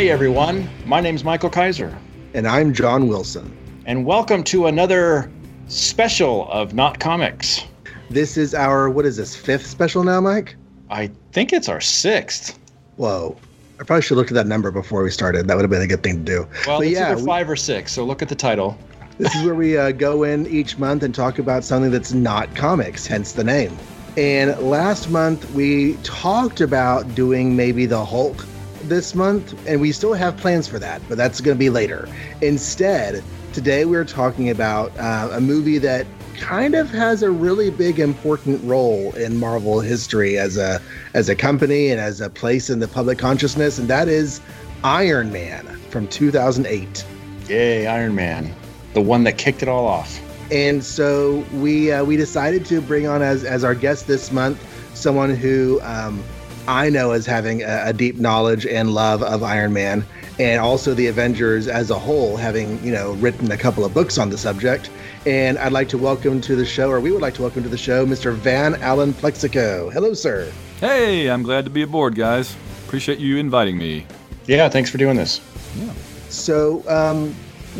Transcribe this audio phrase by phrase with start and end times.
[0.00, 1.94] Hey everyone, my name's Michael Kaiser.
[2.32, 3.54] And I'm John Wilson.
[3.84, 5.30] And welcome to another
[5.68, 7.66] special of Not Comics.
[8.08, 10.56] This is our, what is this, fifth special now, Mike?
[10.88, 12.58] I think it's our sixth.
[12.96, 13.36] Whoa.
[13.78, 15.46] I probably should have looked at that number before we started.
[15.48, 16.48] That would have been a good thing to do.
[16.66, 18.78] Well, but it's yeah, either five we, or six, so look at the title.
[19.18, 22.56] This is where we uh, go in each month and talk about something that's not
[22.56, 23.76] comics, hence the name.
[24.16, 28.46] And last month we talked about doing maybe the Hulk
[28.82, 32.08] this month, and we still have plans for that, but that's going to be later.
[32.40, 33.22] Instead,
[33.52, 36.06] today we're talking about uh, a movie that
[36.38, 40.80] kind of has a really big important role in Marvel history as a
[41.14, 44.40] as a company and as a place in the public consciousness, and that is
[44.82, 47.04] Iron Man from 2008.
[47.48, 48.54] Yay, Iron Man,
[48.94, 50.20] the one that kicked it all off.
[50.50, 54.66] And so we uh, we decided to bring on as as our guest this month
[54.94, 56.22] someone who um,
[56.68, 60.04] I know as having a, a, deep knowledge and love of Iron Man,
[60.38, 64.18] and also the Avengers as a whole, having you know written a couple of books
[64.18, 64.90] on the subject.
[65.26, 67.68] And I'd like to welcome to the show, or we would like to welcome to
[67.68, 68.34] the show, Mr.
[68.34, 69.92] Van Allen Plexico.
[69.92, 70.50] Hello, sir.
[70.80, 72.56] Hey, I'm glad to be aboard, guys.
[72.86, 74.06] Appreciate you inviting me.
[74.46, 75.40] Yeah, thanks for doing this.
[75.76, 75.92] Yeah.
[76.28, 77.34] So, um,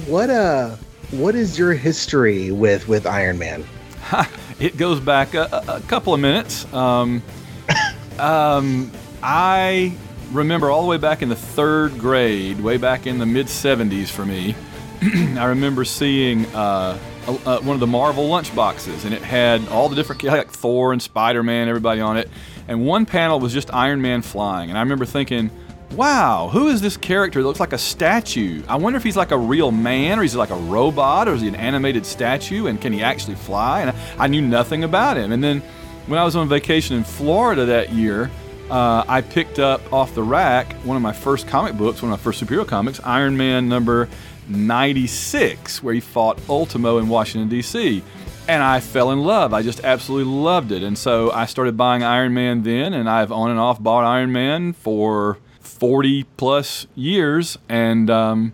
[0.07, 0.77] what uh,
[1.11, 3.65] what is your history with with Iron Man?
[4.61, 6.73] it goes back a, a couple of minutes.
[6.73, 7.23] Um,
[8.21, 8.91] um,
[9.23, 9.97] I
[10.33, 14.09] remember all the way back in the third grade, way back in the mid 70s
[14.09, 14.55] for me.
[15.03, 19.89] I remember seeing uh, uh, one of the Marvel lunch boxes, and it had all
[19.89, 22.29] the different like Thor and Spider Man, everybody on it.
[22.69, 25.51] And one panel was just Iron Man flying, and I remember thinking,
[25.93, 28.63] "Wow, who is this character that looks like a statue?
[28.69, 31.41] I wonder if he's like a real man, or he's like a robot, or is
[31.41, 32.67] he an animated statue?
[32.67, 35.33] And can he actually fly?" And I, I knew nothing about him.
[35.33, 35.63] And then
[36.11, 38.33] when I was on vacation in Florida that year,
[38.69, 42.19] uh, I picked up off the rack one of my first comic books, one of
[42.19, 44.09] my first superhero comics, Iron Man number
[44.49, 48.03] 96, where he fought Ultimo in Washington, D.C.
[48.49, 49.55] And I fell in love.
[49.55, 50.83] I just absolutely loved it.
[50.83, 54.33] And so I started buying Iron Man then, and I've on and off bought Iron
[54.33, 57.57] Man for 40 plus years.
[57.69, 58.53] And, um,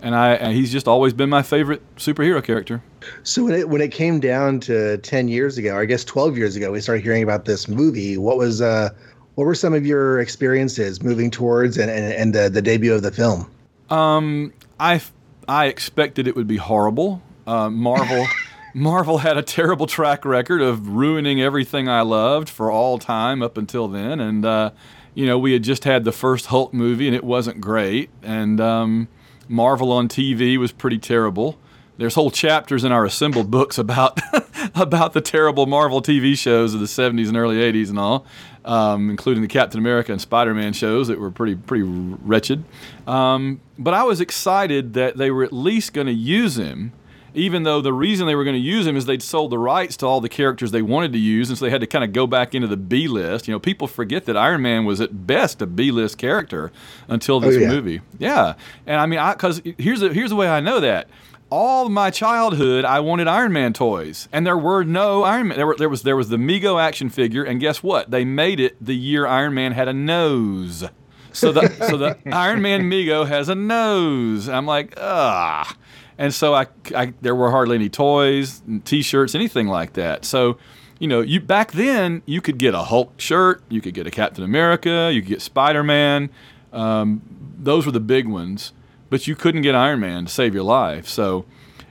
[0.00, 2.82] and, I, and he's just always been my favorite superhero character.
[3.22, 6.36] So when it when it came down to ten years ago, or I guess twelve
[6.36, 8.16] years ago, we started hearing about this movie.
[8.16, 8.90] What was uh,
[9.34, 13.02] what were some of your experiences moving towards and, and, and the, the debut of
[13.02, 13.48] the film?
[13.88, 15.00] Um, I
[15.46, 17.22] I expected it would be horrible.
[17.46, 18.26] Uh, Marvel
[18.74, 23.56] Marvel had a terrible track record of ruining everything I loved for all time up
[23.56, 24.70] until then, and uh,
[25.14, 28.60] you know we had just had the first Hulk movie and it wasn't great, and
[28.60, 29.08] um,
[29.46, 31.58] Marvel on TV was pretty terrible
[31.98, 34.18] there's whole chapters in our assembled books about
[34.74, 38.24] about the terrible Marvel TV shows of the 70s and early 80s and all,
[38.64, 42.64] um, including the Captain America and Spider-Man shows that were pretty pretty wretched.
[43.06, 46.92] Um, but I was excited that they were at least going to use him.
[47.34, 49.98] Even though the reason they were going to use him is they'd sold the rights
[49.98, 52.12] to all the characters they wanted to use, and so they had to kind of
[52.12, 53.46] go back into the B list.
[53.46, 56.72] You know, people forget that Iron Man was at best a B list character
[57.06, 57.68] until this oh, yeah.
[57.68, 58.00] movie.
[58.18, 58.54] Yeah,
[58.86, 61.06] and I mean, because here's the, here's the way I know that
[61.50, 65.56] all my childhood, I wanted Iron Man toys, and there were no Iron Man.
[65.56, 68.10] There, were, there was there was the Mego action figure, and guess what?
[68.10, 70.84] They made it the year Iron Man had a nose.
[71.32, 74.48] So the so the Iron Man Mego has a nose.
[74.48, 75.76] I'm like, ah,
[76.18, 80.24] and so I, I there were hardly any toys, T-shirts, anything like that.
[80.24, 80.58] So.
[81.00, 84.10] You know, you back then you could get a Hulk shirt, you could get a
[84.10, 86.28] Captain America, you could get Spider Man.
[86.72, 87.22] Um,
[87.56, 88.72] those were the big ones
[89.10, 91.06] but you couldn't get Iron Man to save your life.
[91.08, 91.44] So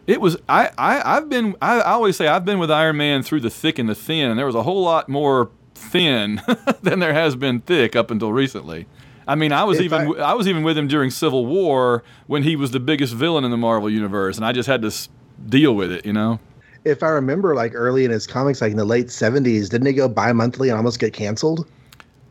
[0.06, 3.24] it was I, I have been I, I, always say I've been with Iron Man
[3.24, 6.42] through the thick and the thin, and there was a whole lot more thin
[6.82, 8.88] than there has been thick up until recently.
[9.28, 12.04] I mean, I was if even I, I, was even with him during Civil War
[12.28, 14.88] when he was the biggest villain in the Marvel universe, and I just had to
[14.88, 15.10] s-
[15.50, 16.40] deal with it, you know.
[16.86, 19.94] If I remember, like early in his comics, like in the late '70s, didn't he
[19.94, 21.68] go bi-monthly and almost get canceled?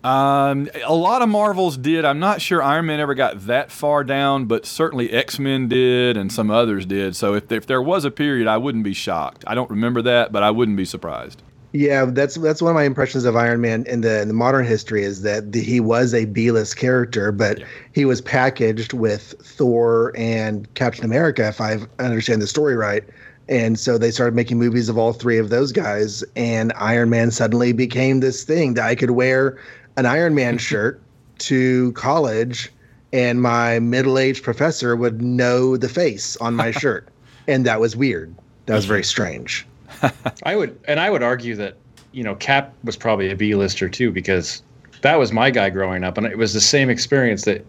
[0.06, 2.04] Um, a lot of Marvels did.
[2.04, 6.16] I'm not sure Iron Man ever got that far down, but certainly X Men did,
[6.16, 7.16] and some others did.
[7.16, 9.42] So if if there was a period, I wouldn't be shocked.
[9.48, 11.42] I don't remember that, but I wouldn't be surprised.
[11.72, 14.64] Yeah, that's that's one of my impressions of Iron Man in the in the modern
[14.64, 17.66] history is that the, he was a B-list character, but yeah.
[17.92, 23.02] he was packaged with Thor and Captain America, if I understand the story right.
[23.48, 27.32] And so they started making movies of all three of those guys, and Iron Man
[27.32, 29.58] suddenly became this thing that I could wear
[29.96, 31.00] an Iron Man shirt
[31.38, 32.72] to college,
[33.12, 37.08] and my middle aged professor would know the face on my shirt.
[37.48, 38.34] And that was weird.
[38.66, 39.66] That was very strange.
[40.42, 41.76] I would, and I would argue that,
[42.10, 44.62] you know, Cap was probably a B lister too, because
[45.02, 47.64] that was my guy growing up, and it was the same experience that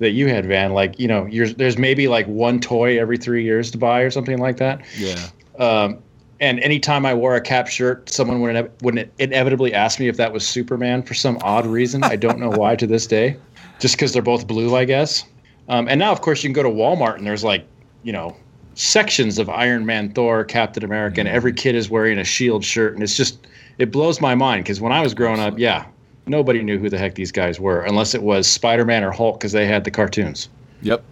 [0.00, 0.72] that you had, Van.
[0.72, 4.10] Like you know, you're, there's maybe like one toy every three years to buy or
[4.10, 4.82] something like that.
[4.98, 5.28] Yeah.
[5.58, 6.02] Um,
[6.44, 10.30] and anytime I wore a cap shirt, someone would, would inevitably ask me if that
[10.30, 12.04] was Superman for some odd reason.
[12.04, 13.38] I don't know why to this day,
[13.78, 15.24] just because they're both blue, I guess.
[15.70, 17.66] Um, and now, of course, you can go to Walmart and there's like,
[18.02, 18.36] you know,
[18.74, 22.92] sections of Iron Man, Thor, Captain America, and every kid is wearing a Shield shirt,
[22.92, 23.46] and it's just
[23.78, 25.86] it blows my mind because when I was growing up, yeah,
[26.26, 29.40] nobody knew who the heck these guys were unless it was Spider Man or Hulk
[29.40, 30.50] because they had the cartoons.
[30.82, 31.02] Yep.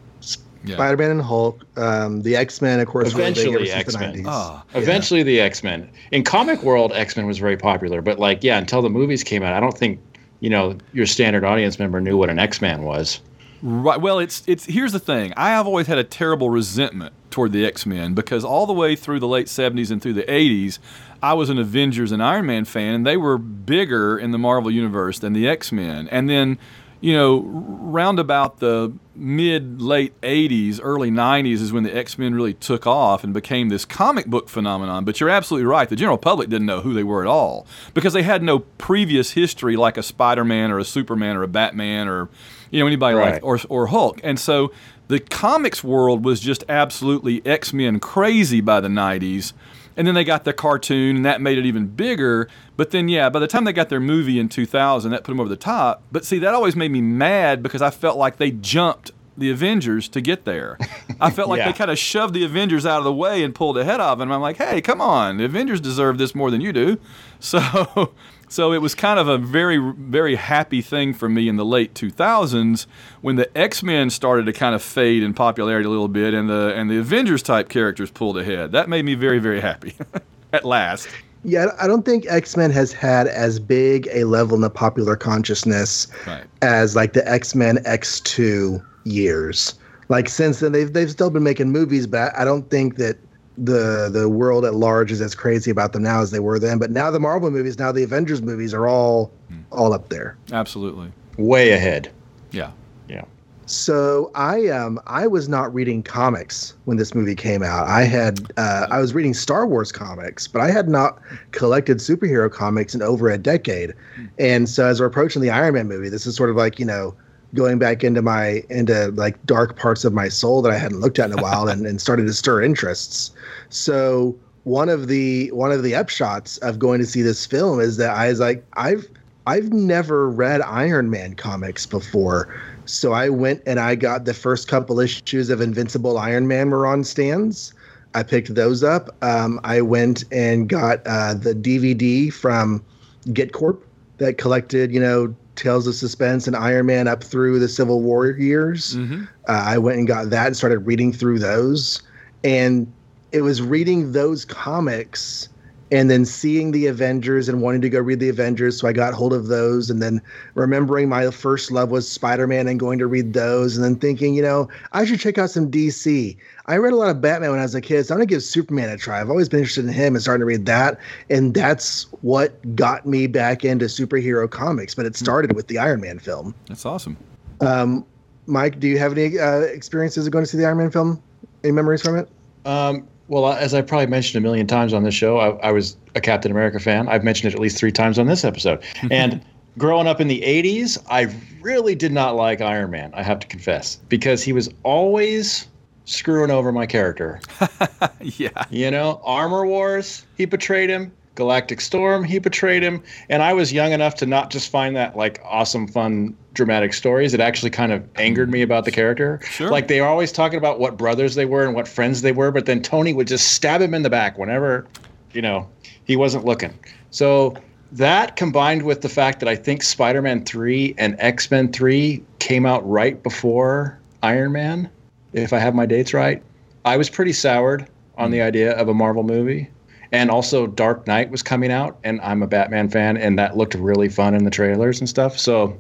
[0.64, 0.76] Yeah.
[0.76, 4.14] Spider-Man and Hulk, um, the X-Men, of course, Eventually ever the X-Men.
[4.14, 4.24] 90s.
[4.26, 4.64] Ah.
[4.74, 5.88] Eventually, the X Men.
[6.12, 9.42] In comic world, X Men was very popular, but like, yeah, until the movies came
[9.42, 10.00] out, I don't think
[10.40, 13.20] you know your standard audience member knew what an X Man was.
[13.62, 14.00] Right.
[14.00, 15.32] Well, it's it's here's the thing.
[15.36, 18.96] I have always had a terrible resentment toward the X Men because all the way
[18.96, 20.78] through the late '70s and through the '80s,
[21.22, 24.70] I was an Avengers and Iron Man fan, and they were bigger in the Marvel
[24.70, 26.08] universe than the X Men.
[26.08, 26.58] And then,
[27.02, 32.34] you know, round about the mid late '80s, early '90s is when the X Men
[32.34, 35.04] really took off and became this comic book phenomenon.
[35.04, 35.88] But you're absolutely right.
[35.88, 39.32] The general public didn't know who they were at all because they had no previous
[39.32, 42.28] history like a Spider Man or a Superman or a Batman or
[42.70, 43.42] you know anybody like Right.
[43.42, 44.20] or or Hulk.
[44.24, 44.72] And so
[45.08, 49.52] the comics world was just absolutely X Men crazy by the '90s.
[49.96, 52.48] And then they got the cartoon, and that made it even bigger.
[52.76, 55.40] But then, yeah, by the time they got their movie in 2000, that put them
[55.40, 56.02] over the top.
[56.10, 60.08] But see, that always made me mad because I felt like they jumped the Avengers
[60.10, 60.76] to get there.
[61.20, 61.66] I felt like Yeah.
[61.72, 64.30] they kind of shoved the Avengers out of the way and pulled ahead of them.
[64.30, 66.98] I'm like, hey, come on, the Avengers deserve this more than you do.
[67.40, 68.12] So,
[68.52, 71.94] so it was kind of a very, very happy thing for me in the late
[71.94, 72.86] 2000s
[73.22, 76.48] when the X Men started to kind of fade in popularity a little bit, and
[76.50, 78.72] the and the Avengers type characters pulled ahead.
[78.72, 79.94] That made me very, very happy.
[80.52, 81.08] At last.
[81.44, 85.16] Yeah, I don't think X Men has had as big a level in the popular
[85.16, 86.44] consciousness Right.
[86.60, 89.74] as like the X Men X two years.
[90.08, 93.16] Like since then, they've they've still been making movies, but I don't think that
[93.58, 96.78] the the world at large is as crazy about them now as they were then.
[96.78, 99.30] But now the Marvel movies, now the Avengers movies are all
[99.70, 100.36] all up there.
[100.52, 101.12] Absolutely.
[101.36, 102.10] Way ahead.
[102.50, 102.70] Yeah.
[103.08, 103.24] Yeah.
[103.66, 107.88] So I um I was not reading comics when this movie came out.
[107.88, 111.20] I had uh, I was reading Star Wars comics, but I had not
[111.52, 113.94] collected superhero comics in over a decade.
[114.38, 116.84] And so as we're approaching the Iron Man movie, this is sort of like you
[116.84, 117.14] know
[117.54, 121.18] going back into my into like dark parts of my soul that I hadn't looked
[121.18, 123.30] at in a while and, and started to stir interests.
[123.68, 127.96] So one of the one of the upshots of going to see this film is
[127.98, 129.06] that I was like I've
[129.46, 132.54] I've never read Iron Man comics before.
[132.84, 136.86] So I went and I got the first couple issues of Invincible Iron Man were
[136.86, 137.74] on stands.
[138.14, 139.08] I picked those up.
[139.22, 142.84] Um, I went and got uh, the DVD from
[143.32, 143.84] GIT Corp
[144.18, 148.30] that collected, you know, Tales of Suspense and Iron Man up through the Civil War
[148.30, 148.96] years.
[148.96, 149.24] Mm-hmm.
[149.48, 152.02] Uh, I went and got that and started reading through those.
[152.42, 152.92] And
[153.32, 155.48] it was reading those comics
[155.92, 158.80] and then seeing the Avengers and wanting to go read the Avengers.
[158.80, 160.22] So I got hold of those and then
[160.54, 164.34] remembering my first love was Spider Man and going to read those and then thinking,
[164.34, 166.34] you know, I should check out some DC.
[166.64, 168.34] I read a lot of Batman when I was a kid, so I'm going to
[168.34, 169.20] give Superman a try.
[169.20, 170.98] I've always been interested in him and starting to read that.
[171.28, 174.94] And that's what got me back into superhero comics.
[174.94, 176.54] But it started with the Iron Man film.
[176.68, 177.18] That's awesome.
[177.60, 178.06] Um,
[178.46, 181.22] Mike, do you have any uh, experiences of going to see the Iron Man film?
[181.62, 182.30] Any memories from it?
[182.64, 185.96] Um, well, as I probably mentioned a million times on this show, I, I was
[186.14, 187.08] a Captain America fan.
[187.08, 188.82] I've mentioned it at least three times on this episode.
[189.10, 189.42] And
[189.78, 193.46] growing up in the 80s, I really did not like Iron Man, I have to
[193.46, 195.66] confess, because he was always
[196.04, 197.40] screwing over my character.
[198.20, 198.64] yeah.
[198.68, 201.10] You know, Armor Wars, he betrayed him.
[201.34, 203.02] Galactic Storm, he betrayed him.
[203.30, 207.34] And I was young enough to not just find that like awesome, fun, dramatic stories.
[207.34, 209.40] It actually kind of angered me about the character.
[209.44, 209.70] Sure.
[209.70, 212.50] Like they were always talking about what brothers they were and what friends they were,
[212.50, 214.86] but then Tony would just stab him in the back whenever,
[215.32, 215.68] you know,
[216.04, 216.76] he wasn't looking.
[217.10, 217.54] So
[217.92, 222.22] that combined with the fact that I think Spider Man 3 and X Men 3
[222.38, 224.90] came out right before Iron Man,
[225.32, 226.42] if I have my dates right,
[226.84, 228.44] I was pretty soured on the hmm.
[228.44, 229.68] idea of a Marvel movie.
[230.12, 233.74] And also, Dark Knight was coming out, and I'm a Batman fan, and that looked
[233.74, 235.38] really fun in the trailers and stuff.
[235.38, 235.74] So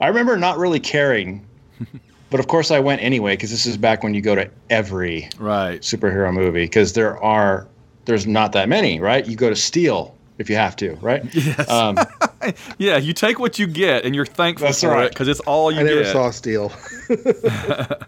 [0.00, 1.46] I remember not really caring,
[2.30, 5.28] but of course I went anyway because this is back when you go to every
[5.38, 5.80] Right.
[5.80, 7.66] superhero movie because there are
[8.04, 9.26] there's not that many, right?
[9.26, 11.22] You go to Steel if you have to, right?
[11.34, 11.70] Yes.
[11.70, 11.96] Um,
[12.78, 15.04] yeah, you take what you get and you're thankful That's for right.
[15.06, 16.12] it because it's all you I never get.
[16.12, 16.72] saw Steel.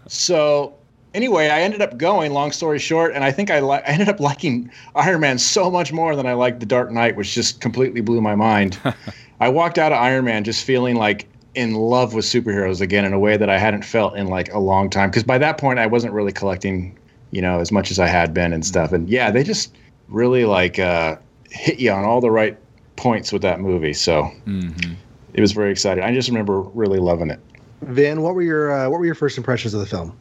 [0.07, 0.75] So
[1.13, 2.33] anyway, I ended up going.
[2.33, 5.71] Long story short, and I think I li- I ended up liking Iron Man so
[5.71, 8.77] much more than I liked The Dark Knight, which just completely blew my mind.
[9.39, 13.13] I walked out of Iron Man just feeling like in love with superheroes again in
[13.13, 15.09] a way that I hadn't felt in like a long time.
[15.09, 16.97] Because by that point, I wasn't really collecting,
[17.31, 18.91] you know, as much as I had been and stuff.
[18.91, 19.75] And yeah, they just
[20.09, 21.15] really like uh,
[21.49, 22.57] hit you on all the right
[22.95, 23.93] points with that movie.
[23.93, 24.93] So Mm-hmm.
[25.33, 26.03] it was very exciting.
[26.03, 27.39] I just remember really loving it.
[27.81, 30.15] Van, what were your uh, what were your first impressions of the film?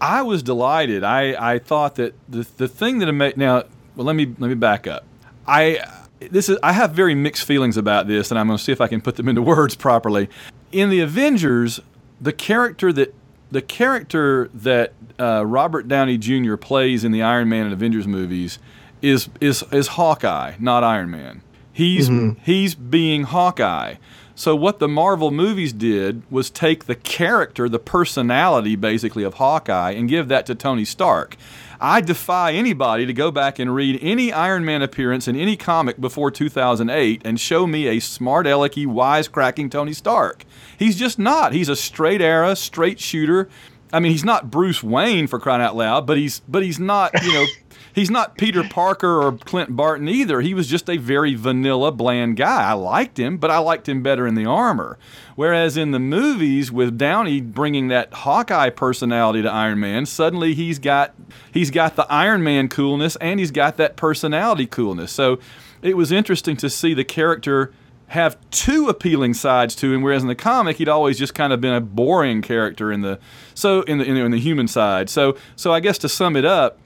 [0.00, 1.04] I was delighted.
[1.04, 3.64] I, I thought that the the thing that made now
[3.96, 5.04] well let me let me back up.
[5.46, 5.84] I
[6.30, 8.80] this is I have very mixed feelings about this, and I'm going to see if
[8.80, 10.28] I can put them into words properly.
[10.70, 11.80] In the Avengers,
[12.20, 13.14] the character that
[13.50, 16.56] the character that uh, Robert Downey Jr.
[16.56, 18.58] plays in the Iron Man and Avengers movies
[19.02, 21.42] is is is Hawkeye, not Iron Man.
[21.72, 22.08] He's
[22.44, 23.96] he's being Hawkeye.
[24.34, 29.92] So what the Marvel movies did was take the character, the personality basically of Hawkeye
[29.92, 31.36] and give that to Tony Stark.
[31.84, 36.00] I defy anybody to go back and read any Iron Man appearance in any comic
[36.00, 40.44] before 2008 and show me a smart alecky, wisecracking Tony Stark.
[40.78, 41.52] He's just not.
[41.52, 43.48] He's a straight arrow, straight shooter.
[43.92, 47.20] I mean, he's not Bruce Wayne for crying out loud, but he's but he's not,
[47.20, 47.46] you know,
[47.94, 50.40] he's not Peter Parker or Clint Barton either.
[50.40, 52.62] He was just a very vanilla, bland guy.
[52.70, 54.98] I liked him, but I liked him better in the armor.
[55.34, 60.78] Whereas in the movies, with Downey bringing that Hawkeye personality to Iron Man, suddenly he's
[60.78, 61.14] got
[61.52, 65.12] he's got the Iron Man coolness and he's got that personality coolness.
[65.12, 65.38] So
[65.80, 67.72] it was interesting to see the character
[68.08, 71.62] have two appealing sides to him, whereas in the comic he'd always just kind of
[71.62, 73.18] been a boring character in the
[73.54, 75.08] so in the in the, in the human side.
[75.08, 76.78] So so I guess to sum it up,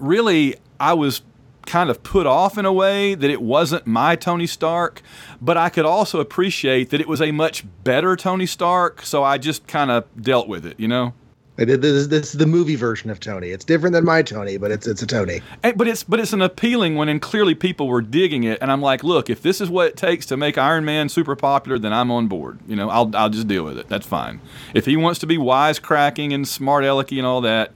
[0.00, 1.22] really I was
[1.66, 5.02] kind of put off in a way that it wasn't my Tony Stark,
[5.40, 9.38] but I could also appreciate that it was a much better Tony Stark, so I
[9.38, 11.14] just kind of dealt with it, you know.
[11.56, 13.50] This, this, this is the movie version of Tony.
[13.50, 15.42] It's different than my Tony, but it's it's a Tony.
[15.62, 18.58] And, but it's but it's an appealing one, and clearly people were digging it.
[18.62, 21.36] And I'm like, look, if this is what it takes to make Iron Man super
[21.36, 22.60] popular, then I'm on board.
[22.66, 23.88] You know, I'll I'll just deal with it.
[23.88, 24.40] That's fine.
[24.72, 27.72] If he wants to be wisecracking and smart alecky and all that,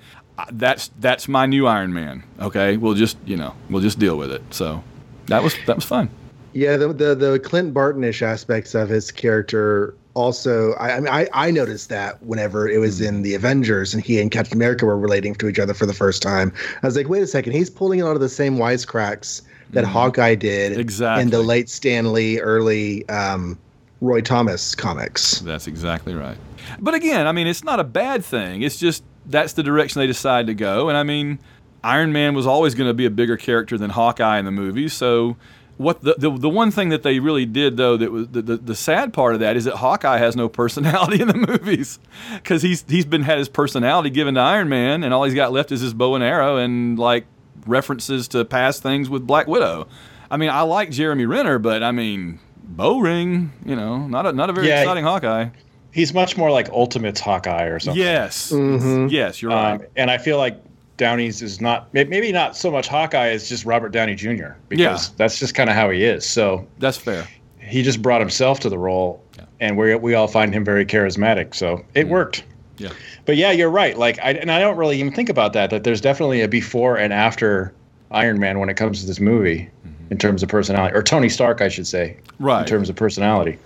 [0.52, 2.24] that's that's my new Iron Man.
[2.40, 4.42] Okay, we'll just you know we'll just deal with it.
[4.50, 4.82] So
[5.26, 6.10] that was that was fun.
[6.52, 10.72] Yeah, the the, the Clint Bartonish aspects of his character also.
[10.74, 14.20] I, I mean, I, I noticed that whenever it was in the Avengers and he
[14.20, 17.08] and Captain America were relating to each other for the first time, I was like,
[17.08, 21.22] wait a second, he's pulling a lot of the same wisecracks that Hawkeye did exactly
[21.22, 23.58] in the late Stan Lee, early um,
[24.00, 25.40] Roy Thomas comics.
[25.40, 26.36] That's exactly right.
[26.78, 28.62] But again, I mean, it's not a bad thing.
[28.62, 30.88] It's just that's the direction they decide to go.
[30.88, 31.38] And I mean,
[31.82, 34.92] Iron Man was always going to be a bigger character than Hawkeye in the movies.
[34.92, 35.36] So,
[35.76, 38.56] what the, the the one thing that they really did though that was the, the,
[38.58, 41.98] the sad part of that is that Hawkeye has no personality in the movies
[42.34, 45.52] because he's he's been had his personality given to Iron Man and all he's got
[45.52, 47.26] left is his bow and arrow and like
[47.66, 49.88] references to past things with Black Widow.
[50.30, 54.32] I mean, I like Jeremy Renner, but I mean, bow ring, you know, not a
[54.32, 54.80] not a very Yeah.
[54.82, 55.48] exciting Hawkeye.
[55.94, 58.02] He's much more like Ultimate's Hawkeye or something.
[58.02, 58.50] Yes.
[58.50, 59.10] Mhm.
[59.12, 59.74] Yes, you're right.
[59.74, 60.60] Um, and I feel like
[60.96, 64.54] Downey's is not maybe not so much Hawkeye as just Robert Downey Jr.
[64.68, 65.14] because Yeah.
[65.16, 66.26] that's just kind of how he is.
[66.26, 67.28] So That's fair.
[67.60, 69.22] he just brought himself to the role,
[69.60, 71.54] and we we all find him very charismatic.
[71.54, 72.42] So it worked.
[72.78, 72.90] Yeah.
[73.24, 73.96] But yeah, you're right.
[73.96, 75.70] Like, I, and I don't really even think about that.
[75.70, 77.72] That there's definitely a before and after
[78.10, 79.68] Iron Man when it comes to this movie,
[80.10, 83.58] in terms of personality, or Tony Stark, I should say, right, in terms of personality.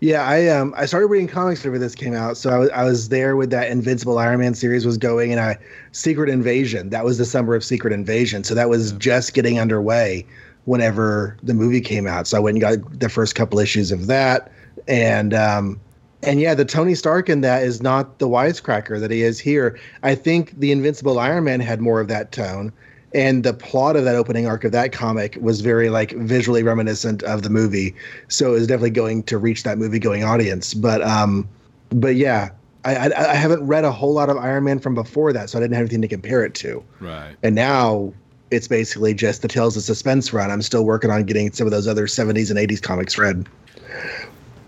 [0.00, 2.84] Yeah, I um I started reading comics whenever this came out, so I was I
[2.84, 5.58] was there with that Invincible Iron Man series was going, and I
[5.90, 10.24] Secret Invasion that was the summer of Secret Invasion, so that was just getting underway
[10.66, 12.28] whenever the movie came out.
[12.28, 14.52] So I went and got the first couple issues of that,
[14.86, 15.80] and um
[16.22, 19.78] and yeah, the Tony Stark in that is not the wisecracker that he is here.
[20.04, 22.72] I think the Invincible Iron Man had more of that tone.
[23.14, 27.22] And the plot of that opening arc of that comic was very like visually reminiscent
[27.22, 27.94] of the movie,
[28.28, 30.74] so it was definitely going to reach that movie going audience.
[30.74, 31.48] But um,
[31.88, 32.50] but yeah,
[32.84, 35.58] I, I I haven't read a whole lot of Iron Man from before that, so
[35.58, 36.84] I didn't have anything to compare it to.
[37.00, 37.34] Right.
[37.42, 38.12] And now
[38.50, 40.50] it's basically just the Tales of Suspense run.
[40.50, 43.46] I'm still working on getting some of those other 70s and 80s comics read.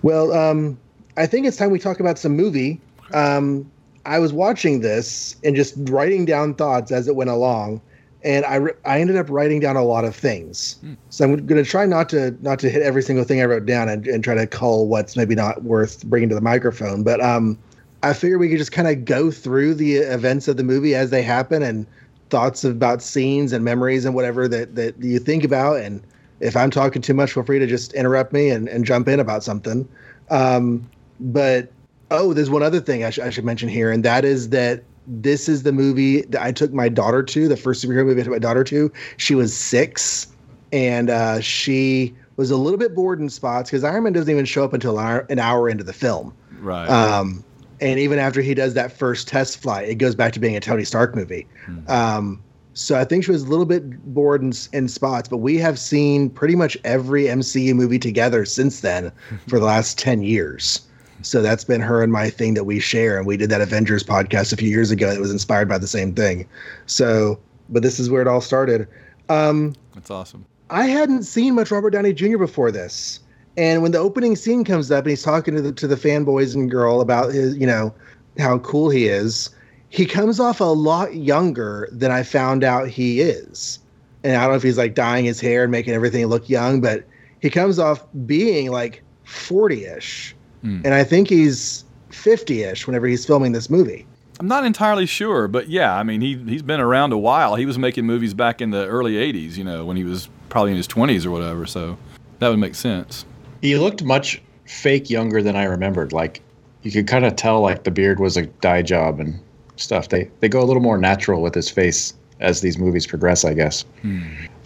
[0.02, 0.78] Well, um,
[1.16, 2.80] I think it's time we talk about some movie.
[3.12, 3.70] Um,
[4.06, 7.80] I was watching this and just writing down thoughts as it went along,
[8.22, 10.76] and I, re- I ended up writing down a lot of things.
[11.10, 13.66] So I'm going to try not to not to hit every single thing I wrote
[13.66, 17.02] down and, and try to cull what's maybe not worth bringing to the microphone.
[17.02, 17.58] But um,
[18.02, 21.10] I figure we could just kind of go through the events of the movie as
[21.10, 21.86] they happen and
[22.28, 25.80] thoughts about scenes and memories and whatever that that you think about.
[25.80, 26.02] And
[26.40, 29.20] if I'm talking too much, feel free to just interrupt me and, and jump in
[29.20, 29.88] about something.
[30.30, 31.70] Um, but
[32.10, 34.82] oh, there's one other thing I, sh- I should mention here, and that is that
[35.06, 38.24] this is the movie that I took my daughter to, the first superhero movie I
[38.24, 38.92] took my daughter to.
[39.16, 40.28] She was six,
[40.72, 44.44] and uh, she was a little bit bored in spots because Iron Man doesn't even
[44.44, 46.34] show up until an hour, an hour into the film.
[46.60, 46.88] Right.
[46.88, 47.44] Um,
[47.80, 50.60] and even after he does that first test flight, it goes back to being a
[50.60, 51.46] Tony Stark movie.
[51.64, 51.90] Hmm.
[51.90, 52.42] Um,
[52.74, 55.78] so I think she was a little bit bored in, in spots, but we have
[55.78, 59.12] seen pretty much every MCU movie together since then
[59.48, 60.80] for the last 10 years.
[61.22, 63.18] So that's been her and my thing that we share.
[63.18, 65.86] And we did that Avengers podcast a few years ago that was inspired by the
[65.86, 66.48] same thing.
[66.86, 68.88] So, but this is where it all started.
[69.28, 70.46] Um, That's awesome.
[70.70, 72.38] I hadn't seen much Robert Downey Jr.
[72.38, 73.20] before this.
[73.56, 76.54] And when the opening scene comes up and he's talking to the to the fanboys
[76.54, 77.92] and girl about his, you know,
[78.38, 79.50] how cool he is,
[79.88, 83.80] he comes off a lot younger than I found out he is.
[84.22, 86.80] And I don't know if he's like dyeing his hair and making everything look young,
[86.80, 87.04] but
[87.40, 90.34] he comes off being like 40-ish.
[90.62, 90.82] Hmm.
[90.84, 94.06] And I think he's 50-ish whenever he's filming this movie.
[94.38, 97.56] I'm not entirely sure, but yeah, I mean, he he's been around a while.
[97.56, 100.70] He was making movies back in the early '80s, you know, when he was probably
[100.70, 101.66] in his 20s or whatever.
[101.66, 101.98] So
[102.38, 103.26] that would make sense.
[103.60, 106.14] He looked much fake younger than I remembered.
[106.14, 106.40] Like
[106.82, 109.38] you could kind of tell like the beard was a dye job and
[109.76, 110.08] stuff.
[110.08, 113.52] They they go a little more natural with his face as these movies progress, I
[113.52, 113.84] guess.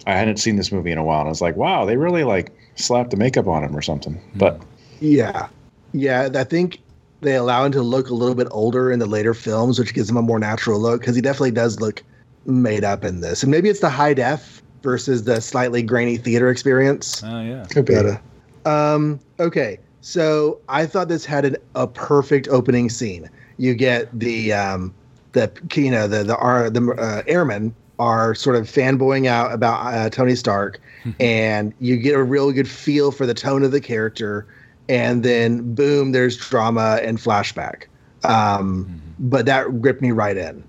[0.07, 2.23] I hadn't seen this movie in a while and I was like, wow, they really
[2.23, 4.21] like slapped the makeup on him or something.
[4.35, 4.61] But
[5.01, 5.49] Yeah.
[5.95, 6.81] Yeah, I think
[7.21, 10.09] they allow him to look a little bit older in the later films, which gives
[10.09, 12.03] him a more natural look because he definitely does look
[12.45, 13.43] made up in this.
[13.43, 17.23] And maybe it's the high def versus the slightly grainy theater experience.
[17.23, 17.65] Oh yeah.
[17.69, 17.95] could be.
[17.95, 18.21] But,
[18.69, 23.29] um, okay, so I thought this had an, a perfect opening scene.
[23.57, 24.93] You get the um,
[25.31, 30.09] the you know the the the uh, airmen are sort of fanboying out about uh,
[30.09, 30.81] Tony Stark,
[31.19, 34.45] and you get a real good feel for the tone of the character,
[34.89, 37.85] and then boom, there's drama and flashback.
[38.23, 40.63] Um, But that gripped me right in.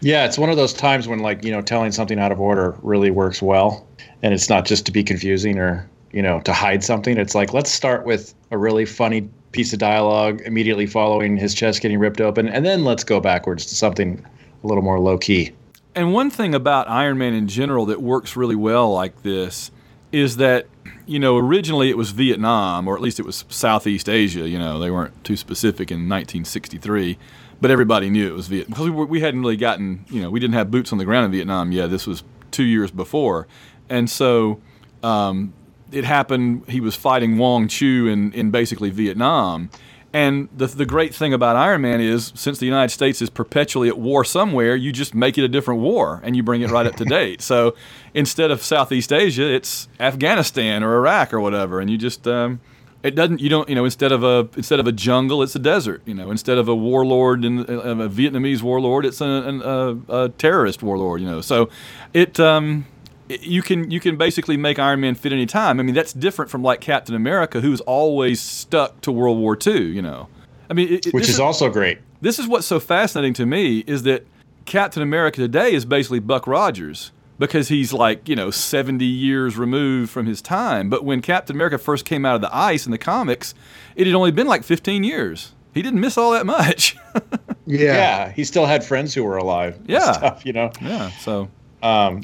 [0.00, 2.76] Yeah, it's one of those times when like, you know, telling something out of order
[2.82, 3.86] really works well.
[4.22, 7.16] And it's not just to be confusing or, you know, to hide something.
[7.18, 11.82] It's like, let's start with a really funny piece of dialogue immediately following his chest
[11.82, 12.48] getting ripped open.
[12.48, 14.24] And then let's go backwards to something
[14.62, 15.52] a little more low key.
[15.94, 19.70] And one thing about Iron Man in general that works really well like this
[20.12, 20.66] is that,
[21.06, 24.48] you know, originally it was Vietnam, or at least it was Southeast Asia.
[24.48, 27.18] You know, they weren't too specific in 1963,
[27.60, 30.38] but everybody knew it was Vietnam because we, we hadn't really gotten, you know, we
[30.38, 31.90] didn't have boots on the ground in Vietnam yet.
[31.90, 33.48] This was two years before.
[33.88, 34.60] And so
[35.02, 35.54] um,
[35.90, 39.70] it happened, he was fighting Wong Chu in, in basically Vietnam.
[40.12, 43.88] And the, the great thing about Iron Man is, since the United States is perpetually
[43.88, 46.86] at war somewhere, you just make it a different war and you bring it right
[46.86, 47.40] up to date.
[47.40, 47.74] So
[48.12, 52.60] instead of Southeast Asia, it's Afghanistan or Iraq or whatever, and you just um,
[53.02, 55.58] it doesn't you don't you know instead of a instead of a jungle, it's a
[55.58, 56.02] desert.
[56.04, 60.82] You know, instead of a warlord and a Vietnamese warlord, it's a, a, a terrorist
[60.82, 61.22] warlord.
[61.22, 61.70] You know, so
[62.12, 62.38] it.
[62.38, 62.86] Um,
[63.28, 65.80] you can you can basically make Iron Man fit any time.
[65.80, 69.80] I mean, that's different from like Captain America, who's always stuck to World War II.
[69.86, 70.28] You know,
[70.68, 71.98] I mean, it, it- Which this is also great.
[72.20, 74.26] this is what's so fascinating to me is that
[74.64, 80.10] Captain America today is basically Buck Rogers because he's like, you know, 70 years removed
[80.10, 80.88] from his time.
[80.88, 83.54] But when Captain America first came out of the ice in the comics,
[83.96, 85.52] it had only been like 15 years.
[85.74, 86.96] He didn't miss all that much.
[87.64, 87.78] Yeah.
[87.94, 88.32] Yeah.
[88.32, 89.76] he still had friends who were alive.
[89.76, 90.12] and Yeah.
[90.12, 90.72] Stuff, you know.
[90.80, 91.48] yeah, so
[91.80, 92.22] Um,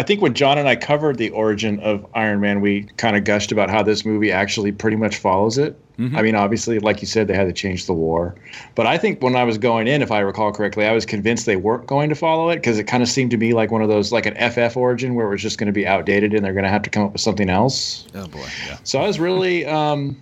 [0.00, 3.24] I think when John and I covered the origin of Iron Man, we kind of
[3.24, 5.78] gushed about how this movie actually pretty much follows it.
[6.16, 8.34] I mean, obviously, like you said, they had to change the war.
[8.74, 11.44] But I think when I was going in, if I recall correctly, I was convinced
[11.44, 13.82] they weren't going to follow it because it kind of seemed to me like one
[13.82, 16.42] of those, like an FF origin where it was just going to be outdated and
[16.42, 18.06] they're going to have to come up with something else.
[18.14, 18.78] oh boy, yeah.
[18.84, 20.16] So I was really um,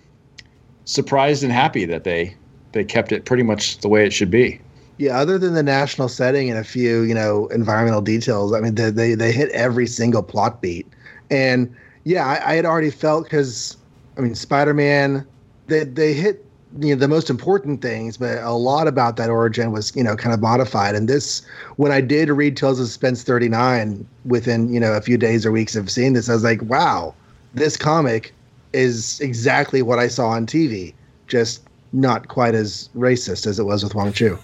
[0.87, 2.35] surprised and happy that they
[2.73, 4.61] they kept it pretty much the way it should be.
[4.99, 8.75] Yeah, other than the national setting and a few, you know, environmental details, I mean,
[8.75, 10.87] they they, they hit every single plot beat.
[11.31, 13.77] And yeah, I, I had already felt because,
[14.17, 15.27] I mean, Spider Man,
[15.69, 16.45] they they hit
[16.81, 20.17] you know the most important things, but a lot about that origin was you know
[20.17, 20.95] kind of modified.
[20.95, 21.43] And this,
[21.77, 25.47] when I did read Tales of Suspense thirty nine within you know a few days
[25.47, 27.15] or weeks of seeing this, I was like, wow,
[27.55, 28.35] this comic
[28.73, 30.93] is exactly what I saw on TV,
[31.27, 34.39] just not quite as racist as it was with Wong Chu.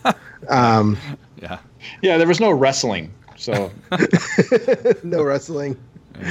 [0.48, 0.96] Um,
[1.40, 1.58] Yeah.
[2.02, 3.12] Yeah, there was no wrestling.
[3.36, 3.70] So
[5.02, 5.76] no wrestling,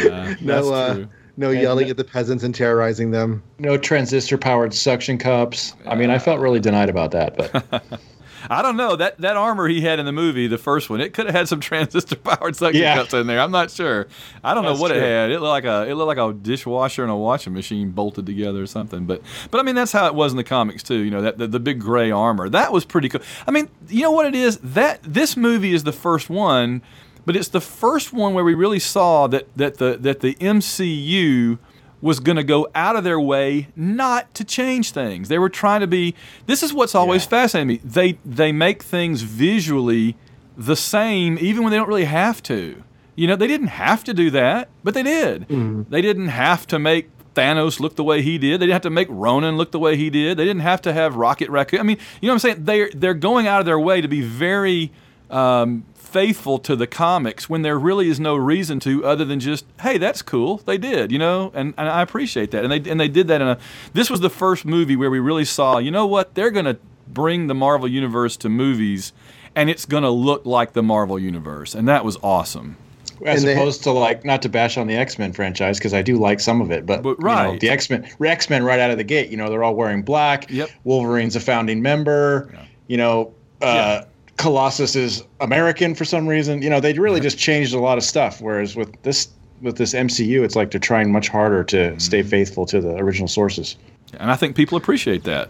[0.03, 1.05] Yeah, no uh,
[1.37, 3.43] no And yelling the- at the peasants and terrorizing them.
[3.59, 5.73] no transistor powered suction cups.
[5.85, 7.83] I mean, I felt really denied about that, but
[8.49, 11.13] I don't know that that armor he had in the movie, the first one, it
[11.13, 12.95] could have had some transistor powered suction Yeah.
[12.95, 13.39] cups in there.
[13.39, 14.07] I'm not sure.
[14.43, 15.31] I don't know That's what it had.
[15.31, 18.61] It looked like a it looked like a dishwasher and a washing machine bolted together
[18.61, 19.05] or something.
[19.05, 20.95] But but I mean that's how it was in the comics too.
[20.97, 23.21] You know that the, the big gray armor that was pretty cool.
[23.47, 26.81] I mean you know what it is that this movie is the first one,
[27.25, 31.57] but it's the first one where we really saw that that the that the MCU
[32.03, 35.29] was going to go out of their way not to change things.
[35.29, 36.13] They were trying to be.
[36.47, 37.29] This is what's always Yeah.
[37.29, 37.89] fascinated me.
[37.89, 40.15] They they make things visually
[40.57, 42.83] the same, even when they don't really have to.
[43.15, 45.47] You know, they didn't have to do that, but they did.
[45.89, 48.59] They didn't have to make Thanos look the way he did.
[48.59, 50.37] They didn't have to make Ronan look the way he did.
[50.37, 51.79] They didn't have to have Rocket Raccoon.
[51.79, 52.65] I mean, you know what I'm saying?
[52.65, 54.91] They're they're going out of their way to be very
[55.29, 59.65] um, faithful to the comics when there really is no reason to, other than just,
[59.81, 60.57] hey, that's cool.
[60.57, 62.63] They did, you know, and, and I appreciate that.
[62.63, 63.57] And they and they did that in a.
[63.93, 66.35] This was the first movie where we really saw, you know what?
[66.35, 69.11] They're gonna bring the Marvel universe to movies,
[69.55, 72.77] and it's gonna look like the Marvel universe, and that was awesome.
[73.25, 75.93] As And they- opposed to like not to bash on the X Men franchise because
[75.93, 77.59] I do like some of it, but, But, you know, right.
[77.59, 80.01] the X Men X Men right out of the gate, you know, they're all wearing
[80.03, 80.49] black.
[80.51, 80.69] Yep.
[80.83, 82.49] Wolverine's a founding member.
[82.53, 82.59] Yeah.
[82.87, 84.03] You know, uh, Yeah.
[84.37, 86.61] Colossus is American for some reason.
[86.61, 88.41] You know, they really just changed a lot of stuff.
[88.41, 89.27] Whereas with this
[89.61, 91.99] with this MCU, it's like they're trying much harder to Mm-hmm.
[91.99, 93.77] stay faithful to the original sources.
[94.19, 95.49] And I think people appreciate that.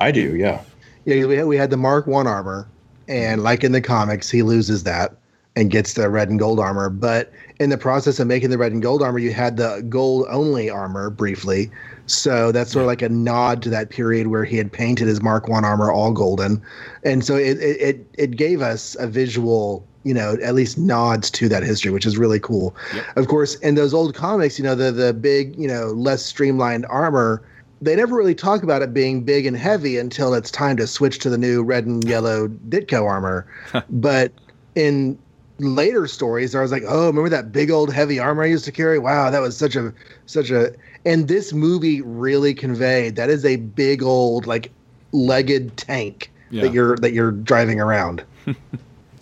[0.00, 0.62] I do, yeah.
[1.06, 2.68] Yeah, we had, we had the Mark One armor,
[3.08, 5.14] and like in the comics, he loses that
[5.56, 6.90] and gets the red and gold armor.
[6.90, 10.26] But in the process of making the red and gold armor, you had the gold
[10.30, 11.70] only armor briefly.
[12.06, 15.22] So that's sort of like a nod to that period where he had painted his
[15.22, 16.62] Mark One armor all golden,
[17.02, 21.48] and so it, it it gave us a visual, you know, at least nods to
[21.48, 22.76] that history, which is really cool.
[23.16, 26.84] Of course, in those old comics, you know, the the big, you know, less streamlined
[26.86, 27.42] armor
[27.82, 31.18] they never really talk about it being big and heavy until it's time to switch
[31.18, 33.46] to the new red and yellow Ditko armor.
[33.90, 34.32] but
[34.74, 35.18] in
[35.58, 38.72] later stories, I was like, oh, remember that big old heavy armor I used to
[38.72, 38.98] carry?
[38.98, 39.92] Wow, that was such a
[40.26, 40.74] such a.
[41.04, 44.70] And this movie really conveyed that is a big old like
[45.12, 46.62] legged tank Yeah.
[46.62, 48.24] that you're that you're driving around.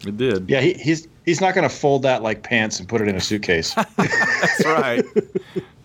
[0.05, 0.51] It did.
[0.51, 3.15] Yeah, he, he's he's not going to fold that like pants and put it in
[3.15, 3.73] a suitcase.
[3.97, 5.05] That's right.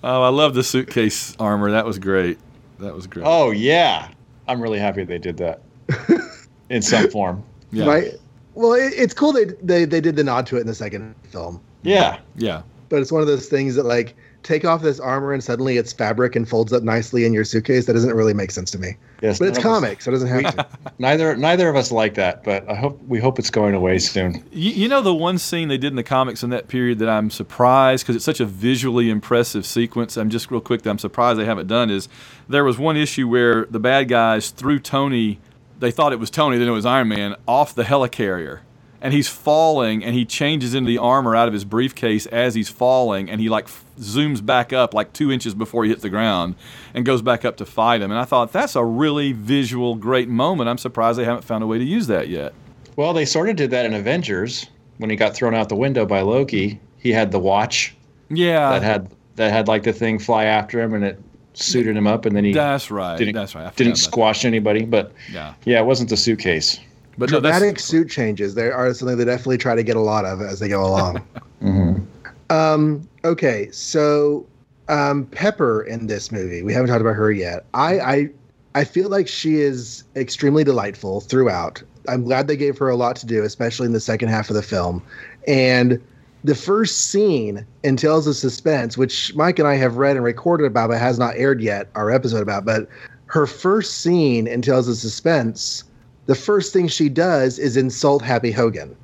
[0.04, 1.70] oh, I love the suitcase armor.
[1.70, 2.40] That was great.
[2.80, 3.28] That was great.
[3.28, 4.10] oh yeah,
[4.48, 5.62] I'm really happy they did that
[6.72, 7.44] in some form.
[7.72, 7.86] yeah.
[7.86, 8.14] Right.
[8.58, 11.14] Well, it, it's cool they, they they did the nod to it in the second
[11.24, 11.62] film.
[11.84, 12.64] Yeah, Yeah.
[12.90, 15.92] but it's one of those things that like take off this armor and suddenly it's
[15.92, 17.86] fabric and folds up nicely in your suitcase.
[17.86, 18.96] That doesn't really make sense to me.
[19.22, 19.40] yes.
[19.40, 20.68] But it's none of us- comics, so it doesn't have to.
[21.00, 24.44] Neither neither of us like that, but I hope we hope it's going away soon.
[24.52, 27.10] You, you know the one scene they did in the comics in that period that
[27.10, 30.18] I'm surprised because it's such a visually impressive sequence.
[30.18, 32.10] I'm just real quick that I'm surprised they haven't done is
[32.50, 35.40] there was one issue where the bad guys threw Tony.
[35.80, 38.62] They thought it was Tony, then it was Iron Man off the helicarrier,
[39.02, 42.70] and he's falling, and he changes into the armor out of his briefcase as he's
[42.70, 46.10] falling, and he like f- zooms back up like two inches before he hits the
[46.10, 46.56] ground,
[46.94, 48.10] and goes back up to fight him.
[48.10, 50.70] And I thought that's a really visual, great moment.
[50.70, 52.54] I'm surprised they haven't found a way to use that yet.
[52.96, 54.66] Well, they sort of did that in Avengers
[54.98, 56.80] when he got thrown out the window by Loki.
[56.98, 57.96] He had the watch
[58.30, 61.22] Yeah, that had that had like the thing fly after him, and it
[61.58, 63.18] suited him up, and then he That's right.
[63.18, 63.62] didn't that's right.
[63.62, 64.86] I forgot didn't about squash anybody.
[64.86, 65.12] But.
[65.32, 66.80] Yeah, yeah, it wasn't the suitcase.
[67.18, 68.56] but no, Dramatic suit changes.
[68.56, 71.26] They are something they definitely try to get a lot of as they go along.
[72.50, 74.46] Um, okay, so
[74.88, 77.66] um, Pepper in this movie, we haven't talked about her yet.
[77.74, 78.30] I, I
[78.76, 81.82] I feel like she is extremely delightful throughout.
[82.08, 84.56] I'm glad they gave her a lot to do, especially in the second half of
[84.56, 85.04] the film.
[85.48, 86.02] And
[86.44, 90.66] the first scene in Tales of Suspense, which Mike and I have read and recorded
[90.66, 92.88] about, but has not aired yet, our episode about, but
[93.26, 95.84] her first scene in Tales of Suspense,
[96.28, 98.96] the first thing she does is insult Happy Hogan.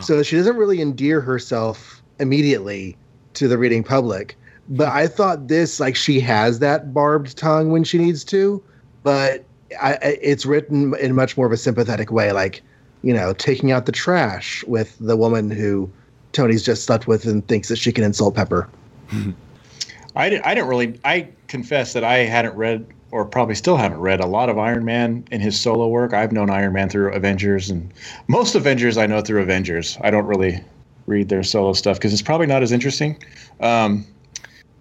[0.00, 2.96] So she doesn't really endear herself immediately
[3.34, 4.36] to the reading public.
[4.68, 8.62] But I thought this, like, she has that barbed tongue when she needs to,
[9.02, 9.44] but
[9.80, 12.62] I, I- it's written in much more of a sympathetic way, like,
[13.02, 15.90] you know, taking out the trash with the woman who
[16.38, 18.68] Tony's just slept with and thinks that she can insult Pepper.
[20.16, 21.00] I didn't, I didn't really.
[21.04, 24.84] I confess that I hadn't read, or probably still haven't read, a lot of Iron
[24.84, 26.12] Man in his solo work.
[26.14, 27.92] I've known Iron Man through Avengers, and
[28.28, 29.98] most Avengers I know through Avengers.
[30.00, 30.62] I don't really
[31.06, 33.20] read their solo stuff because it's probably not as interesting.
[33.60, 34.06] Um,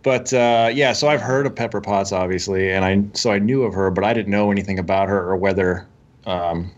[0.04, 3.64] but uh, yeah, so I've heard of Pepper Potts, obviously, and I so I knew
[3.64, 5.88] of her, but I didn't know anything about her or whether.
[6.28, 6.70] Um,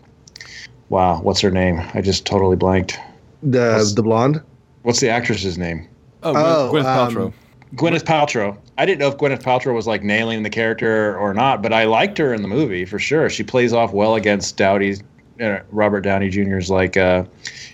[0.88, 1.82] wow, what's her name?
[1.92, 2.98] I just totally blanked.
[3.42, 4.40] The What's- the blonde.
[4.82, 5.88] What's the actress's name?
[6.22, 7.32] oh, Oh, Gwyneth um, Paltrow.
[7.76, 8.56] Gwyneth Paltrow.
[8.78, 11.84] I didn't know if Gwyneth Paltrow was like nailing the character or not, but I
[11.84, 13.30] liked her in the movie for sure.
[13.30, 15.02] She plays off well against Dowdy's
[15.40, 17.24] uh, Robert Downey Jr.'s like uh,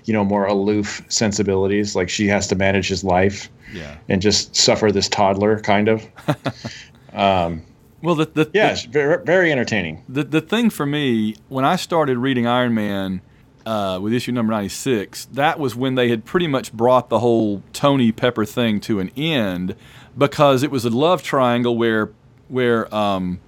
[0.04, 1.96] you know more aloof sensibilities.
[1.96, 3.96] Like she has to manage his life Yeah.
[4.08, 6.06] and just suffer this toddler kind of.
[7.14, 7.62] um,
[8.02, 10.04] Well, the the, yeah, it's very, very entertaining.
[10.08, 13.20] the the thing for me when I started reading Iron Man,
[13.66, 17.62] uh, with issue number 96, that was when they had pretty much brought the whole
[17.72, 19.74] Tony Pepper thing to an end
[20.16, 22.12] because it was a love triangle where
[22.48, 23.40] where um,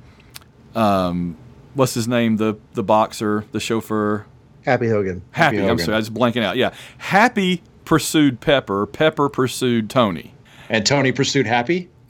[0.74, 1.36] um,
[1.74, 4.26] what's his name the the boxer the chauffeur
[4.64, 5.22] Happy Hogan.
[5.30, 6.56] Happy, Happy I'm sorry, I was blanking out.
[6.58, 8.84] Yeah, Happy pursued Pepper.
[8.86, 10.34] Pepper pursued Tony.
[10.68, 11.88] And Tony pursued Happy.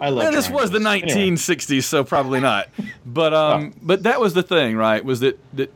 [0.00, 0.26] I love.
[0.26, 1.12] And this was the triangles.
[1.12, 1.36] Anyway.
[1.36, 2.68] 1960s, so probably not.
[3.04, 5.04] But um, but that was the thing, right?
[5.04, 5.72] Was that that.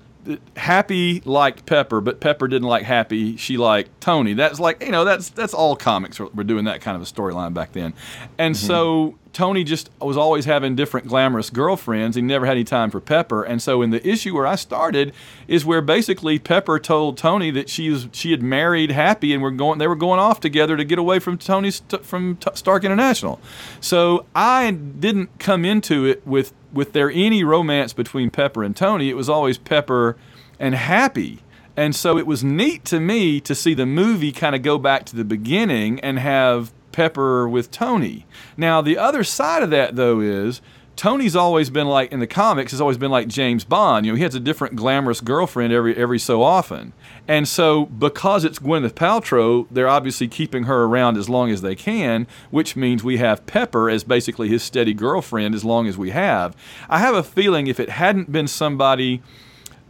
[0.57, 3.37] Happy liked Pepper, but Pepper didn't like Happy.
[3.37, 4.35] She liked Tony.
[4.35, 7.05] That's like you know that's that's all comics were, were doing that kind of a
[7.05, 7.95] storyline back then,
[8.39, 8.67] and mm-hmm.
[8.67, 12.17] so Tony just was always having different glamorous girlfriends.
[12.17, 15.13] He never had any time for Pepper, and so in the issue where I started
[15.47, 19.51] is where basically Pepper told Tony that she was she had married Happy and were
[19.51, 23.39] going they were going off together to get away from Tony's from Stark International.
[23.81, 29.09] So I didn't come into it with with there any romance between Pepper and Tony.
[29.11, 30.17] It was always Pepper
[30.61, 31.41] and Happy.
[31.77, 35.05] And so it was neat to me to see the movie kind of go back
[35.07, 38.25] to the beginning and have Pepper with Tony.
[38.57, 40.63] Now, the other side of that, though, is
[40.97, 44.07] Tony's always been like in the comics has always been like James Bond.
[44.07, 46.95] You know, he has a different glamorous girlfriend every every so often.
[47.29, 51.75] And so because it's Gwyneth Paltrow, they're obviously keeping her around as long as they
[51.75, 56.11] can, which means we have Pepper as basically his steady girlfriend as long as we
[56.11, 56.57] have.
[56.89, 59.23] I have a feeling if it hadn't been somebody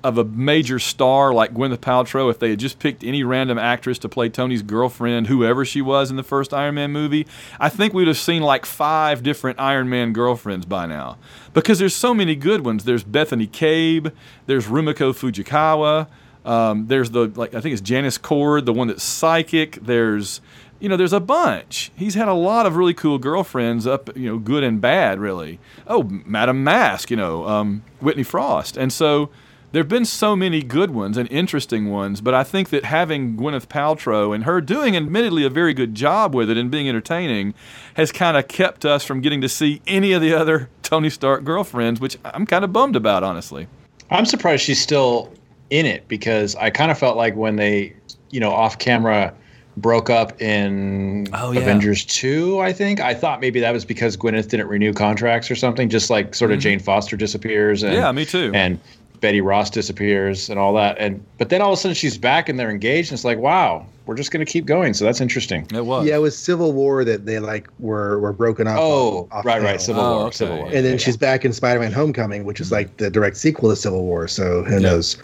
[0.04, 3.98] of a major star like Gwyneth Paltrow, if they had just picked any random actress
[4.00, 7.26] to play Tony's girlfriend, whoever she was in the first Iron Man movie,
[7.58, 11.18] I think we'd have seen like five different Iron Man girlfriends by now.
[11.54, 12.84] Because there's so many good ones.
[12.84, 14.08] There's Bethany Cabe,
[14.46, 16.06] there's Rumiko Fujikawa,
[16.46, 19.78] um, there's the like I think it's Janice Cord, the one that's psychic.
[19.82, 20.40] There's
[20.78, 21.90] you know, there's a bunch.
[21.96, 25.58] He's had a lot of really cool girlfriends, up, you know, good and bad, really.
[25.86, 29.30] Oh, Madame Mask, you know, um, Whitney Frost, and so
[29.72, 33.36] there have been so many good ones and interesting ones, but I think that having
[33.36, 37.52] Gwyneth Paltrow and her doing admittedly a very good job with it and being entertaining
[37.94, 41.44] has kind of kept us from getting to see any of the other Tony Stark
[41.44, 43.66] girlfriends, which I'm kind of bummed about, honestly.
[44.10, 45.32] I'm surprised she's still
[45.70, 47.94] in it because I kind of felt like when they,
[48.30, 49.34] you know, off camera
[49.76, 51.60] broke up in Oh, yeah.
[51.60, 53.00] Avengers 2, I think.
[53.00, 56.52] I thought maybe that was because Gwyneth didn't renew contracts or something, just like sort
[56.52, 58.00] of Jane Foster disappears and Mm-hmm.
[58.00, 58.52] Yeah, me too.
[58.54, 58.78] And
[59.20, 60.96] Betty Ross disappears and all that.
[60.98, 63.38] And but then all of a sudden she's back and they're engaged and it's like,
[63.38, 64.94] wow, we're just gonna keep going.
[64.94, 65.66] So that's interesting.
[65.74, 66.06] It was.
[66.06, 68.78] Yeah, it was Civil War that they like were were broken up.
[68.78, 69.80] Oh, off right, right.
[69.80, 70.26] Civil Oh, War.
[70.26, 70.36] okay.
[70.36, 70.66] Civil War.
[70.66, 70.98] and then Yeah.
[70.98, 74.28] she's back in Spider-Man: Homecoming, which is like the direct sequel to Civil War.
[74.28, 75.16] So who knows?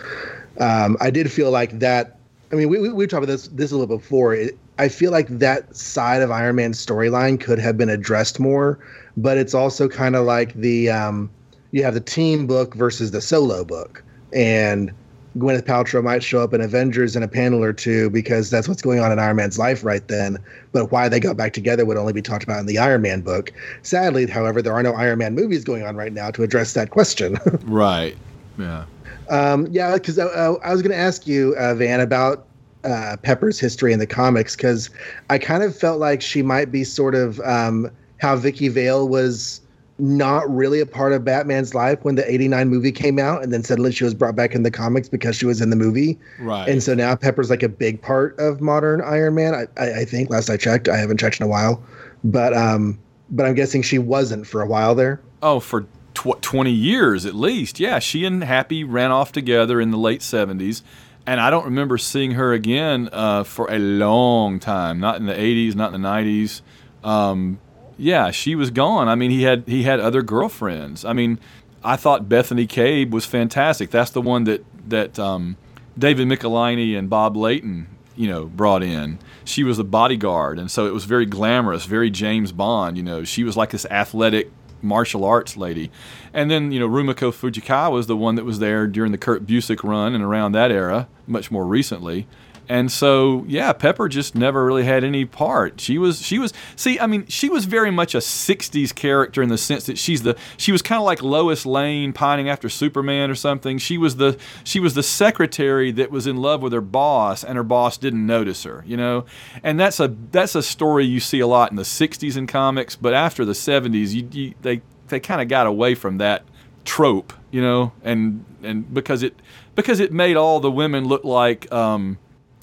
[0.58, 2.18] Um, I did feel like that.
[2.52, 4.34] I mean, we we, we talked about this this a little before.
[4.34, 8.78] It, I feel like that side of Iron Man's storyline could have been addressed more,
[9.16, 11.30] but it's also kind of like the um,
[11.72, 14.92] you have the team book versus the solo book, and
[15.38, 18.82] Gwyneth Paltrow might show up in Avengers in a panel or two because that's what's
[18.82, 20.38] going on in Iron Man's life right then.
[20.72, 23.22] But why they got back together would only be talked about in the Iron Man
[23.22, 23.52] book.
[23.82, 26.90] Sadly, however, there are no Iron Man movies going on right now to address that
[26.90, 27.38] question.
[27.62, 28.16] Right.
[28.58, 28.84] Yeah.
[29.30, 32.48] um, yeah, because uh, uh, I was going to ask you, uh, Van, about
[32.84, 34.90] uh, Pepper's history in the comics because
[35.30, 39.61] I kind of felt like she might be sort of um, how Vicki Vale was
[39.98, 43.62] not really a part of Batman's life when the 89 movie came out and then
[43.62, 46.68] suddenly she was brought back in the comics because she was in the movie Right.
[46.68, 49.54] and so now Pepper's like a big part of modern Iron Man.
[49.54, 51.82] I, I, I think last I checked, I haven't checked in a while,
[52.24, 52.98] but um,
[53.30, 55.20] but I'm guessing she wasn't for a while there.
[55.42, 57.78] Oh, for tw- 20 years at least.
[57.80, 60.82] Yeah, she and Happy ran off together in the late 70s.
[61.26, 64.98] And I don't remember seeing her again uh, for a long time.
[65.00, 66.60] Not in the 80s, not in the 90s.
[67.04, 67.58] Um,
[67.96, 69.08] yeah, she was gone.
[69.08, 71.04] I mean, he had he had other girlfriends.
[71.04, 71.38] I mean,
[71.84, 73.90] I thought Bethany Cabe was fantastic.
[73.90, 75.56] That's the one that that um,
[75.98, 79.18] David Michelinie and Bob Layton, you know, brought in.
[79.44, 82.96] She was the bodyguard, and so it was very glamorous, very James Bond.
[82.96, 84.50] You know, she was like this athletic
[84.82, 85.90] martial arts lady.
[86.32, 89.46] And then, you know, Rumiko Fujikawa was the one that was there during the Kurt
[89.46, 92.26] Busiek run and around that era, much more recently.
[92.72, 95.78] And so, yeah, Pepper just never really had any part.
[95.78, 96.54] She was, she was.
[96.74, 100.22] See, I mean, she was very much a '60s character in the sense that she's
[100.22, 103.76] the, she was kind of like Lois Lane pining after Superman or something.
[103.76, 107.58] She was the, she was the secretary that was in love with her boss, and
[107.58, 108.82] her boss didn't notice her.
[108.86, 109.26] You know,
[109.62, 112.96] and that's a, that's a story you see a lot in the '60s in comics.
[112.96, 116.42] But after the '70s, you, you they, they kind of got away from that
[116.86, 117.34] trope.
[117.50, 119.34] You know, and and because it,
[119.74, 121.70] because it made all the women look like.
[121.70, 122.16] Um,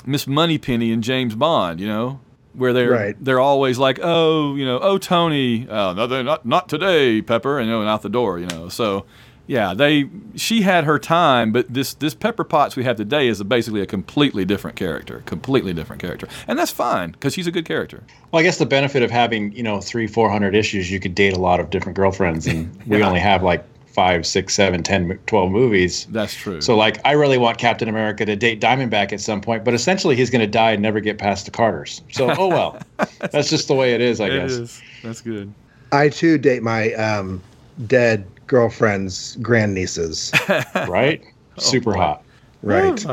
[0.05, 2.19] Miss Moneypenny and James Bond, you know,
[2.53, 3.15] where they're Right.
[3.19, 7.59] they're always like, oh, you know, oh Tony, oh, no, they're not not today, Pepper,
[7.59, 8.69] and you know, and out the door, you know.
[8.69, 9.05] So
[9.47, 13.39] Yeah, they she had her time, but this this Pepper Potts we have today is
[13.39, 17.51] a, basically a completely different character, completely different character, and that's fine because she's a
[17.51, 18.03] good character.
[18.31, 21.15] Well, I guess the benefit of having you know three, four hundred issues, you could
[21.15, 25.19] date a lot of different girlfriends, and we only have like five, six, seven, ten,
[25.25, 26.05] twelve movies.
[26.11, 26.61] That's true.
[26.61, 30.15] So, like, I really want Captain America to date Diamondback at some point, but essentially
[30.15, 32.01] he's going to die and never get past the Carters.
[32.11, 32.79] So, oh well,
[33.31, 34.51] that's just the way it is, I it guess.
[34.51, 34.81] is.
[35.03, 35.53] That's good.
[35.91, 37.41] I too date my um,
[37.87, 40.31] dead girlfriend's grandnieces.
[40.87, 41.23] Right?
[41.57, 41.99] Super boy.
[41.99, 42.23] hot.
[42.61, 43.05] Right.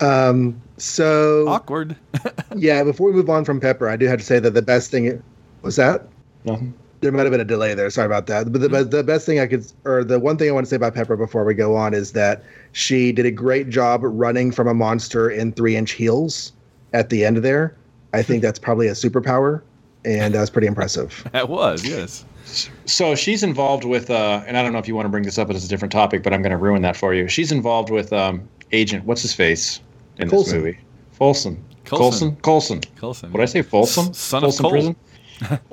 [0.00, 1.96] Um, so Awkward.
[2.56, 4.90] yeah, before we move on from Pepper, I do have to say that the best
[4.90, 5.22] thing
[5.62, 6.06] was that
[6.44, 6.74] Nothing.
[7.00, 7.88] There might have been a delay there.
[7.90, 8.52] Sorry about that.
[8.52, 8.90] But the, Mm-hmm.
[8.90, 11.16] the best thing I could, or the one thing I want to say about Pepper
[11.16, 15.30] before we go on is that she did a great job running from a monster
[15.30, 16.52] in three inch heels
[16.92, 17.74] at the end there.
[18.14, 19.60] I think that's probably a superpower,
[20.04, 21.26] and that was pretty impressive.
[21.32, 22.24] that was yes.
[22.86, 25.36] So she's involved with, uh, and I don't know if you want to bring this
[25.38, 27.28] up as a different topic, but I'm going to ruin that for you.
[27.28, 29.80] She's involved with um, Agent, what's his face
[30.16, 30.54] in Coulson.
[30.54, 30.78] this movie?
[31.12, 31.62] Folsom.
[31.84, 32.36] Coulson.
[32.36, 32.80] Coulson.
[32.80, 32.80] Coulson.
[32.96, 33.32] Coulson.
[33.32, 33.62] What did I say?
[33.62, 34.06] Folsom?
[34.08, 34.70] S- son of Folsom Cole.
[34.70, 34.96] Prison?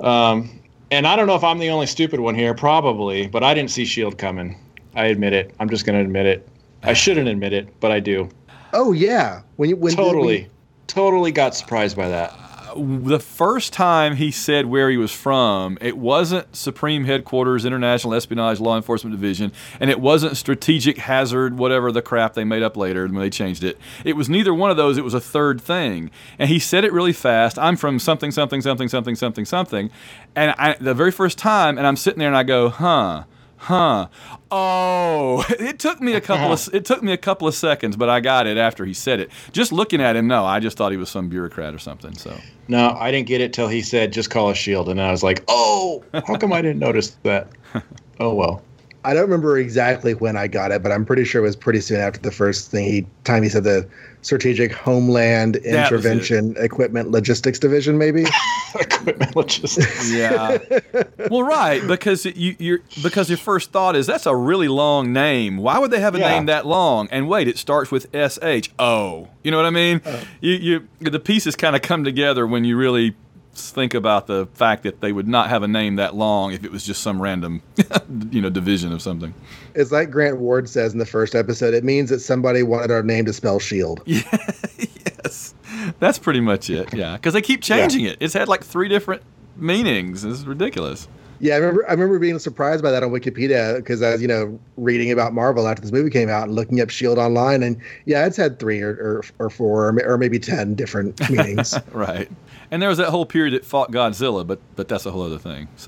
[0.00, 3.54] um, and I don't know if I'm the only stupid one here, probably, but I
[3.54, 4.16] didn't see S.H.I.E.L.D.
[4.16, 4.58] coming.
[4.94, 5.54] I admit it.
[5.60, 6.48] I'm just going to admit it.
[6.82, 8.28] I shouldn't admit it, but I do.
[8.72, 10.48] Oh yeah, when you when totally,
[10.86, 12.32] totally got surprised by that.
[12.76, 18.60] The first time he said where he was from, it wasn't Supreme Headquarters, International Espionage
[18.60, 23.06] Law Enforcement Division, and it wasn't Strategic Hazard, whatever the crap they made up later
[23.06, 23.78] when they changed it.
[24.04, 26.10] It was neither one of those, it was a third thing.
[26.38, 29.90] And he said it really fast I'm from something, something, something, something, something, something.
[30.34, 33.24] And I, the very first time, and I'm sitting there and I go, huh.
[33.58, 34.08] Huh.
[34.50, 38.08] Oh, it took me a couple of it took me a couple of seconds, but
[38.08, 39.30] I got it after he said it.
[39.52, 42.14] Just looking at him, no, I just thought he was some bureaucrat or something.
[42.14, 42.38] So
[42.68, 45.22] No, I didn't get it till he said, "Just call a Shield," and I was
[45.22, 47.48] like, "Oh, how come I didn't notice that?"
[48.18, 48.62] Oh well.
[49.06, 51.80] I don't remember exactly when I got it, but I'm pretty sure it was pretty
[51.80, 53.88] soon after the first thing he time he said the
[54.22, 58.24] strategic homeland was intervention equipment logistics division maybe.
[58.80, 60.12] Equipment logistics.
[60.12, 60.58] Yeah.
[61.30, 65.56] well, right, because you you're because your first thought is that's a really long name.
[65.58, 66.30] Why would they have a Yeah.
[66.30, 67.06] name that long?
[67.12, 69.28] And wait, it starts with S H O.
[69.44, 70.00] You know what I mean?
[70.04, 70.20] Oh.
[70.40, 73.14] You you the pieces kind of come together when you really
[73.56, 76.70] think about the fact that they would not have a name that long if it
[76.70, 77.62] was just some random
[78.30, 79.34] you know division of something.
[79.74, 81.74] it's like Grant Ward says in the first episode.
[81.74, 84.02] It means that somebody wanted our name to spell shield.
[84.06, 85.54] yes.
[85.98, 86.92] That's pretty much it.
[86.94, 88.16] Yeah, because they keep changing it.
[88.20, 89.22] It's had like three different
[89.56, 90.24] meanings.
[90.24, 91.08] It's ridiculous.
[91.38, 91.86] Yeah, I remember.
[91.86, 95.34] I remember being surprised by that on Wikipedia because I was, you know, reading about
[95.34, 98.58] Marvel after this movie came out and looking up Shield online, and yeah, it's had
[98.58, 101.78] three or or, or four or, or maybe ten different meanings.
[101.92, 102.30] Right.
[102.70, 105.38] And there was that whole period that fought Godzilla, but but that's a whole other
[105.38, 105.68] thing.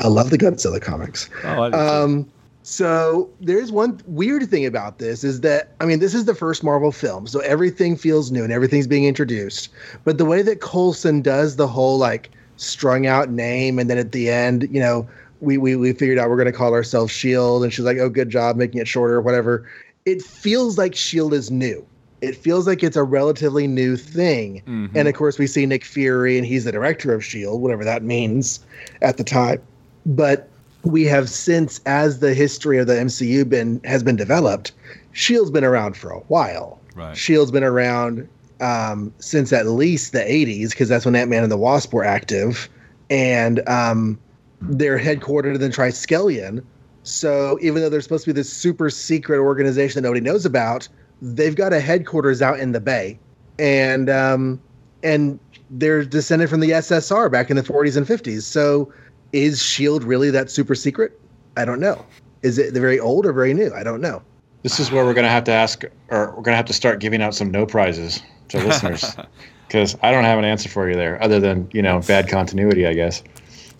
[0.00, 1.28] So, I love the Godzilla comics.
[1.44, 1.72] oh.
[1.72, 2.30] Um,
[2.62, 6.62] so there's one weird thing about this is that I mean this is the first
[6.62, 9.70] Marvel film, so everything feels new and everything's being introduced.
[10.04, 14.12] But the way that Coulson does the whole like strung out name, and then at
[14.12, 15.08] the end, you know,
[15.40, 18.08] we we we figured out we're going to call ourselves Shield, and she's like, "Oh,
[18.10, 19.68] good job making it shorter, whatever."
[20.04, 21.86] It feels like Shield is new.
[22.20, 24.62] It feels like it's a relatively new thing.
[24.66, 24.90] Mhm.
[24.94, 28.02] And of course, we see Nick Fury, and he's the director of S.H.I.E.L.D., whatever that
[28.02, 28.60] means
[29.02, 29.60] at the time.
[30.04, 30.48] But
[30.82, 34.72] we have since, as the history of the MCU been has been developed,
[35.12, 36.80] Shield's been around for a while.
[36.96, 37.16] Right.
[37.16, 38.28] Shield's been around
[38.60, 42.04] um, since at least the '80s, because that's when Ant Man and the Wasp were
[42.04, 42.68] active,
[43.10, 44.18] and um,
[44.60, 46.62] they're headquartered in Triskelion.
[47.04, 50.88] So even though they're supposed to be this super secret organization that nobody knows about,
[51.22, 53.18] they've got a headquarters out in the Bay,
[53.58, 54.60] and um,
[55.02, 55.38] and
[55.70, 58.42] they're descended from the SSR back in the 40s and 50s.
[58.42, 58.92] So
[59.32, 61.18] is Shield really that super secret?
[61.56, 62.04] I don't know.
[62.42, 63.72] Is it the very old or very new?
[63.74, 64.22] I don't know.
[64.62, 66.72] This is where we're going to have to ask, or we're going to have to
[66.72, 69.16] start giving out some no prizes to listeners,
[69.68, 72.86] because I don't have an answer for you there, other than you know bad continuity,
[72.86, 73.22] I guess.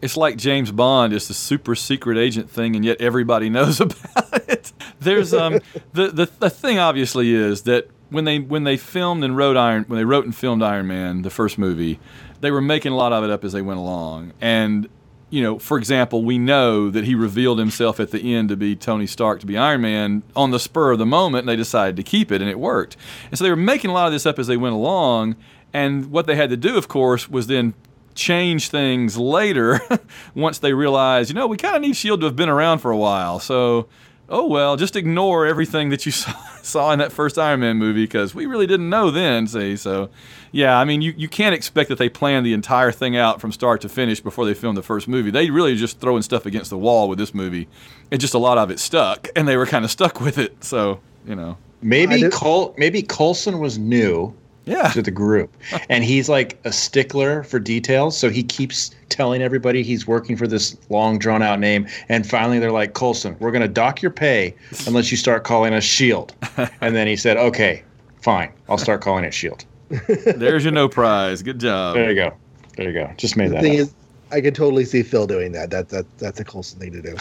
[0.00, 1.12] It's like James Bond.
[1.12, 4.72] It's a super secret agent thing, and yet everybody knows about it.
[5.00, 5.60] There's um
[5.92, 9.84] the, the the thing obviously is that when they when they filmed and wrote Iron
[9.88, 11.98] when they wrote and filmed Iron Man the first movie,
[12.40, 14.32] they were making a lot of it up as they went along.
[14.40, 14.88] And
[15.30, 18.74] you know, for example, we know that he revealed himself at the end to be
[18.74, 21.96] Tony Stark to be Iron Man on the spur of the moment, and they decided
[21.96, 22.96] to keep it, and it worked.
[23.30, 25.36] And so they were making a lot of this up as they went along.
[25.70, 27.74] And what they had to do, of course, was then
[28.18, 29.80] change things later
[30.34, 32.90] once they realize, you know, we kind of need Shield to have been around for
[32.90, 33.38] a while.
[33.38, 33.88] So
[34.28, 38.04] oh well, just ignore everything that you saw, saw in that first Iron Man movie
[38.04, 39.46] because we really didn't know then.
[39.46, 40.10] See, so
[40.52, 43.52] yeah, I mean, you, you can't expect that they planned the entire thing out from
[43.52, 45.30] start to finish before they filmed the first movie.
[45.30, 47.68] They really just throwing stuff against the wall with this movie,
[48.10, 50.64] and just a lot of it stuck, and they were kind of stuck with it.
[50.64, 54.34] So you know, maybe Col- maybe Coulson was new
[54.68, 54.88] yeah.
[54.90, 55.52] to the group.
[55.90, 58.16] And he's like a stickler for details.
[58.16, 61.86] So he keeps telling everybody he's working for this long drawn out name.
[62.08, 64.54] And finally they're like, Coulson, we're going to dock your pay
[64.86, 66.34] unless you start calling us Shield.
[66.80, 67.82] And then he said, okay,
[68.20, 68.52] fine.
[68.68, 69.64] I'll start calling it Shield.
[70.08, 71.42] There's your no prize.
[71.42, 71.94] Good job.
[71.94, 72.34] There you go.
[72.76, 73.10] There you go.
[73.16, 73.78] Just made the that thing up.
[73.80, 73.94] is,
[74.30, 75.70] I can totally see Phil doing that.
[75.70, 77.16] That that that's a Coulson thing to do.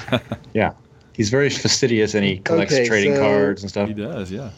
[0.54, 0.74] yeah.
[1.14, 3.88] He's very fastidious and he collects Okay, trading so- cards and stuff.
[3.88, 4.50] He does, yeah.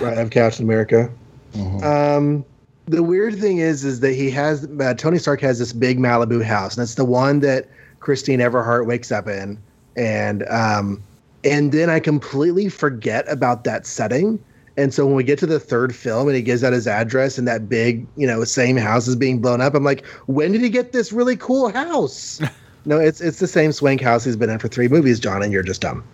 [0.00, 1.10] right, I'm Captain America.
[1.58, 1.82] Mhm.
[1.82, 2.44] Um,
[2.86, 6.42] the weird thing is, is that he has uh, Tony Stark has this big Malibu
[6.42, 7.68] house, and it's the one that
[8.00, 9.58] Christine Everhart wakes up in,
[9.96, 11.02] and um,
[11.44, 14.38] and then I completely forget about that setting.
[14.76, 17.36] And so when we get to the third film and he gives out his address
[17.36, 20.60] and that big, you know, same house is being blown up, I'm like, when did
[20.60, 22.40] he get this really cool house?
[22.84, 25.52] no, it's it's the same swank house he's been in for three movies, John, and
[25.52, 26.04] you're just dumb.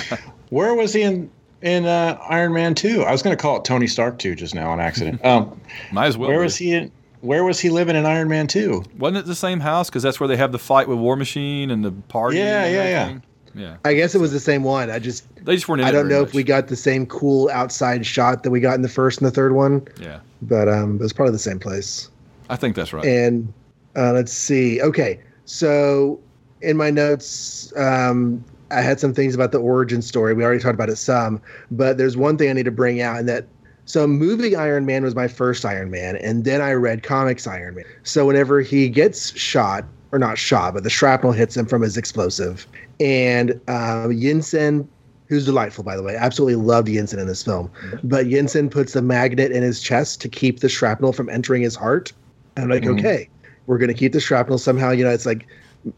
[0.48, 1.30] Where was he in
[1.64, 3.02] in uh, Iron Man 2?
[3.02, 5.24] I was going to call it Tony Stark 2 just now on accident.
[5.24, 5.60] Um,
[5.92, 6.28] Might as well.
[6.28, 6.44] where be.
[6.44, 6.92] was he in
[7.22, 8.84] where was he living in Iron Man 2?
[8.98, 9.88] Wasn't it the same house?
[9.88, 12.36] Because that's where they have the fight with War Machine and the party.
[12.36, 12.80] Yeah, yeah, yeah.
[13.00, 13.22] everything?
[13.54, 13.76] yeah.
[13.82, 14.90] I guess it was the same one.
[14.90, 15.80] I just They just weren't.
[15.80, 18.60] In I don't very know if we got the same cool outside shot that we
[18.60, 19.88] got in the first and the third one.
[19.98, 22.10] Yeah, but um, it was probably the same place.
[22.50, 23.06] I think that's right.
[23.06, 23.50] And
[23.96, 24.82] uh, let's see.
[24.82, 26.20] Okay, so
[26.60, 30.34] in my notes, um, I had some things about the origin story.
[30.34, 31.40] We already talked about it some,
[31.70, 33.46] but there's one thing I need to bring out, and that
[33.86, 37.76] so movie Iron Man was my first Iron Man, and then I read comics Iron
[37.76, 37.84] Man.
[38.02, 41.96] So whenever he gets shot, or not shot, but the shrapnel hits him from his
[41.96, 42.66] explosive,
[43.00, 44.86] and um, Yinsen.
[45.26, 46.16] Who's delightful, by the way.
[46.16, 47.70] Absolutely loved Yinsen in this film.
[48.04, 51.74] But Yinsen puts a magnet in his chest to keep the shrapnel from entering his
[51.74, 52.12] heart.
[52.56, 52.98] And I'm like, Mhm.
[52.98, 53.28] okay,
[53.66, 54.90] we're going to keep the shrapnel somehow.
[54.90, 55.46] You know, it's like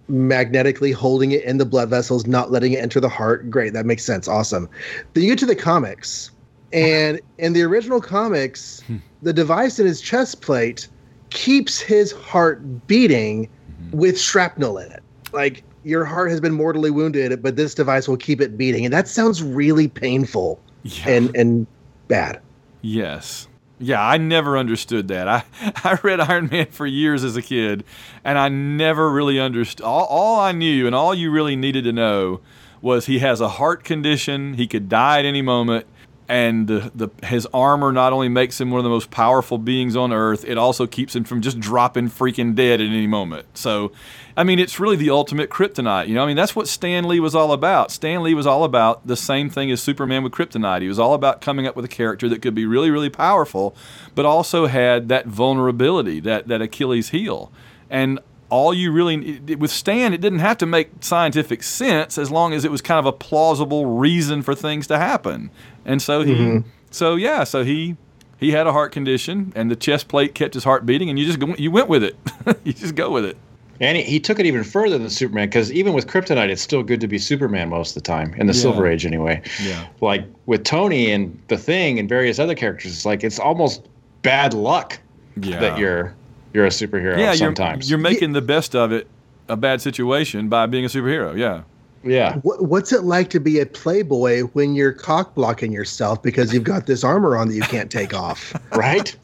[0.09, 3.51] magnetically holding it in the blood vessels, not letting it enter the heart.
[3.51, 4.29] Great, that makes sense.
[4.29, 4.69] Awesome.
[5.15, 6.31] Then you get to the comics,
[6.73, 8.97] and in the original comics, hmm.
[9.23, 10.89] the device in his chest plate
[11.31, 13.97] keeps his heart beating mm-hmm.
[13.97, 15.03] with shrapnel in it.
[15.33, 18.93] Like your heart has been mortally wounded, but this device will keep it beating, and
[18.93, 21.09] that sounds really painful yeah.
[21.09, 21.67] and and
[22.09, 22.41] bad.
[22.83, 23.49] Yes.
[23.79, 25.29] Yeah, I never understood that.
[25.29, 25.45] I,
[25.85, 27.85] I read Iron Man for years as a kid,
[28.25, 29.85] and I never really understood.
[29.85, 32.41] All, all I knew and all you really needed to know
[32.81, 35.87] was he has a heart condition, he could die at any moment,
[36.29, 39.95] and the, the his armor not only makes him one of the most powerful beings
[39.95, 43.47] on earth, it also keeps him from just dropping freaking dead at any moment.
[43.57, 43.93] So,
[44.37, 46.09] I mean, it's really the ultimate kryptonite.
[46.09, 47.91] You know, I mean, that's what Stan Lee was all about.
[47.91, 50.83] Stan Lee was all about the same thing as Superman with kryptonite.
[50.83, 53.77] He was all about coming up with a character that could be really, really powerful,
[54.15, 57.53] but also had that vulnerability, that that Achilles heel,
[57.89, 58.19] and
[58.49, 62.65] all you really with Stan, it didn't have to make scientific sense as long as
[62.65, 65.51] it was kind of a plausible reason for things to happen.
[65.85, 66.69] And so he, mm-hmm.
[66.91, 67.97] so yeah, so he
[68.39, 71.25] he had a heart condition, and the chest plate kept his heart beating, and you
[71.27, 72.17] just go, you went with it.
[72.65, 73.37] you just go with it.
[73.81, 76.83] And he, he took it even further than Superman because even with Kryptonite, it's still
[76.83, 78.61] good to be Superman most of the time in the Yeah.
[78.61, 79.43] Silver Age, anyway.
[79.63, 79.87] Yeah.
[80.01, 83.87] Like with Tony and the Thing and various other characters, it's like it's almost
[84.23, 84.99] bad luck
[85.41, 85.61] Yeah.
[85.61, 86.15] that you're
[86.57, 87.19] you're a superhero.
[87.19, 87.89] yeah, sometimes.
[87.91, 89.07] you're you're making the best of it,
[89.49, 91.37] a bad situation by being a superhero.
[91.37, 91.63] Yeah.
[92.03, 92.37] yeah.
[92.39, 96.65] What, what's it like to be a playboy when you're cock blocking yourself because you've
[96.65, 98.55] got this armor on that you can't take off?
[98.73, 99.15] Right.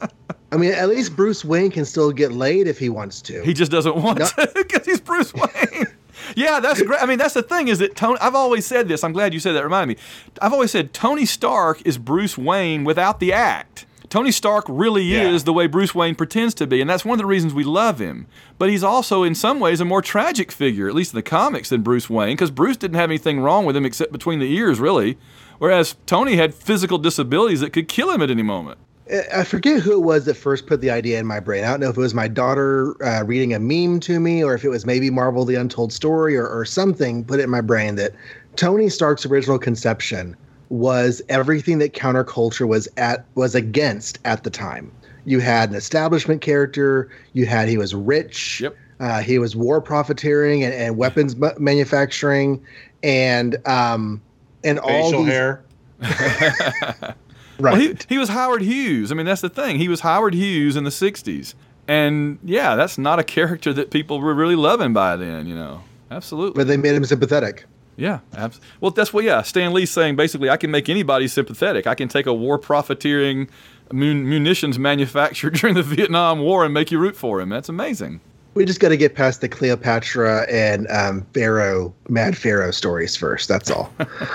[0.51, 3.41] I mean, at least Bruce Wayne can still get laid if he wants to.
[3.43, 4.25] He just doesn't want No.
[4.27, 5.85] to because he's Bruce Wayne.
[6.35, 7.01] yeah, that's great.
[7.01, 8.19] I mean, that's the thing is that Tony.
[8.21, 9.03] I've always said this.
[9.03, 9.63] I'm glad you said that.
[9.63, 10.03] Reminded me.
[10.41, 13.85] I've always said Tony Stark is Bruce Wayne without the act.
[14.13, 15.27] Tony Stark really Yeah.
[15.31, 17.63] is the way Bruce Wayne pretends to be, and that's one of the reasons we
[17.63, 18.27] love him.
[18.59, 21.69] But he's also, in some ways, a more tragic figure, at least in the comics,
[21.69, 24.79] than Bruce Wayne, because Bruce didn't have anything wrong with him except between the ears,
[24.79, 25.17] really.
[25.57, 28.77] Whereas Tony had physical disabilities that could kill him at any moment.
[29.11, 31.63] I- I forget who it was that first put the idea in my brain.
[31.63, 34.53] I don't know if it was my daughter uh, reading a meme to me or
[34.53, 37.61] if it was maybe Marvel The Untold Story or, or something put it in my
[37.61, 38.11] brain that
[38.57, 40.35] Tony Stark's original conception
[40.69, 44.91] was everything that counterculture was at was against at the time.
[45.25, 48.75] You had an establishment character, you had he was rich, Yep.
[48.99, 52.61] uh, he was war profiteering and, and weapons ma- manufacturing
[53.03, 54.21] and um
[54.63, 55.63] and all Facial these hair.
[56.01, 57.15] right.
[57.59, 59.11] Well, he, he was Howard Hughes.
[59.11, 59.77] I mean, that's the thing.
[59.77, 61.53] He was Howard Hughes in the 60s.
[61.87, 65.83] And yeah, that's not a character that people were really loving by then, you know.
[66.11, 66.59] Absolutely.
[66.59, 67.65] but they made him sympathetic.
[67.95, 69.23] Yeah, abs- well, that's what.
[69.23, 71.87] Yeah, Stan Lee's saying basically, I can make anybody sympathetic.
[71.87, 73.49] I can take a war profiteering
[73.91, 77.49] mun- munitions manufacturer during the Vietnam War and make you root for him.
[77.49, 78.19] That's amazing.
[78.55, 83.47] We just got to get past the Cleopatra and um, Pharaoh, Mad Pharaoh stories first.
[83.47, 83.91] That's all.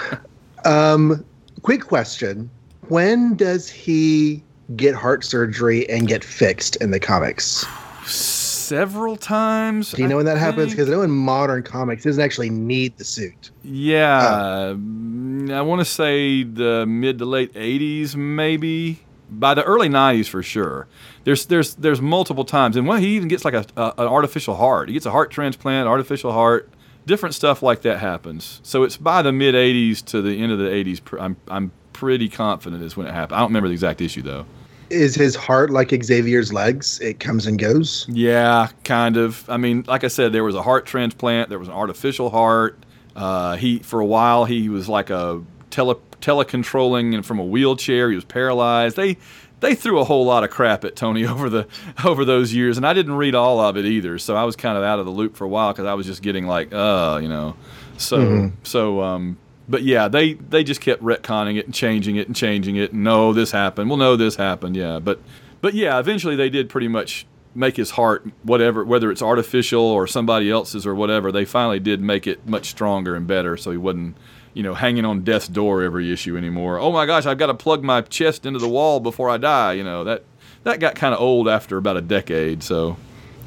[0.64, 1.24] um,
[1.62, 2.50] quick question:
[2.88, 4.42] When does he
[4.76, 7.64] get heart surgery and get fixed in the comics?
[8.68, 9.92] Several times.
[9.92, 10.72] Do you know when that happens?
[10.72, 13.50] Because I know in modern comics, he doesn't actually need the suit.
[13.64, 19.00] Yeah, mm, I want to say the mid to late '80s, maybe
[19.30, 20.86] by the early '90s for sure.
[21.24, 24.56] There's there's there's multiple times, and when he even gets like a, a an artificial
[24.56, 26.70] heart, he gets a heart transplant, artificial heart,
[27.06, 28.60] different stuff like that happens.
[28.62, 31.00] So it's by the mid '80s to the end of the '80s.
[31.18, 33.36] I'm I'm pretty confident is when it happened.
[33.36, 34.44] I don't remember the exact issue though.
[34.90, 37.00] Is his heart like Xavier's legs?
[37.00, 38.06] It comes and goes.
[38.08, 39.48] Yeah, kind of.
[39.48, 41.48] I mean, like I said, there was a heart transplant.
[41.48, 42.78] There was an artificial heart.
[43.14, 48.10] Uh, he for a while he was like a tele telecontrolling and from a wheelchair.
[48.10, 48.96] He was paralyzed.
[48.96, 49.18] They
[49.60, 51.66] they threw a whole lot of crap at Tony over the
[52.04, 54.18] over those years, and I didn't read all of it either.
[54.18, 56.06] So I was kind of out of the loop for a while because I was
[56.06, 57.56] just getting like, uh, you know.
[57.96, 59.38] So so um,
[59.68, 62.92] but yeah, they they just kept retconning it and changing it and changing it.
[62.92, 63.90] And no, this happened.
[63.90, 64.76] Well, no, this happened.
[64.76, 65.20] Yeah, but
[65.60, 70.06] but yeah, eventually they did pretty much make his heart whatever, whether it's artificial or
[70.06, 71.32] somebody else's or whatever.
[71.32, 74.16] They finally did make it much stronger and better, so he wasn't
[74.54, 76.78] you know hanging on death's door every issue anymore.
[76.78, 79.74] Oh my gosh, I've got to plug my chest into the wall before I die.
[79.74, 80.24] You know that
[80.64, 82.96] that got kind of old after about a decade, so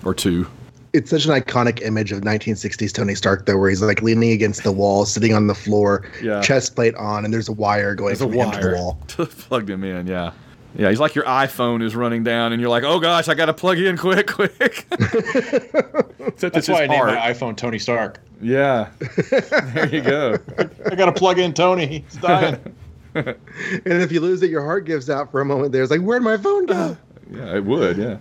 [0.06, 0.48] or two.
[0.94, 4.64] It's such an iconic image of 1960s Tony Stark, though, where he's like leaning against
[4.64, 6.42] the wall, sitting on the floor, Yeah.
[6.42, 8.76] chest plate on, and there's a wire going There's a from him to the wire
[8.76, 9.00] wall.
[9.08, 10.06] plugged him in.
[10.08, 10.32] Yeah,
[10.76, 10.90] yeah.
[10.90, 13.54] He's like your iPhone is running down, and you're like, oh gosh, I got to
[13.54, 14.86] plug in quick, quick.
[14.92, 14.92] Except
[16.40, 17.14] That's it's why I named heart.
[17.14, 18.20] my iPhone Tony Stark.
[18.42, 18.90] Yeah,
[19.30, 20.38] there you go.
[20.90, 21.86] I got to plug in Tony.
[21.86, 22.58] He's dying.
[23.14, 23.36] And
[23.86, 25.72] if you lose it, your heart gives out for a moment.
[25.74, 26.98] There's like, where'd my phone go?
[27.30, 27.98] Yeah, it would.
[27.98, 28.18] Yeah.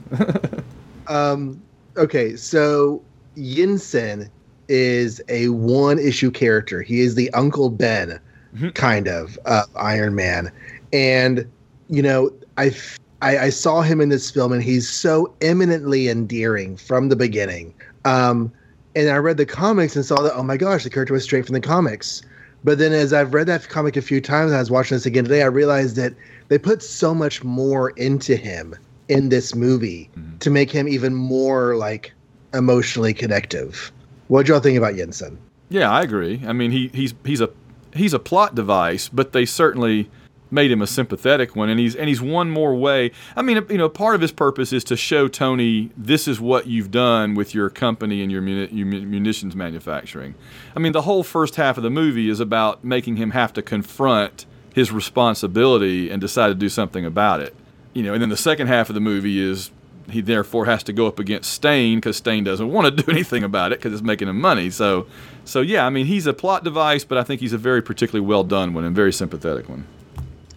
[1.07, 1.61] Um,
[2.01, 3.03] okay, so
[3.37, 4.29] Yinsen
[4.69, 6.83] is a one issue character.
[6.83, 8.19] He is the Uncle Ben,
[8.57, 8.75] Mhm.
[8.75, 10.51] kind of, of Iron Man.
[10.93, 11.47] And,
[11.89, 16.09] you know, I, f- I, I saw him in this film and he's so eminently
[16.09, 17.75] endearing from the beginning.
[18.05, 18.51] Um,
[18.97, 21.47] and I read the comics and saw that, oh my gosh, the character was straight
[21.47, 22.23] from the comics.
[22.65, 25.07] But then as I've read that comic a few times and I was watching this
[25.07, 26.15] again today, I realized that
[26.49, 28.75] they put so much more into him
[29.11, 30.39] in this movie mm-hmm.
[30.39, 32.13] to make him even more like
[32.55, 33.93] emotionally connective.
[34.29, 35.37] What do y'all think about Yinsen?
[35.69, 36.43] Yeah, I agree.
[36.47, 37.51] I mean, he, he's he's a
[37.95, 40.09] he's a plot device, but they certainly
[40.53, 43.11] made him a sympathetic one, and he's and he's one more way.
[43.37, 46.67] I mean, you know, part of his purpose is to show Tony this is what
[46.67, 50.35] you've done with your company and your, muni- your munitions manufacturing.
[50.75, 53.63] I mean, the whole first half of the movie is about making him have to
[53.63, 57.55] confront his responsibility and decide to do something about it.
[57.93, 59.71] You know, and then the second half of the movie is
[60.11, 63.45] he therefore has to go up against Stane because Stane doesn't want to do anything
[63.45, 64.71] about it because it's making him money.
[64.71, 65.07] So,
[65.45, 68.27] so yeah, I mean, he's a plot device, but I think he's a very particularly
[68.27, 69.87] well done one and very sympathetic one.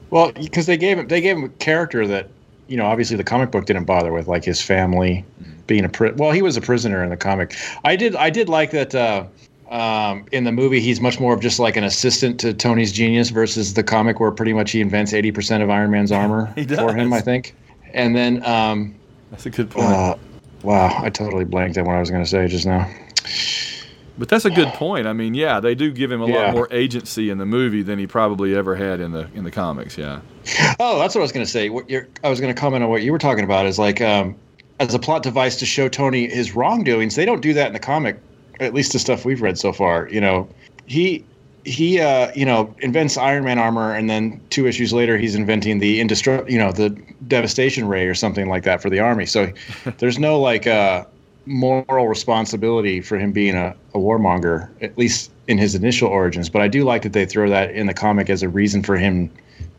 [0.09, 2.29] Well, because they gave him they gave him a character that
[2.67, 5.25] you know obviously the comic book didn't bother with, like his family
[5.65, 7.55] being a pri- well, he was a prisoner in the comic.
[7.83, 8.93] I did I did like that.
[8.93, 9.25] Uh,
[9.73, 13.29] um, in the movie, he's much more of just like an assistant to Tony's genius
[13.29, 16.93] versus the comic, where pretty much he invents eighty percent of Iron Man's armor for
[16.95, 17.11] him.
[17.11, 17.55] I think.
[17.93, 18.95] And then, um,
[19.31, 19.85] That's a good point.
[19.87, 20.15] uh,
[20.63, 22.89] wow, I totally blanked on what I was going to say just now.
[24.17, 25.05] but that's a good point.
[25.07, 26.45] I mean, yeah, they do give him a Yeah.
[26.45, 29.51] lot more agency in the movie than he probably ever had in the in the
[29.51, 29.97] comics.
[29.97, 30.21] Yeah.
[30.79, 31.69] Oh, that's what I was going to say.
[31.69, 34.01] What you're, I was going to comment on what you were talking about is like
[34.01, 34.35] um,
[34.79, 37.15] as a plot device to show Tony his wrongdoings.
[37.15, 38.19] They don't do that in the comic,
[38.63, 40.07] at least the stuff we've read so far.
[40.09, 40.47] You know,
[40.85, 41.23] he
[41.65, 45.79] he uh, you know invents Iron Man armor, and then two issues later he's inventing
[45.79, 46.89] the indestruct you know the
[47.27, 49.25] devastation ray or something like that for the army.
[49.25, 49.51] So
[49.97, 51.05] there's no like uh,
[51.45, 56.49] moral responsibility for him being a, a warmonger, at least in his initial origins.
[56.49, 58.97] But I do like that they throw that in the comic as a reason for
[58.97, 59.29] him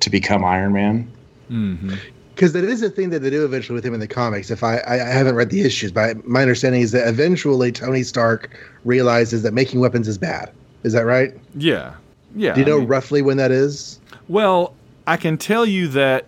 [0.01, 1.11] to become Iron Man.
[1.51, 1.95] Mm-hmm.
[2.35, 4.51] Because that is a thing that they do eventually with him in the comics.
[4.51, 8.03] If I, I, I haven't read the issues, but my understanding is that eventually Tony
[8.03, 8.51] Stark
[8.85, 10.51] realizes that making weapons is bad.
[10.83, 11.33] Is that right?
[11.55, 11.95] Yeah.
[12.35, 12.55] Yeah.
[12.55, 14.01] Do you I know mean- roughly when that is?
[14.29, 14.75] Well,
[15.07, 16.27] I can tell you that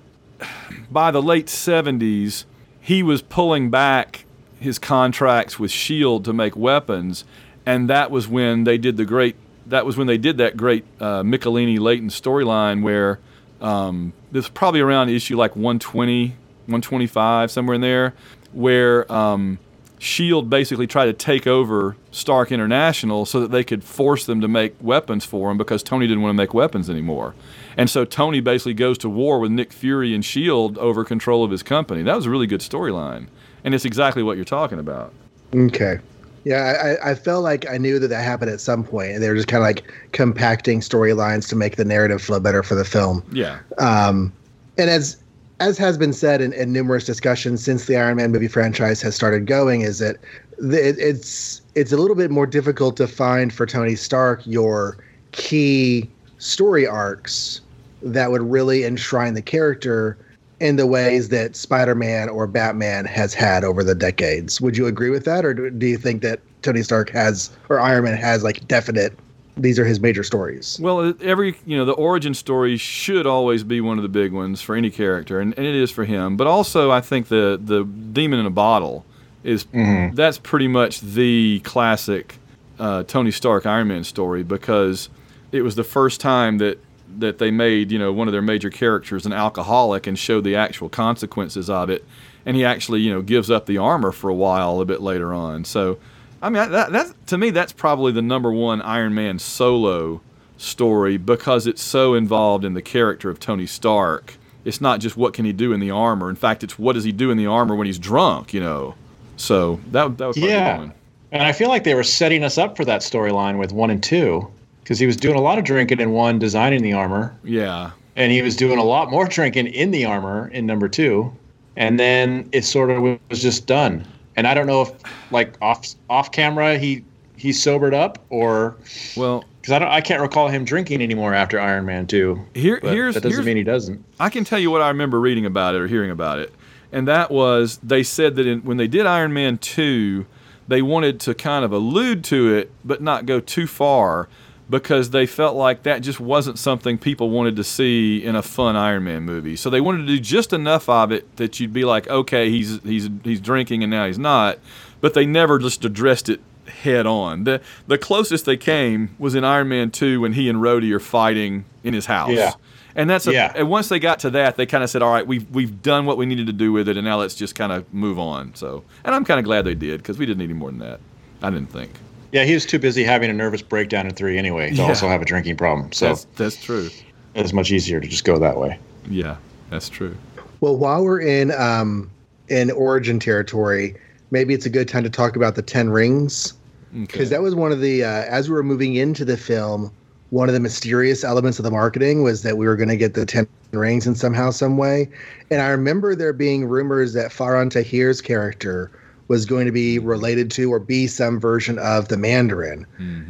[0.90, 2.44] by the late 70s,
[2.80, 4.24] he was pulling back
[4.60, 7.24] his contracts with Shield to make weapons,
[7.66, 9.34] and that was when they did the great.
[9.66, 13.18] That was when they did that great uh, Michelinie Layton storyline where
[13.60, 18.14] um, this was probably around issue like 120, 125, somewhere in there,
[18.52, 19.58] where um,
[19.98, 24.48] Shield basically tried to take over Stark International so that they could force them to
[24.48, 27.34] make weapons for him because Tony didn't want to make weapons anymore.
[27.76, 31.50] And so Tony basically goes to war with Nick Fury and Shield over control of
[31.50, 32.02] his company.
[32.02, 33.28] That was a really good storyline,
[33.64, 35.12] and it's exactly what you're talking about.
[35.54, 36.00] Okay.
[36.46, 39.28] Yeah, I, I felt like I knew that that happened at some point, and they
[39.28, 42.84] were just kind of like compacting storylines to make the narrative flow better for the
[42.84, 43.24] film.
[43.32, 43.58] Yeah.
[43.78, 44.32] Um,
[44.78, 45.16] and as
[45.58, 49.16] as has been said in, in numerous discussions since the Iron Man movie franchise has
[49.16, 50.18] started going, is that
[50.56, 54.98] the, it, it's it's a little bit more difficult to find for Tony Stark your
[55.32, 57.60] key story arcs
[58.02, 60.16] that would really enshrine the character
[60.60, 64.60] in the ways that Spider-Man or Batman has had over the decades.
[64.60, 68.04] Would you agree with that, or do you think that Tony Stark has or Iron
[68.04, 69.18] Man has like definite?
[69.58, 70.78] These are his major stories.
[70.80, 74.60] Well, every you know the origin story should always be one of the big ones
[74.60, 76.36] for any character, and, and it is for him.
[76.36, 79.04] But also, I think the the demon in a bottle
[79.44, 80.14] is mm-hmm.
[80.14, 82.36] that's pretty much the classic
[82.78, 85.08] uh, Tony Stark Iron Man story because
[85.52, 86.78] it was the first time that
[87.20, 90.56] that they made, you know, one of their major characters an alcoholic and showed the
[90.56, 92.04] actual consequences of it.
[92.44, 95.34] And he actually, you know, gives up the armor for a while a bit later
[95.34, 95.64] on.
[95.64, 95.98] So,
[96.40, 100.20] I mean, that, that to me, that's probably the number one Iron Man solo
[100.56, 104.34] story because it's so involved in the character of Tony Stark.
[104.64, 106.28] It's not just what can he do in the armor.
[106.28, 108.94] In fact, it's what does he do in the armor when he's drunk, you know.
[109.36, 110.90] So that that was yeah.
[111.32, 114.02] And I feel like they were setting us up for that storyline with one and
[114.02, 114.48] two
[114.86, 117.36] because he was doing a lot of drinking in one, designing the armor.
[117.42, 117.90] Yeah.
[118.14, 121.34] And he was doing a lot more drinking in the armor in number two,
[121.74, 124.06] and then it sort of was just done.
[124.36, 124.92] And I don't know if
[125.32, 127.04] like off off camera he
[127.36, 128.76] he sobered up or
[129.16, 132.40] well because I don't I can't recall him drinking anymore after Iron Man two.
[132.54, 134.04] Here here's that doesn't here's, mean he doesn't.
[134.20, 136.54] I can tell you what I remember reading about it or hearing about it,
[136.92, 140.26] and that was they said that in, when they did Iron Man two,
[140.68, 144.28] they wanted to kind of allude to it but not go too far
[144.68, 148.76] because they felt like that just wasn't something people wanted to see in a fun
[148.76, 149.56] Iron Man movie.
[149.56, 152.82] So they wanted to do just enough of it that you'd be like, okay, he's
[152.82, 154.58] he's he's drinking and now he's not,
[155.00, 157.44] but they never just addressed it head on.
[157.44, 161.00] The the closest they came was in Iron Man 2 when he and Rhodey are
[161.00, 162.30] fighting in his house.
[162.30, 162.52] Yeah.
[162.96, 163.52] And that's a, yeah.
[163.54, 166.06] and once they got to that, they kind of said, "All right, we've we've done
[166.06, 168.54] what we needed to do with it, and now let's just kind of move on."
[168.54, 170.80] So, and I'm kind of glad they did because we didn't need any more than
[170.80, 171.00] that.
[171.42, 171.90] I didn't think.
[172.32, 174.82] Yeah, he was too busy having a nervous breakdown in three anyway to Yeah.
[174.84, 175.92] also have a drinking problem.
[175.92, 176.90] So That's that's true.
[177.34, 178.78] it's much easier to just go that way.
[179.08, 179.36] Yeah,
[179.70, 180.14] that's true.
[180.60, 182.10] Well, while we're in um,
[182.48, 183.94] in origin territory,
[184.30, 186.54] maybe it's a good time to talk about the Ten Rings
[186.92, 189.92] because that was one of the uh, as we were moving into the film,
[190.30, 193.14] one of the mysterious elements of the marketing was that we were going to get
[193.14, 195.08] the Ten Rings in somehow, some way.
[195.50, 198.90] And I remember there being rumors that Faran Tahir's character
[199.28, 202.86] was going to be related to or be some version of the Mandarin,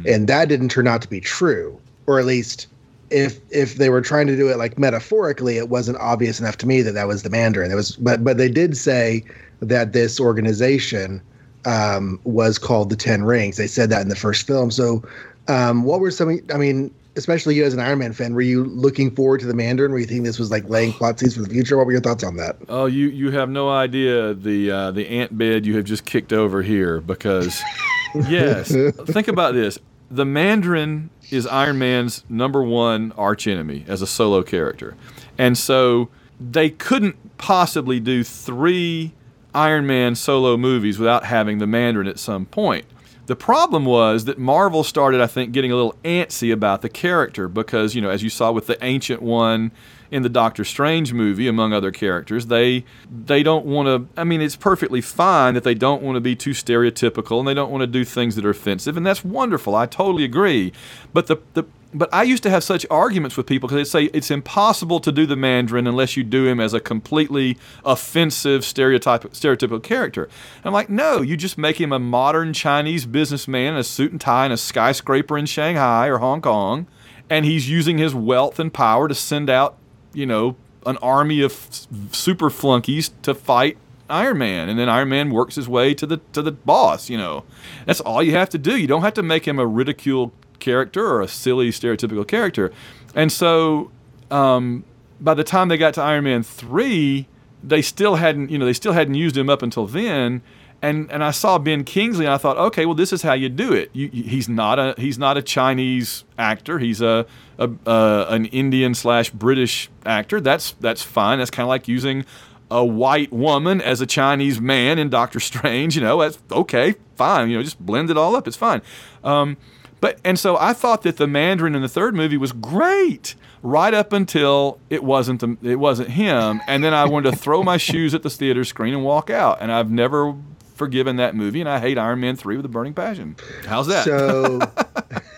[0.07, 2.67] and that didn't turn out to be true, or at least.
[3.09, 6.67] If if they were trying to do it like metaphorically, it wasn't obvious enough to
[6.67, 7.71] me that that was the Mandarin.
[7.71, 9.23] It was, but but they did say
[9.61, 11.21] that this organization
[11.65, 13.57] um, was called the Ten Rings.
[13.57, 14.71] They said that in the first film.
[14.71, 15.03] So,
[15.47, 16.39] um, what were some?
[16.53, 19.53] I mean, especially you as an Iron Man fan, were you looking forward to the
[19.53, 19.91] Mandarin?
[19.91, 21.77] Were you thinking this was like laying plot seeds for the future?
[21.77, 22.57] What were your thoughts on that?
[22.69, 26.31] Oh, you you have no idea the uh, the ant bed you have just kicked
[26.31, 27.61] over here because
[28.15, 28.71] yes,
[29.07, 29.79] think about this.
[30.09, 34.95] The Mandarin is Iron Man's number one archenemy as a solo character,
[35.37, 36.09] and so
[36.39, 39.13] they couldn't possibly do three
[39.53, 42.85] Iron Man solo movies without having the Mandarin at some point.
[43.27, 47.49] The problem was that Marvel started, I think, getting a little antsy about the character
[47.49, 49.71] because, you know, as you saw with the Ancient One
[50.09, 54.19] in the Doctor Strange movie, among other characters, they they don't want to.
[54.19, 57.53] I mean, it's perfectly fine that they don't want to be too stereotypical and they
[57.53, 59.75] don't want to do things that are offensive, and that's wonderful.
[59.75, 60.71] I totally agree.
[61.11, 64.09] But the the but I used to have such arguments with people because they'd say
[64.13, 69.23] it's impossible to do the Mandarin unless you do him as a completely offensive stereotype,
[69.33, 70.23] stereotypical character.
[70.23, 74.11] And I'm like, no, you just make him a modern Chinese businessman in a suit
[74.11, 76.87] and tie in a skyscraper in Shanghai or Hong Kong,
[77.29, 79.77] and he's using his wealth and power to send out,
[80.13, 81.69] you know, an army of
[82.11, 83.77] super flunkies to fight
[84.09, 87.09] Iron Man, and then Iron Man works his way to the to the boss.
[87.09, 87.43] You know,
[87.85, 88.77] that's all you have to do.
[88.77, 92.71] You don't have to make him a ridiculed character or a silly stereotypical character.
[93.15, 93.91] And so,
[94.29, 94.83] um,
[95.19, 97.27] by the time they got to Iron Man three,
[97.63, 100.41] they still hadn't you know they still hadn't used him up until then.
[100.79, 103.49] And and I saw Ben Kingsley, and I thought, okay, well, this is how you
[103.49, 103.89] do it.
[103.93, 106.77] You, he's not a he's not a Chinese actor.
[106.77, 107.25] He's a,
[107.57, 110.39] a an Indian slash British actor.
[110.39, 111.39] That's that's fine.
[111.39, 112.25] That's kind of like using
[112.69, 115.95] a white woman as a Chinese man in Doctor Strange.
[115.95, 117.49] You know, that's okay, fine.
[117.49, 118.47] You know, just blend it all up.
[118.47, 118.81] It's fine.
[119.23, 119.57] Um,
[120.01, 123.93] but and so I thought that the Mandarin in the third movie was great, right
[123.93, 127.77] up until it wasn't the, it wasn't him, and then I wanted to throw my
[127.77, 129.57] shoes at the theater screen and walk out.
[129.61, 130.35] And I've never
[130.75, 133.35] forgiven that movie, and I hate Iron Man three with a burning passion.
[133.65, 134.05] How's that?
[134.05, 134.59] So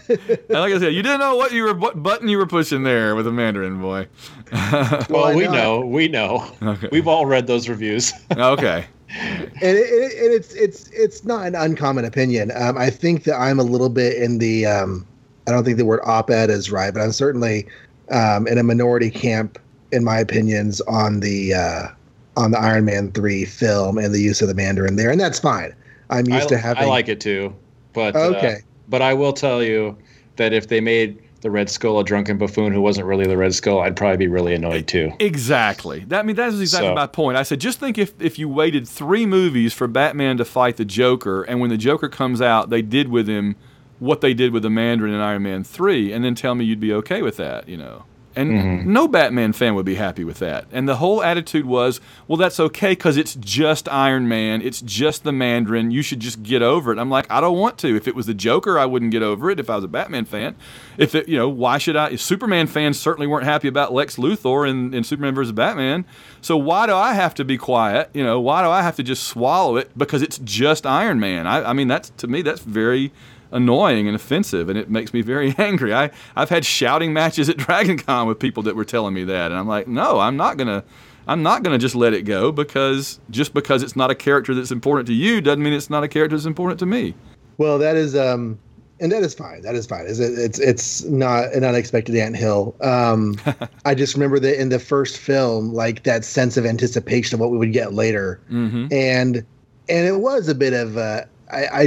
[0.09, 2.81] And like I said, you didn't know what you were what button you were pushing
[2.83, 4.07] there with the Mandarin boy.
[4.51, 5.51] Well, Well, we know.
[5.51, 6.51] know, we know.
[6.61, 6.89] Okay.
[6.91, 8.11] We've all read those reviews.
[8.35, 8.87] okay.
[9.09, 12.51] And, it, it, and it's it's it's not an uncommon opinion.
[12.55, 15.05] Um, I think that I'm a little bit in the um,
[15.47, 17.67] I don't think the word op-ed is right, but I'm certainly
[18.11, 19.57] um, in a minority camp
[19.91, 21.87] in my opinions on the uh,
[22.37, 25.39] on the Iron Man three film and the use of the Mandarin there, and that's
[25.39, 25.73] fine.
[26.09, 26.83] I'm used I, to having.
[26.83, 27.55] I like it too,
[27.93, 28.57] but uh, Okay.
[28.87, 29.97] but I will tell you
[30.37, 33.53] that if they made the Red Skull a drunken buffoon who wasn't really the Red
[33.53, 35.11] Skull, I'd probably be really annoyed too.
[35.19, 35.99] Exactly.
[36.07, 37.37] That I mean that is exactly So- my point.
[37.37, 40.85] I said just think if if you waited three movies for Batman to fight the
[40.85, 43.55] Joker, and when the Joker comes out, they did with him
[43.99, 46.79] what they did with the Mandarin in Iron Man three, and then tell me you'd
[46.79, 48.03] be okay with that, you know.
[48.35, 48.93] And Mm-hmm.
[48.93, 50.65] no Batman fan would be happy with that.
[50.71, 54.61] And the whole attitude was, well, that's okay because it's just Iron Man.
[54.61, 55.91] It's just the Mandarin.
[55.91, 56.99] You should just get over it.
[56.99, 57.95] I'm like, I don't want to.
[57.95, 60.25] If it was the Joker, I wouldn't get over it if I was a Batman
[60.25, 60.55] fan.
[60.97, 62.15] If it, you know, why should I?
[62.17, 65.51] Superman fans certainly weren't happy about Lex Luthor in, in Superman vs.
[65.51, 66.05] Batman.
[66.41, 68.09] So why do I have to be quiet?
[68.13, 71.47] You know, why do I have to just swallow it because it's just Iron Man?
[71.47, 73.11] I, I mean, that's to me, that's very
[73.51, 75.93] annoying and offensive and it makes me very angry.
[75.93, 79.51] I, I've had shouting matches at Dragon Con with people that were telling me that
[79.51, 80.83] and I'm like, no, I'm not gonna
[81.27, 84.71] I'm not gonna just let it go because just because it's not a character that's
[84.71, 87.13] important to you doesn't mean it's not a character that's important to me.
[87.57, 88.57] Well, that is um,
[89.01, 89.61] and that is fine.
[89.61, 90.05] That is fine.
[90.07, 92.75] It's it's it's not an unexpected anthill.
[92.81, 93.35] Um,
[93.85, 97.51] I just remember that in the first film, like that sense of anticipation of what
[97.51, 98.87] we would get later, Mm-hmm.
[98.91, 99.37] and
[99.87, 101.81] and it was a bit of uh, I, I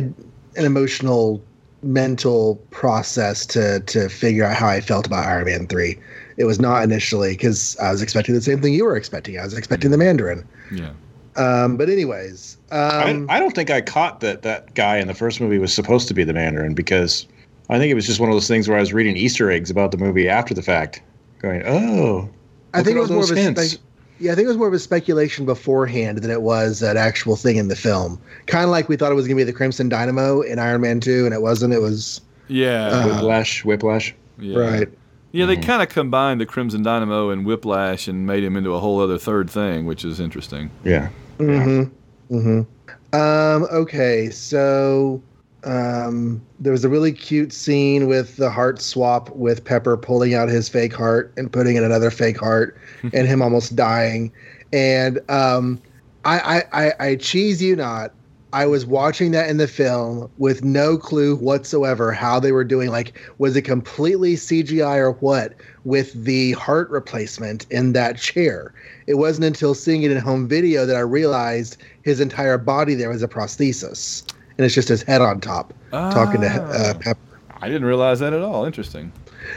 [0.57, 1.43] an emotional
[1.83, 5.99] mental process to to figure out how I felt about Iron Man three.
[6.37, 9.39] It was not initially because I was expecting the same thing you were expecting.
[9.39, 10.47] I was expecting the Mandarin.
[10.71, 10.93] Yeah.
[11.37, 15.15] Um, but anyways, um, I, I don't think I caught that that guy in the
[15.15, 17.27] first movie was supposed to be the Mandarin because
[17.71, 19.71] I think it was just one of those things where I was reading Easter eggs
[19.71, 21.03] about the movie after the fact,
[21.41, 22.29] going, "Oh,
[22.75, 23.79] I think it was all more of a hints."
[24.23, 26.97] Spec- yeah, I think it was more of a speculation beforehand than it was an
[26.97, 28.19] actual thing in the film.
[28.47, 30.81] Kind of like we thought it was going to be the Crimson Dynamo in Iron
[30.81, 31.73] Man 2, and it wasn't.
[31.75, 32.89] It was Yeah.
[32.89, 34.59] Uh, Whiplash, Whiplash." yeah.
[34.59, 34.89] right.
[35.35, 35.61] Yeah, Mm-hmm.
[35.61, 39.01] they kind of combined the Crimson Dynamo and Whiplash and made him into a whole
[39.01, 40.71] other third thing, which is interesting.
[40.85, 41.09] Yeah.
[41.39, 42.37] Mm-hmm.
[42.37, 43.15] Mm-hmm.
[43.19, 45.23] Um, okay, so
[45.65, 50.49] um, there was a really cute scene with the heart swap with Pepper pulling out
[50.49, 52.77] his fake heart and putting in another fake heart,
[53.13, 54.33] and him almost dying.
[54.73, 55.81] And um,
[56.25, 58.13] I, I, I, I cheese you not.
[58.55, 62.91] I was watching that in the film with no clue whatsoever how they were doing.
[62.91, 65.55] Like, was it completely CGI or what
[65.85, 68.75] with the heart replacement in that chair?
[69.07, 73.09] It wasn't until seeing it in home video that I realized his entire body there
[73.09, 74.23] was a prosthesis,
[74.59, 76.99] and it's just his head on top talking to uh, Ah.
[76.99, 77.19] Pepper.
[77.61, 78.65] I didn't realize that at all.
[78.65, 79.13] Interesting.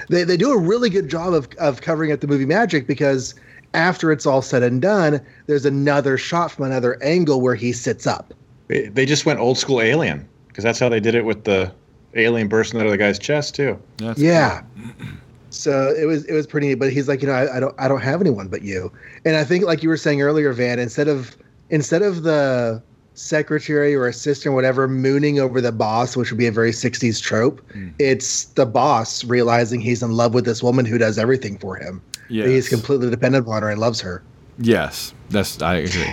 [0.10, 3.36] They they do a really good job of of covering up the movie magic because
[3.74, 8.08] after it's all said and done, there's another shot from another angle where he sits
[8.08, 8.34] up.
[8.68, 11.72] They, they just went old school Alien because that's how they did it with the
[12.16, 13.78] alien bursting out of the guy's chest too.
[13.98, 14.64] That's Yeah.
[15.52, 17.74] So it was it was pretty neat, but he's like, you know, I, I don't
[17.78, 18.92] I don't have anyone but you.
[19.24, 21.36] And I think like you were saying earlier, Van, instead of
[21.70, 22.82] instead of the
[23.16, 27.22] secretary or assistant or whatever mooning over the boss, which would be a very 60s
[27.22, 27.92] trope, Mm.
[28.00, 32.02] it's the boss realizing he's in love with this woman who does everything for him.
[32.30, 32.48] Yes.
[32.48, 34.22] He's completely dependent on her and loves her.
[34.58, 35.14] Yes.
[35.30, 36.12] That's I agree.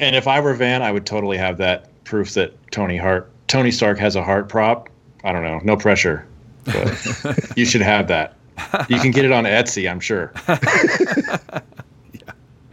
[0.00, 3.70] And if I were Van, I would totally have that proof that Tony Hart, Tony
[3.70, 4.88] Stark has a heart prop.
[5.24, 6.26] I don't know, no pressure,
[6.64, 8.34] but you should have that.
[8.88, 10.32] You can get it on Etsy, I'm sure.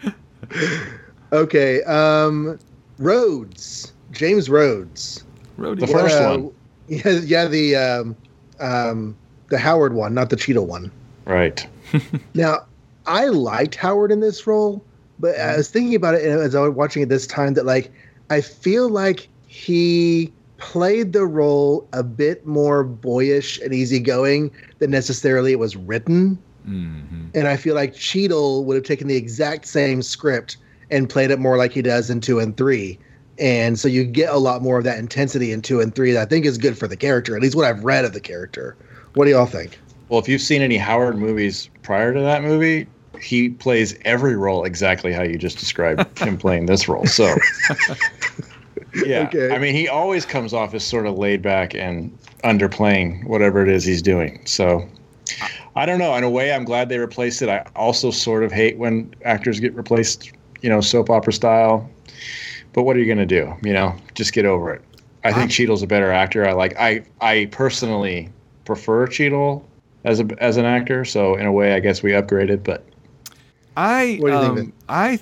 [1.34, 2.60] Okay, um
[2.98, 3.92] Rhodes.
[4.12, 5.24] James Rhodes.
[5.58, 5.82] Rhodey.
[5.82, 6.52] The first Uh, one.
[6.88, 8.16] Yeah, yeah, the um,
[8.60, 9.16] um,
[9.50, 10.92] the Howard one, not the Cheadle one.
[11.26, 11.66] Right.
[12.34, 12.66] Now,
[13.06, 14.84] I liked Howard in this role,
[15.20, 17.92] but I was thinking about it as I was watching it this time that like
[18.30, 25.52] I feel like he played the role a bit more boyish and easygoing than necessarily
[25.52, 26.38] it was written.
[26.66, 30.58] hmm And I feel like Cheadle would have taken the exact same script
[30.92, 33.00] and played it more like he does in two and three.
[33.38, 36.22] And so you get a lot more of that intensity in two and three that
[36.22, 38.78] I think is good for the character, at least what I've read of the character.
[39.16, 39.78] What do y'all think?
[40.10, 42.88] Well, if you've seen any Howard movies prior to that movie,
[43.22, 47.06] he plays every role exactly how you just described him playing this role.
[47.06, 47.36] So,
[49.06, 49.54] yeah, Okay.
[49.54, 53.70] I mean, he always comes off as sort of laid back and underplaying whatever it
[53.70, 54.42] is he's doing.
[54.46, 54.88] So,
[55.76, 56.16] I don't know.
[56.16, 57.50] In a way, I'm glad they replaced it.
[57.50, 60.32] I also sort of hate when actors get replaced,
[60.62, 61.90] you know, soap opera style.
[62.74, 63.54] But what are you going to do?
[63.64, 64.82] You know, just get over it.
[65.24, 66.48] I think Cheadle's a better actor.
[66.48, 66.76] I like.
[66.78, 68.30] I I personally
[68.66, 69.68] prefer Cheadle
[70.04, 71.04] as a as an actor.
[71.06, 72.64] So in a way, I guess we upgraded.
[72.64, 72.86] But
[73.76, 74.74] I What do you think, um, Vin?
[74.90, 75.20] I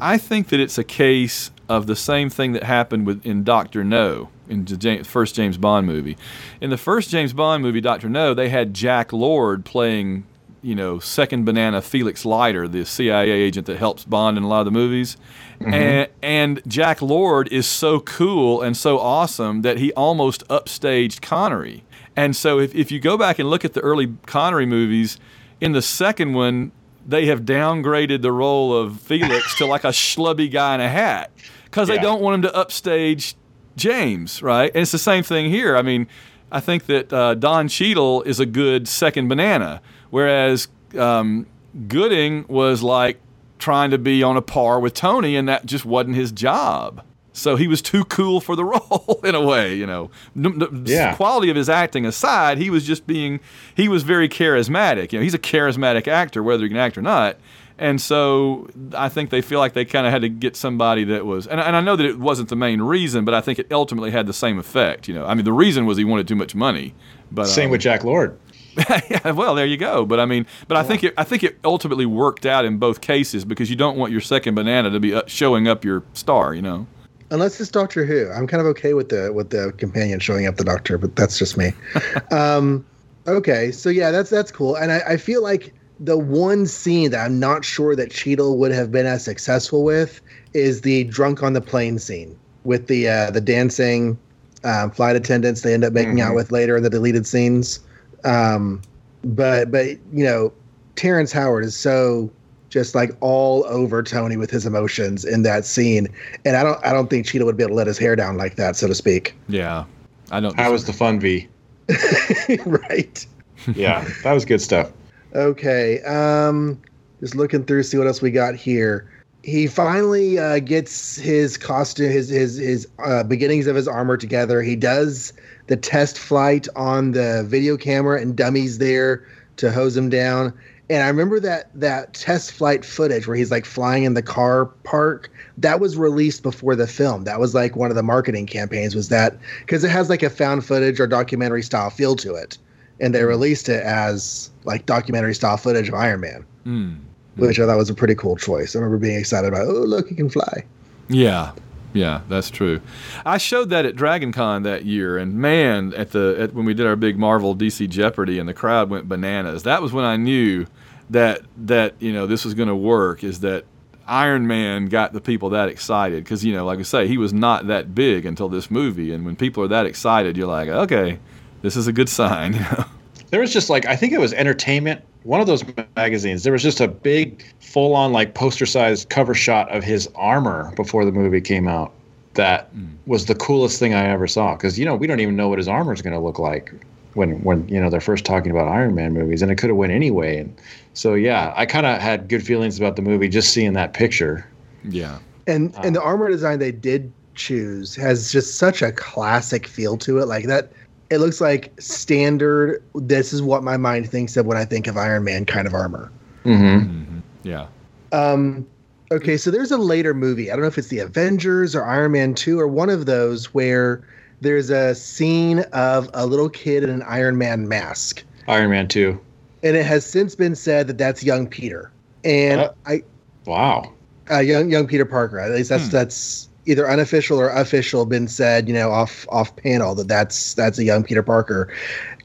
[0.00, 3.82] I think that it's a case of the same thing that happened with in Doctor
[3.82, 6.16] No in the James, first James Bond movie.
[6.60, 10.24] In the first James Bond movie, Doctor No, they had Jack Lord playing,
[10.64, 14.60] you know, second banana Felix Leiter, the CIA agent that helps Bond in a lot
[14.60, 15.16] of the movies.
[15.60, 21.84] And, and Jack Lord is so cool and so awesome that he almost upstaged Connery.
[22.16, 25.18] And so if, if you go back and look at the early Connery movies,
[25.60, 26.72] in the second one,
[27.06, 31.30] they have downgraded the role of Felix to like a schlubby guy in a hat
[31.64, 33.34] because they don't want him to upstage
[33.76, 34.70] James, right?
[34.74, 35.76] And it's the same thing here.
[35.76, 36.06] I mean,
[36.50, 39.82] I think that uh, Don Cheadle is a good second banana,
[40.14, 41.44] whereas um,
[41.88, 43.18] Gooding was like
[43.58, 47.02] trying to be on a par with Tony, and that just wasn't his job.
[47.32, 50.12] So he was too cool for the role in a way, you know.
[50.36, 51.16] Yeah.
[51.16, 53.40] Quality of his acting aside, he was just being,
[53.74, 55.10] he was very charismatic.
[55.10, 57.36] You know, he's a charismatic actor, whether he can act or not.
[57.76, 61.26] And so I think they feel like they kind of had to get somebody that
[61.26, 63.66] was, and, and I know that it wasn't the main reason, but I think it
[63.72, 65.08] ultimately had the same effect.
[65.08, 66.94] You know, I mean, the reason was he wanted too much money.
[67.32, 68.38] But same um, with Jack Lord.
[69.10, 70.04] yeah, well, there you go.
[70.04, 73.00] But I mean, but I think it, I think it ultimately worked out in both
[73.00, 76.54] cases because you don't want your second banana to be uh, showing up your star.
[76.54, 76.86] You know.
[77.30, 80.56] Unless it's Doctor Who, I'm kind of okay with the with the companion showing up
[80.56, 81.72] the Doctor, but that's just me.
[82.30, 82.84] um,
[83.26, 87.24] okay, so yeah, that's that's cool, and I, I feel like the one scene that
[87.24, 90.20] I'm not sure that Cheadle would have been as successful with
[90.52, 94.18] is the drunk on the plane scene with the uh, the dancing
[94.64, 96.36] um, flight attendants they end up making out Mhm.
[96.36, 97.80] with later in the deleted scenes.
[98.24, 98.82] Um,
[99.24, 100.52] but but you know,
[100.96, 102.30] Terrence Howard is so
[102.70, 106.08] just like all over Tony with his emotions in that scene,
[106.44, 108.36] and I don't I don't think Cheadle would be able to let his hair down
[108.36, 109.34] like that, so to speak.
[109.48, 109.84] Yeah,
[110.30, 110.58] I don't.
[110.58, 111.48] How was the fun V?
[112.64, 113.26] right.
[113.74, 114.92] Yeah, that was good stuff.
[115.34, 116.02] Okay.
[116.02, 116.80] Um,
[117.20, 119.10] just looking through, see what else we got here.
[119.42, 124.62] He finally uh, gets his costume, his his his uh, beginnings of his armor together.
[124.62, 125.32] He does
[125.66, 130.52] the test flight on the video camera, and Dum-E's there to hose him down.
[130.90, 134.66] And I remember that that test flight footage where he's like flying in the car
[134.84, 135.30] park.
[135.56, 137.24] That was released before the film.
[137.24, 138.94] That was like one of the marketing campaigns.
[138.94, 142.58] Was that because it has like a found footage or documentary style feel to it,
[143.00, 146.96] and they released it as like documentary style footage of Iron Man, Mm.
[147.36, 148.76] which I thought was a pretty cool choice.
[148.76, 149.66] I remember being excited about.
[149.66, 150.64] Oh, look, he can fly.
[151.08, 151.52] Yeah,
[151.94, 152.80] yeah, that's true.
[153.24, 156.74] I showed that at Dragon Con that year, and man, at the at, when we
[156.74, 159.62] did our big Marvel DC Jeopardy, and the crowd went bananas.
[159.62, 160.66] That was when I knew
[161.10, 163.22] that that you know this was going to work.
[163.22, 163.64] Is that
[164.08, 166.24] Iron Man got the people that excited?
[166.24, 169.24] Because you know, like I say, he was not that big until this movie, and
[169.24, 171.20] when people are that excited, you're like, okay,
[171.62, 172.54] this is a good sign.
[172.54, 172.84] You know?
[173.30, 175.64] There was just like I think it was Entertainment, one of those
[175.96, 176.42] magazines.
[176.42, 181.12] There was just a big, full-on like poster-sized cover shot of his armor before the
[181.12, 181.92] movie came out.
[182.34, 182.86] That hmm.
[183.06, 185.58] was the coolest thing I ever saw because you know we don't even know what
[185.58, 186.72] his armor is going to look like
[187.14, 189.76] when when you know they're first talking about Iron Man movies, and it could have
[189.76, 190.38] went anyway.
[190.38, 190.56] And
[190.92, 194.46] so yeah, I kind of had good feelings about the movie just seeing that picture.
[194.84, 199.66] yeah, And and the um, armor design they did choose has just such a classic
[199.66, 200.26] feel to it.
[200.26, 200.72] Like that,
[201.14, 202.82] it looks like standard.
[202.94, 205.74] This is what my mind thinks of when I think of Iron Man kind of
[205.74, 206.10] armor.
[206.44, 207.20] Mm-hmm.
[207.42, 207.66] yeah.
[208.12, 208.66] Um,
[209.10, 210.50] okay, so there's a later movie.
[210.50, 213.52] I don't know if it's the Avengers or Iron Man 2 or one of those
[213.54, 214.06] where
[214.40, 218.22] there's a scene of a little kid in an Iron Man mask.
[218.46, 219.18] Iron Man Two.
[219.62, 221.90] And it has since been said that that's young Peter.
[222.24, 223.02] And Uh, I
[223.46, 223.92] Wow.
[224.30, 225.38] uh, young young Peter Parker.
[225.38, 225.90] At least that's Hmm.
[225.92, 230.78] that's either unofficial or official been said, you know, off off panel that that's that's
[230.78, 231.72] a young Peter Parker.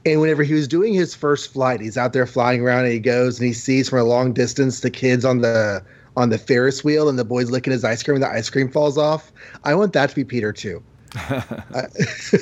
[0.06, 3.00] And whenever he was doing his first flight, he's out there flying around and he
[3.00, 5.82] goes and he sees from a long distance the kids on the
[6.16, 8.70] on the Ferris wheel and the boys licking his ice cream and the ice cream
[8.70, 9.30] falls off.
[9.64, 10.82] I want that to be Peter too.
[11.14, 11.86] I-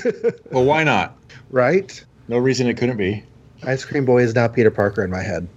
[0.53, 1.17] Well, why not?
[1.51, 2.05] right?
[2.29, 3.23] No reason it couldn't be.
[3.65, 5.49] Ice cream boy is now Peter Parker in my head.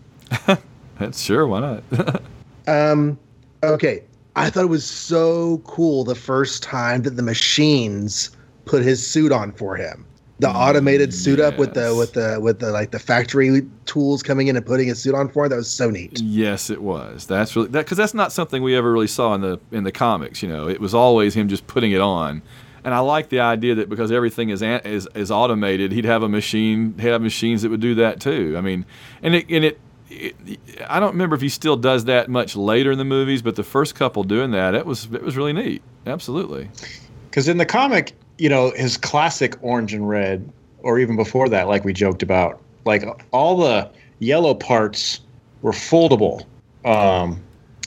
[0.99, 1.45] That's sure.
[1.47, 2.21] Why not?
[2.67, 3.17] Um,
[3.63, 4.03] okay.
[4.35, 8.31] I thought it was so cool the first time that the machines
[8.65, 10.05] put his suit on for him.
[10.39, 14.23] The mm, automated suit up with the with the with the like the factory tools
[14.23, 15.49] coming in and putting a suit on for it.
[15.49, 16.19] That was so neat.
[16.21, 17.27] Yes, it was.
[17.27, 19.91] That's really that because that's not something we ever really saw in the in the
[19.91, 20.41] comics.
[20.41, 22.41] You know, it was always him just putting it on.
[22.83, 26.29] And I like the idea that because everything is is is automated, he'd have a
[26.29, 28.55] machine, he'd have machines that would do that too.
[28.57, 28.85] I mean,
[29.21, 29.79] and it and it
[30.87, 33.63] I don't remember if he still does that much later in the movies, but the
[33.63, 35.81] first couple doing that, it was it was really neat.
[36.05, 36.69] Absolutely.
[37.29, 41.67] Because in the comic, you know, his classic orange and red, or even before that,
[41.67, 43.89] like we joked about, like all the
[44.19, 45.21] yellow parts
[45.61, 46.45] were foldable.
[46.83, 47.41] Um,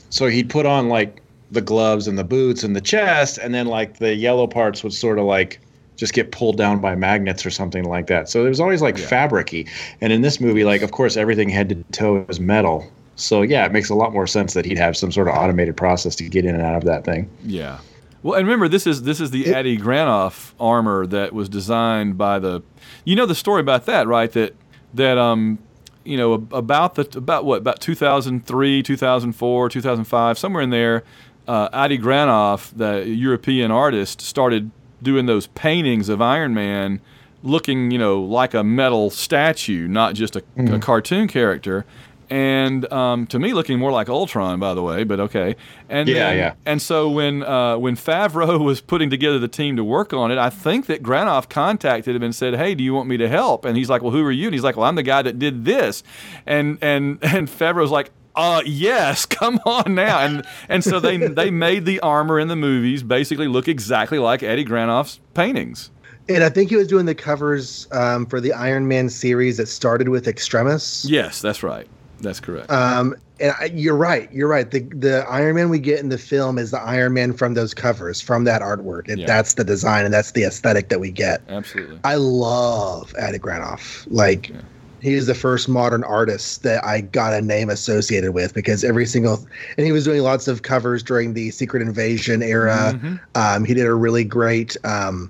[0.09, 1.21] so he'd put on like
[1.51, 4.93] the gloves and the boots and the chest, and then like the yellow parts would
[4.93, 5.59] sort of like
[5.95, 8.29] just get pulled down by magnets or something like that.
[8.29, 9.05] So it was always like Yeah.
[9.05, 9.67] fabricy.
[10.01, 12.85] And in this movie, like of course everything head to toe is metal.
[13.15, 15.77] So yeah, it makes a lot more sense that he'd have some sort of automated
[15.77, 17.29] process to get in and out of that thing.
[17.45, 17.77] Yeah.
[18.23, 22.39] Well, and remember, this is this is the Adi Granov armor that was designed by
[22.39, 22.63] the.
[23.03, 24.31] You know the story about that, right?
[24.31, 24.55] That
[24.95, 25.59] that um,
[26.03, 31.03] you know about the about what about 2003, 2004, 2005, somewhere in there.
[31.47, 34.71] Uh, Adi Granov, the European artist, started
[35.05, 36.99] doing those paintings of Iron Man,
[37.43, 41.85] looking you know like a metal statue, not just a, a cartoon character.
[42.27, 45.55] And um, to me, looking more like Ultron, by the way, but okay.
[45.89, 46.53] And Yeah, then- yeah.
[46.65, 50.39] and so when uh, when Favreau was putting together the team to work on it,
[50.39, 53.63] I think that Granov contacted him and said, "Hey, do you want me to help?"
[53.63, 55.37] And he's like, "Well, who are you?" And he's like, "Well, I'm the guy that
[55.37, 56.01] did this."
[56.47, 61.51] And and and Favreau's like, "Uh, yes, come on now." And and so they they
[61.51, 65.91] made the armor in the movies basically look exactly like Adi Granov's paintings.
[66.27, 69.67] And I think he was doing the covers um, for the Iron Man series that
[69.67, 71.05] started with Extremis.
[71.07, 71.87] Yes, that's right.
[72.21, 72.71] That's correct.
[72.71, 74.31] Um, and I, you're right.
[74.31, 74.71] You're right.
[74.71, 77.73] The the Iron Man we get in the film is the Iron Man from those
[77.75, 79.27] covers, from that artwork, and Yeah.
[79.27, 81.41] that's the design and that's the aesthetic that we get.
[81.49, 81.99] Absolutely.
[82.05, 84.07] I love Adi Granov.
[84.09, 84.61] Like, Yeah.
[85.05, 89.45] He's the first modern artist that I got a name associated with because every single,
[89.77, 92.99] and he was doing lots of covers during the Secret Invasion era.
[92.99, 93.19] Mhm.
[93.35, 95.29] Um, he did a really great um,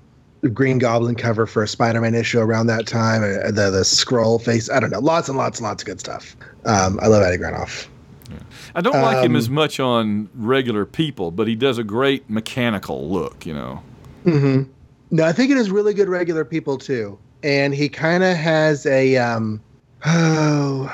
[0.54, 3.22] Green Goblin cover for a Spider-Man issue around that time.
[3.22, 4.70] Uh, the the scroll face.
[4.70, 5.00] I don't know.
[5.00, 6.36] Lots and lots and lots of good stuff.
[6.64, 7.86] Um, I love Adi Granov.
[8.74, 12.28] I don't like him Um, as much on regular people, but he does a great
[12.30, 13.44] mechanical look.
[13.46, 13.82] You know.
[14.24, 14.62] hmm
[15.10, 18.84] No, I think it is really good regular people too, and he kind of has
[18.86, 19.60] a um.
[20.04, 20.92] Oh,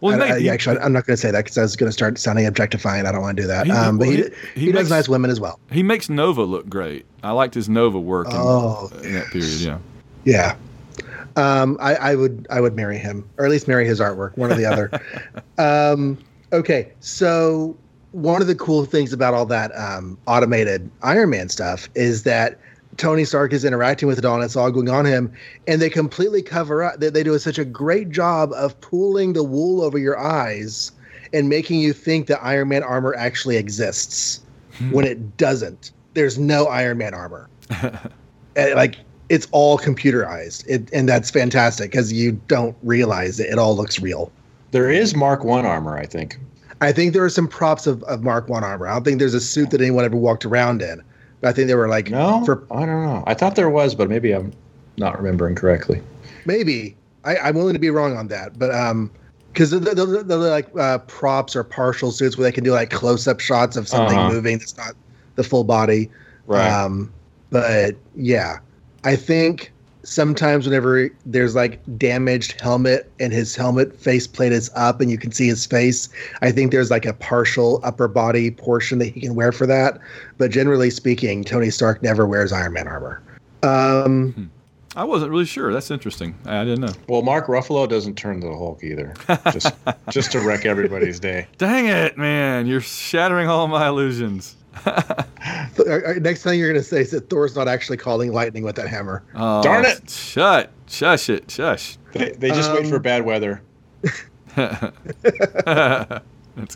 [0.00, 1.92] Well, I, I, actually, I'm not going to say that because I was going to
[1.92, 3.06] start sounding objectifying.
[3.06, 3.66] I don't want to do that.
[3.66, 5.60] He- um, but he, well, he, he- he does makes- nice women as well.
[5.70, 7.06] He makes Nova look great.
[7.22, 9.60] I liked his Nova work in, Oh, in that period.
[9.60, 9.78] Yeah.
[10.24, 10.56] Yeah.
[11.36, 14.52] Um, I, I would I would marry him, or at least marry his artwork, one
[14.52, 14.90] or the other.
[15.58, 16.18] um,
[16.52, 17.76] okay, so
[18.10, 22.58] one of the cool things about all that um, automated Iron Man stuff is that
[22.96, 25.32] Tony Stark is interacting with it all, and it's all going on him,
[25.66, 27.00] and they completely cover up.
[27.00, 30.92] They, they do such a great job of pulling the wool over your eyes
[31.32, 34.42] and making you think that Iron Man armor actually exists
[34.76, 34.90] hmm.
[34.90, 35.92] when it doesn't.
[36.14, 37.48] There's no Iron Man armor.
[38.54, 38.96] And, like
[39.30, 43.48] it's all computerized, it, and that's fantastic because you don't realize it.
[43.48, 44.30] It all looks real.
[44.72, 46.38] There is Mark One armor, I think.
[46.82, 48.86] I think there are some props of, of Mark One armor.
[48.86, 51.02] I don't think there's a suit that anyone ever walked around in.
[51.42, 53.24] I think they were like No, for I don't know.
[53.26, 54.52] I thought there was, but maybe I'm
[54.96, 56.00] not remembering correctly.
[56.46, 59.10] maybe I, I'm willing to be wrong on that, but um,
[59.52, 62.90] because they're, they're, they're like uh, props or partial suits where they can do like
[62.90, 64.32] close up shots of something Uh-huh.
[64.32, 64.94] moving that's not
[65.36, 66.10] the full body.
[66.84, 67.12] Um,
[67.50, 68.58] but yeah,
[69.04, 69.72] I think
[70.04, 75.32] sometimes whenever there's like damaged helmet and his helmet faceplate is up and you can
[75.32, 76.08] see his face,
[76.40, 79.98] I think there's like a partial upper body portion that he can wear for that.
[80.38, 83.22] But generally speaking, Tony Stark never wears Iron Man armor.
[83.62, 84.50] Um,
[84.96, 85.72] I wasn't really sure.
[85.72, 86.34] That's interesting.
[86.44, 86.92] I didn't know.
[87.08, 89.14] well, Mark Ruffalo doesn't turn to the Hulk either.
[89.52, 89.74] Just,
[90.10, 91.46] just to wreck everybody's day.
[91.58, 92.66] Dang it, man!
[92.66, 94.56] You're shattering all my illusions.
[95.76, 98.76] th- next thing you're going to say is that Thor's not actually calling lightning with
[98.76, 99.22] that hammer.
[99.34, 100.08] Oh, Darn it.
[100.10, 100.70] Shut.
[100.88, 101.50] Shush it.
[101.50, 101.98] Shush.
[102.12, 103.62] They, they just wait Um, for bad weather.
[104.56, 104.92] That's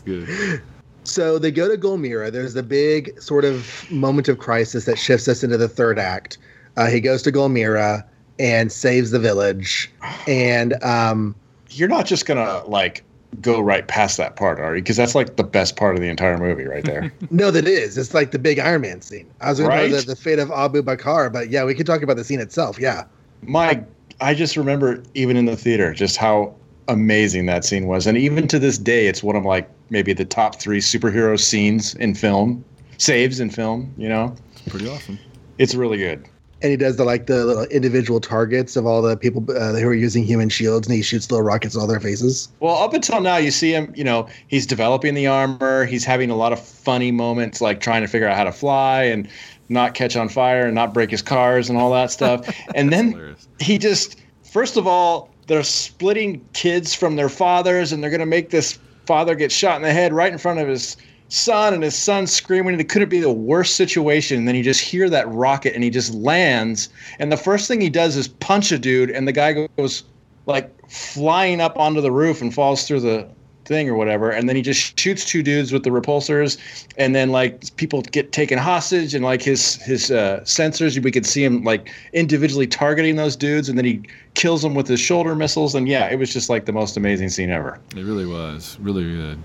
[0.05, 0.61] good.
[1.03, 2.31] So they go to Gulmira.
[2.31, 6.37] There's the big sort of moment of crisis that shifts us into the third act.
[6.75, 8.03] Uh, he goes to Gulmira
[8.39, 9.91] and saves the village.
[10.27, 11.35] And um,
[11.69, 13.03] You're not just gonna like
[13.41, 14.81] go right past that part, are you?
[14.81, 17.11] Because that's like the best part of the entire movie, right there.
[17.29, 17.97] no, that is.
[17.97, 19.29] It's like the big Iron Man scene.
[19.41, 19.91] I was going to Right?
[19.91, 22.79] the, the fate of Abu Bakaar, but yeah, we could talk about the scene itself.
[22.79, 23.03] Yeah.
[23.43, 23.83] My,
[24.21, 26.55] I just remember even in the theater just how
[26.87, 30.25] amazing that scene was, and even to this day, it's one of like maybe the
[30.25, 32.63] top three superhero scenes in film,
[32.97, 33.93] saves in film.
[33.97, 35.19] You know, it's Pretty awesome.
[35.57, 36.25] it's really good.
[36.61, 39.87] And he does the like the little individual targets of all the people uh, who
[39.87, 42.49] are using human shields, and he shoots little rockets at all their faces.
[42.59, 43.93] Well, up until now, you see him.
[43.95, 45.85] You know, he's developing the armor.
[45.85, 49.03] He's having a lot of funny moments, like trying to figure out how to fly
[49.03, 49.27] and
[49.69, 52.47] not catch on fire and not break his cars and all that stuff.
[52.75, 53.47] and then hilarious.
[53.59, 58.25] he just, first of all, they're splitting kids from their fathers, and they're going to
[58.25, 60.97] make this father get shot in the head right in front of his
[61.29, 62.73] son, and his son screaming.
[62.73, 64.37] And it couldn't be the worst situation.
[64.39, 66.89] And then you just hear that rocket, and he just lands.
[67.19, 70.03] And the first thing he does is punch a dude, and the guy goes
[70.45, 73.27] like flying up onto the roof and falls through the
[73.67, 76.57] thing or whatever and then he just shoots two dudes with the repulsors
[76.97, 81.25] and then like people get taken hostage and like his his uh, sensors we could
[81.25, 84.01] see him like individually targeting those dudes and then he
[84.35, 87.27] kills them with his shoulder missiles and yeah it was just like the most amazing
[87.27, 89.37] scene ever It really was really good.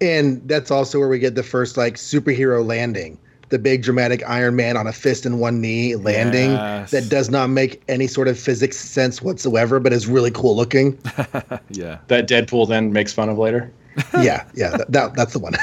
[0.00, 3.18] And that's also where we get the first like superhero landing.
[3.48, 6.90] The big dramatic Iron Man on a fist and one knee landing Yes.
[6.90, 10.98] that does not make any sort of physics sense whatsoever, but is really cool looking.
[11.70, 11.98] Yeah.
[12.08, 13.72] that deadpool then makes fun of later
[14.20, 15.54] yeah, yeah, that, that that's the one.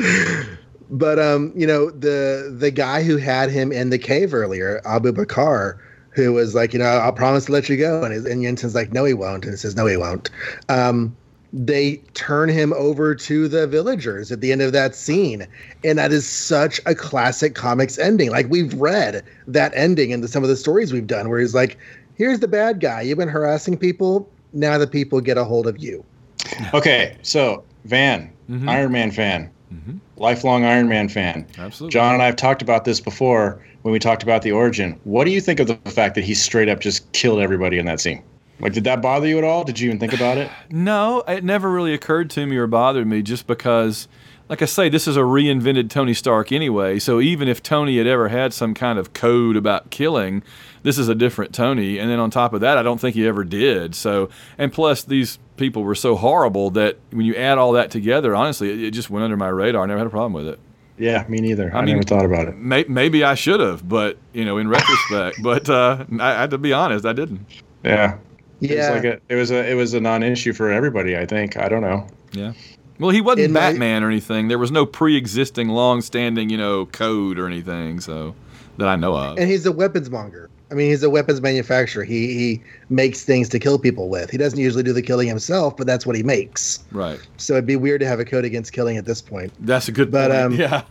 [0.90, 5.12] but um, you know, the the guy who had him in the cave earlier, Abu
[5.12, 5.78] Bakaar,
[6.10, 8.74] who was like, you know, I'll promise to let you go, and, his, and Yinsen's
[8.74, 10.28] like, no, he won't, and he says, no, he won't.
[10.68, 11.16] Um,
[11.52, 15.46] they turn him over to the villagers at the end of that scene,
[15.84, 18.30] and that is such a classic comics ending.
[18.30, 21.76] Like we've read that ending in some of the stories we've done, where he's like,
[22.14, 23.02] "Here's the bad guy.
[23.02, 24.28] You've been harassing people.
[24.52, 26.04] Now the people get a hold of you."
[26.74, 28.68] okay so van Mhm.
[28.68, 29.98] iron man fan Mhm.
[30.16, 31.92] lifelong iron man fan Absolutely.
[31.92, 34.98] John and I have talked about this before when we talked about the origin.
[35.04, 37.86] What do you think of the fact that he straight up just killed everybody in
[37.86, 38.20] that scene?
[38.60, 39.64] Like, did that bother you at all?
[39.64, 40.50] Did you even think about it?
[40.70, 44.06] No, it never really occurred to me or bothered me just because,
[44.48, 46.98] like I say, this is a reinvented Tony Stark anyway.
[46.98, 50.42] So even if Tony had ever had some kind of code about killing,
[50.82, 51.98] this is a different Tony.
[51.98, 53.94] And then on top of that, I don't think he ever did.
[53.94, 58.34] So, and plus, these people were so horrible that when you add all that together,
[58.34, 59.82] honestly, it, it just went under my radar.
[59.82, 60.58] I never had a problem with it.
[60.98, 61.74] Yeah, me neither.
[61.74, 62.56] I, I mean- never thought about it.
[62.56, 66.50] May, maybe I should have, but, you know, in retrospect, but uh, I, I had
[66.50, 67.46] to be honest, I didn't.
[67.82, 68.18] Yeah,
[68.60, 71.16] it was Yeah, like a, it was a it was a non-issue for everybody.
[71.16, 71.56] I think.
[71.56, 72.06] I don't know.
[72.32, 72.52] Yeah.
[72.98, 74.48] Well, he wasn't In my- Batman or anything.
[74.48, 78.00] There was no pre-existing, long-standing, you know, code or anything.
[78.00, 78.34] So
[78.76, 79.38] that I know of.
[79.38, 80.48] and he's a weapons monger.
[80.70, 82.04] I mean, he's a weapons manufacturer.
[82.04, 84.30] He he makes things to kill people with.
[84.30, 86.84] He doesn't usually do the killing himself, but that's what he makes.
[86.92, 87.18] right.
[87.38, 89.52] So it'd be weird to have a code against killing at this point.
[89.60, 90.42] That's a good But, point.
[90.42, 90.82] um, yeah.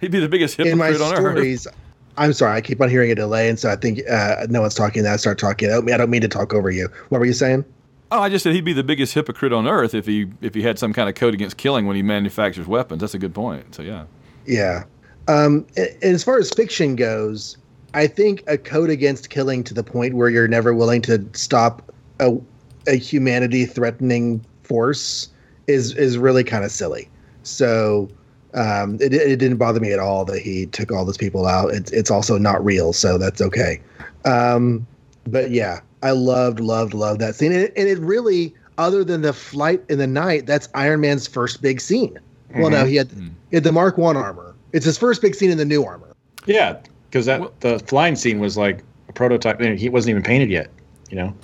[0.00, 1.66] He'd be the biggest In my hypocrite on earth.
[2.18, 4.74] I'm sorry, I keep on hearing a delay, and so I think uh, no one's
[4.74, 5.02] talking.
[5.02, 5.68] That I start talking.
[5.70, 6.88] I don't, mean- I don't mean to talk over you.
[7.08, 7.64] What were you saying?
[8.10, 10.60] Oh, I just said he'd be the biggest hypocrite on earth if he if he
[10.60, 13.00] had some kind of code against killing when he manufactures weapons.
[13.00, 13.74] That's a good point.
[13.74, 14.04] So yeah.
[14.46, 14.84] Yeah.
[15.28, 17.56] Um, a- and as far as fiction goes,
[17.94, 21.90] I think a code against killing to the point where you're never willing to stop
[22.20, 22.36] a,
[22.86, 25.28] a humanity threatening force
[25.66, 27.08] is is really kind of silly.
[27.44, 28.10] So
[28.54, 31.72] um, it, it didn't bother me at all that he took all those people out.
[31.72, 33.80] It's it's also not real, so that's okay.
[34.24, 34.86] Um,
[35.26, 39.22] but yeah, I loved, loved, loved that scene, and it, and it really, other than
[39.22, 42.18] the flight in the night, that's Iron Man's first big scene.
[42.54, 43.10] Well, no, he had,
[43.50, 44.54] he had the Mark One armor.
[44.72, 46.14] It's his first big scene in the new armor.
[46.44, 46.78] Yeah,
[47.08, 49.60] because that Well- the flying scene was like a prototype.
[49.60, 50.68] He wasn't even painted yet.
[51.10, 51.34] You know,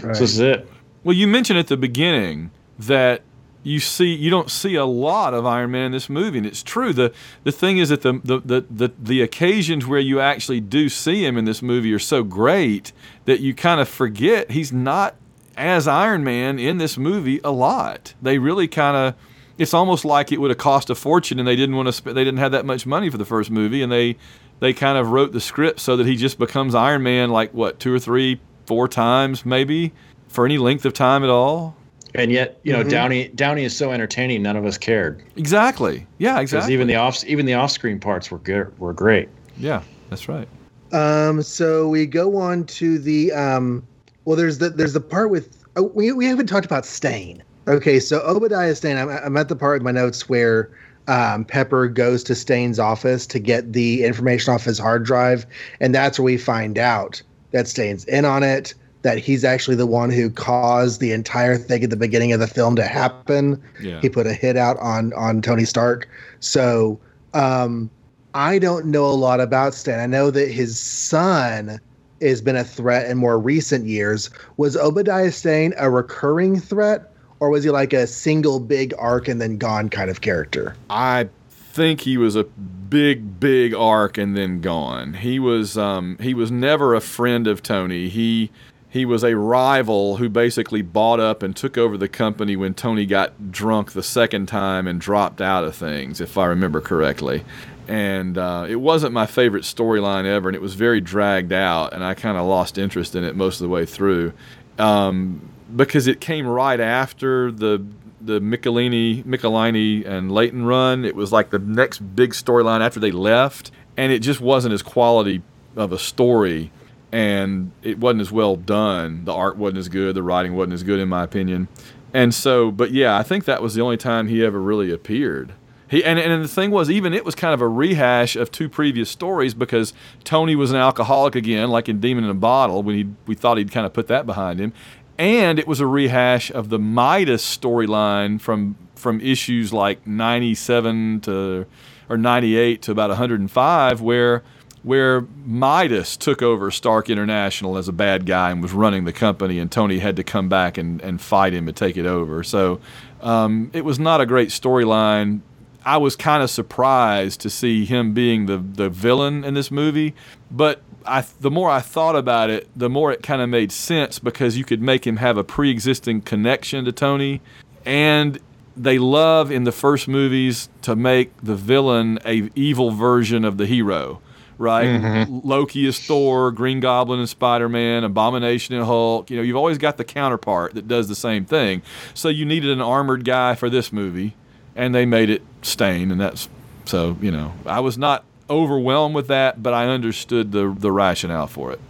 [0.00, 0.68] so this is it.
[1.04, 3.22] Well, you mentioned at the beginning that
[3.68, 6.62] you see you don't see a lot of Iron Man in this movie, and it's
[6.62, 6.92] true.
[6.92, 7.12] the
[7.44, 11.24] The thing is that the the, the the the occasions where you actually do see
[11.24, 12.92] him in this movie are so great
[13.26, 15.14] that you kind of forget he's not
[15.56, 18.14] as Iron Man in this movie a lot.
[18.22, 19.14] They really kind of.
[19.58, 22.02] It's almost like it would have cost a fortune, and they didn't want to.
[22.02, 24.16] They didn't have that much money for the first movie, and they
[24.60, 27.78] they kind of wrote the script so that he just becomes Iron Man like what
[27.78, 29.92] two or three, four times maybe
[30.28, 31.76] for any length of time at all.
[32.14, 32.88] And yet, you know, Mhm.
[32.90, 34.42] Downey Downey is so entertaining.
[34.42, 36.06] None of us cared Exactly.
[36.18, 36.34] Yeah.
[36.34, 36.74] because Exactly.
[36.74, 38.66] even the off even the off screen parts were good.
[38.78, 39.28] Were great.
[39.58, 39.82] yeah.
[40.10, 40.48] That's right.
[40.92, 43.82] Um, so we go on to the um,
[44.24, 47.42] well, there's the there's the part with oh, we we haven't talked about Stane.
[47.66, 48.96] Okay, so Obadiah Stane.
[48.96, 50.70] I'm, I'm at the part of my notes where
[51.08, 55.44] um, Pepper goes to Stane's office to get the information off his hard drive,
[55.80, 57.20] and that's where we find out
[57.52, 58.72] that Stane's in on it.
[59.02, 62.48] That he's actually the one who caused the entire thing at the beginning of the
[62.48, 63.62] film to happen.
[63.80, 64.00] Yeah.
[64.00, 66.08] He put a hit out on on Tony Stark.
[66.40, 66.98] So
[67.34, 67.90] um,
[68.34, 70.00] I don't know a lot about Stan.
[70.00, 71.80] I know that his son
[72.20, 74.30] has been a threat in more recent years.
[74.56, 79.40] Was Obadiah Stane a recurring threat, or was he like a single big arc and
[79.40, 80.76] then gone kind of character?
[80.90, 85.14] I think he was a big, big arc and then gone.
[85.14, 88.08] He was um, he was never a friend of Tony.
[88.08, 88.50] He
[88.90, 93.04] he was a rival who basically bought up and took over the company when Tony
[93.04, 97.44] got drunk the second time and dropped out of things, if I remember correctly.
[97.86, 102.02] And uh, it wasn't my favorite storyline ever, and it was very dragged out, and
[102.04, 104.32] I kind of lost interest in it most of the way through
[104.78, 107.84] um, because it came right after the
[108.20, 111.04] the Michelini, Michelinie and Layton run.
[111.04, 114.82] It was like the next big storyline after they left, and it just wasn't as
[114.82, 115.42] quality
[115.76, 116.72] of a story
[117.12, 119.24] and it wasn't as well done.
[119.24, 121.68] The art wasn't as good, the writing wasn't as good, in my opinion.
[122.12, 125.52] And so, but yeah, I think that was the only time he ever really appeared.
[125.88, 128.68] He and, and the thing was, even it was kind of a rehash of two
[128.68, 132.94] previous stories because Tony was an alcoholic again, like in Demon in a Bottle, when
[132.94, 134.74] he we thought he'd kind of put that behind him,
[135.16, 141.66] and it was a rehash of the Midas storyline from from issues like 97 to
[142.10, 144.42] or 98 to about 105, where
[144.82, 149.58] where Midas took over Stark International as a bad guy and was running the company,
[149.58, 152.42] and Tony had to come back and, and fight him to take it over.
[152.42, 152.80] So
[153.20, 155.40] um, it was not a great storyline.
[155.84, 160.14] I was kind of surprised to see him being the, the villain in this movie,
[160.50, 164.18] but I, the more I thought about it, the more it kind of made sense
[164.18, 167.40] because you could make him have a pre existing connection to Tony.
[167.84, 168.38] And
[168.76, 173.66] they love in the first movies to make the villain a evil version of the
[173.66, 174.20] hero
[174.58, 174.86] right?
[174.86, 175.48] Mm-hmm.
[175.48, 179.30] Loki is Thor, Green Goblin and Spider Man, Abomination and Hulk.
[179.30, 181.82] You know, you've always got the counterpart that does the same thing.
[182.12, 184.34] So you needed an armored guy for this movie,
[184.76, 186.48] and they made it Stane, and that's
[186.84, 191.46] so you know I was not overwhelmed with that, but I understood the the rationale
[191.46, 191.80] for it.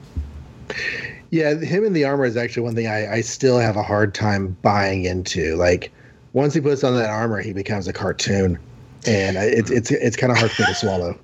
[1.31, 4.15] Yeah, him in the armor is actually one thing I, I still have a hard
[4.15, 5.57] time buying into.
[5.57, 5.93] Like
[6.33, 8.59] once he puts on that armor, he becomes a cartoon,
[9.07, 11.19] and it's it's it's kind of hard for me to swallow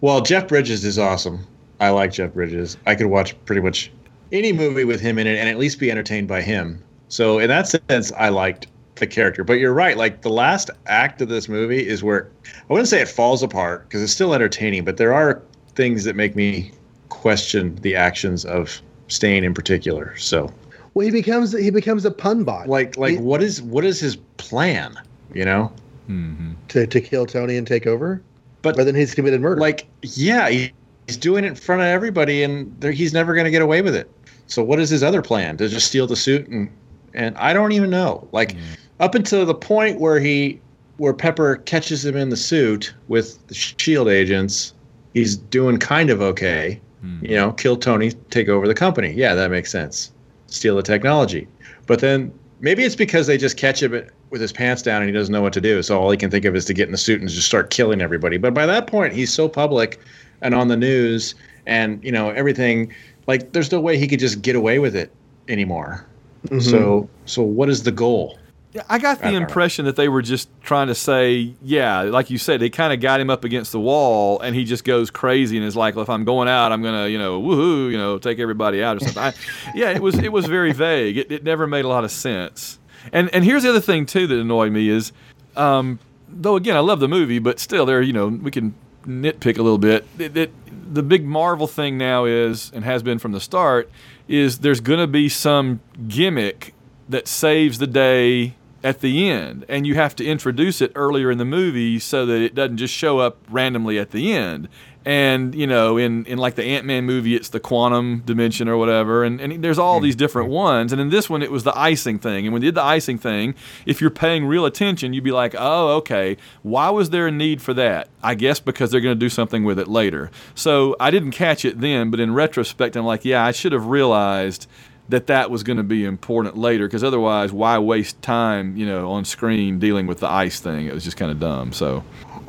[0.00, 1.46] well, Jeff Bridges is awesome.
[1.80, 2.76] I like Jeff Bridges.
[2.86, 3.90] I could watch pretty much
[4.30, 6.82] any movie with him in it and at least be entertained by him.
[7.08, 9.44] So in that sense, I liked the character.
[9.44, 9.96] But you're right.
[9.96, 13.88] Like the last act of this movie is where I wouldn't say it falls apart
[13.88, 15.42] because it's still entertaining, but there are
[15.74, 16.70] things that make me
[17.08, 20.16] question the actions of Stane in particular.
[20.16, 20.52] So
[20.94, 22.68] well, he becomes he becomes a pun bot.
[22.68, 24.98] Like like he, what is what is his plan?
[25.34, 25.72] You know,
[26.08, 26.52] mm-hmm.
[26.68, 28.22] to to kill Tony and take over.
[28.62, 29.60] But, then he's committed murder.
[29.60, 30.72] Like, yeah, he,
[31.06, 33.94] he's doing it in front of everybody, and he's never going to get away with
[33.94, 34.10] it.
[34.46, 35.56] So, what is his other plan?
[35.56, 36.70] To just steal the suit and
[37.14, 38.26] and I don't even know.
[38.32, 38.62] Like, mm.
[39.00, 40.60] up until the point where he
[40.98, 44.74] where Pepper catches him in the suit with the shield agents,
[45.14, 46.80] he's doing kind of okay.
[47.04, 47.22] Mm.
[47.22, 49.12] You know, kill Tony, take over the company.
[49.12, 50.12] Yeah, that makes sense.
[50.46, 51.48] Steal the technology.
[51.86, 55.12] But then maybe it's because they just catch him with his pants down and he
[55.12, 55.82] doesn't know what to do.
[55.82, 57.70] So all he can think of is to get in the suit and just start
[57.70, 58.38] killing everybody.
[58.38, 60.00] But by that point, he's so public
[60.40, 61.34] and on the news
[61.66, 62.92] and, you know, everything
[63.26, 65.12] like there's no way he could just get away with it
[65.48, 66.06] anymore.
[66.46, 66.60] Mm-hmm.
[66.60, 68.38] So so what is the goal?
[68.72, 69.90] Yeah, I got the I impression know.
[69.90, 73.20] that they were just trying to say, yeah, like you said, they kind of got
[73.20, 76.08] him up against the wall, and he just goes crazy and is like, well, if
[76.08, 79.22] I'm going out, I'm gonna, you know, woohoo, you know, take everybody out or something.
[79.22, 79.34] I,
[79.74, 81.18] yeah, it was it was very vague.
[81.18, 82.78] It, it never made a lot of sense.
[83.12, 85.12] And and here's the other thing too that annoyed me is,
[85.56, 85.98] um,
[86.28, 88.74] though again I love the movie, but still there you know we can
[89.06, 90.06] nitpick a little bit.
[90.18, 93.90] It, it, the big Marvel thing now is and has been from the start
[94.28, 96.74] is there's going to be some gimmick
[97.08, 98.54] that saves the day
[98.84, 102.40] at the end and you have to introduce it earlier in the movie so that
[102.40, 104.68] it doesn't just show up randomly at the end
[105.04, 109.24] and you know in, in like the ant-man movie it's the quantum dimension or whatever
[109.24, 110.04] and, and there's all hmm.
[110.04, 110.92] these different ones.
[110.92, 112.46] And in this one it was the icing thing.
[112.46, 113.54] And when they did the icing thing
[113.86, 116.36] if you're paying real attention you'd be like oh okay.
[116.62, 118.08] Why was there a need for that?
[118.22, 120.30] I guess because they're going to do something with it later.
[120.54, 123.86] So i didn't catch it then but in retrospect i'm like yeah i should have
[123.86, 124.66] realized
[125.08, 129.10] that that was going to be important later because otherwise why waste time you know
[129.10, 130.86] on screen dealing with the ice thing?
[130.86, 131.72] It was just kind of dumb.
[131.72, 132.04] So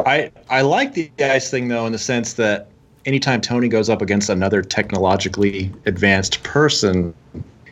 [0.05, 2.69] I I like the ice thing though in the sense that
[3.05, 7.13] anytime Tony goes up against another technologically advanced person,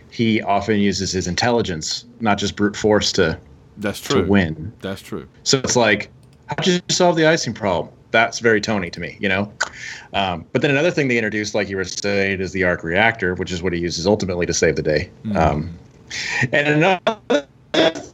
[0.10, 3.40] he often uses his intelligence, not just brute force to
[3.78, 4.74] that's true to win.
[4.82, 5.28] That's true.
[5.44, 6.10] So it's like,
[6.48, 7.94] how'd you solve the icing problem?
[8.12, 9.52] That's very Tony to me, you know.
[10.14, 13.36] Um, but then another thing they introduced, like you were saying, is the arc reactor,
[13.36, 15.10] which is what he uses ultimately to save the day.
[15.24, 15.38] Mm-hmm.
[15.38, 15.80] Um,
[16.52, 17.48] and another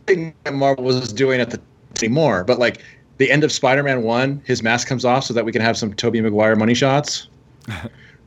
[0.06, 1.60] thing that Marvel was doing at the
[2.04, 2.82] anymore, but like
[3.18, 5.94] the end of Spider-Man One, his mask comes off so that we can have some
[5.94, 7.28] Tobey Maguire money shots.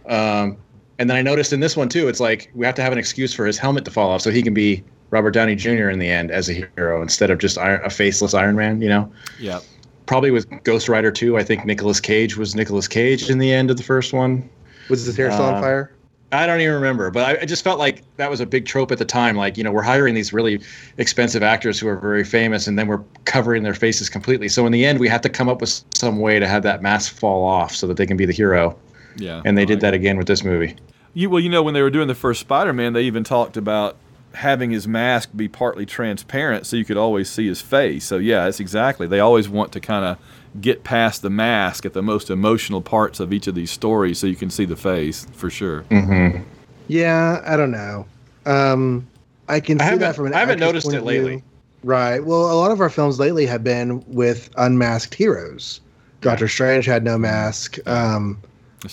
[0.09, 0.57] um,
[0.99, 2.99] and then I noticed in this one too, it's like we have to have an
[2.99, 5.89] excuse for his helmet to fall off so he can be Robert Downey Jr.
[5.89, 8.81] in the end as a hero instead of just a faceless Iron Man.
[8.81, 9.12] You know?
[9.39, 9.61] Yeah.
[10.07, 11.39] probably with Ghost Rider 2.
[11.39, 14.49] I think Nicolas Cage was Nicolas Cage in the end of the first one.
[14.89, 15.93] Was his hair still on Uh, fire?
[16.32, 18.93] I don't even remember, but I, I just felt like that was a big trope
[18.93, 19.36] at the time.
[19.36, 20.61] Like, you know, we're hiring these really
[20.97, 24.48] expensive actors who are very famous, and then we're covering their faces completely.
[24.48, 26.82] So in the end, we have to come up with some way to have that
[26.82, 28.78] mask fall off so that they can be the hero.
[29.16, 29.43] Yeah.
[29.44, 30.77] And they did that again with this movie.
[31.15, 33.97] You, well, you know, when they were doing the first Spider-Man, they even talked about
[34.35, 38.05] having his mask be partly transparent so you could always see his face.
[38.05, 39.07] So yeah, that's exactly.
[39.07, 40.19] They always want to kind of
[40.61, 44.27] get past the mask at the most emotional parts of each of these stories so
[44.27, 45.82] you can see the face for sure.
[45.90, 46.43] Mm-hmm.
[46.89, 48.07] Yeah, I don't know.
[48.47, 49.07] Um,
[49.48, 51.43] I can I see haven't- that from an I haven't noticed point it lately.
[51.82, 52.20] Right.
[52.24, 55.81] Well, a lot of our films lately have been with unmasked heroes.
[56.20, 57.78] Doctor Strange had no mask.
[57.89, 58.39] Um,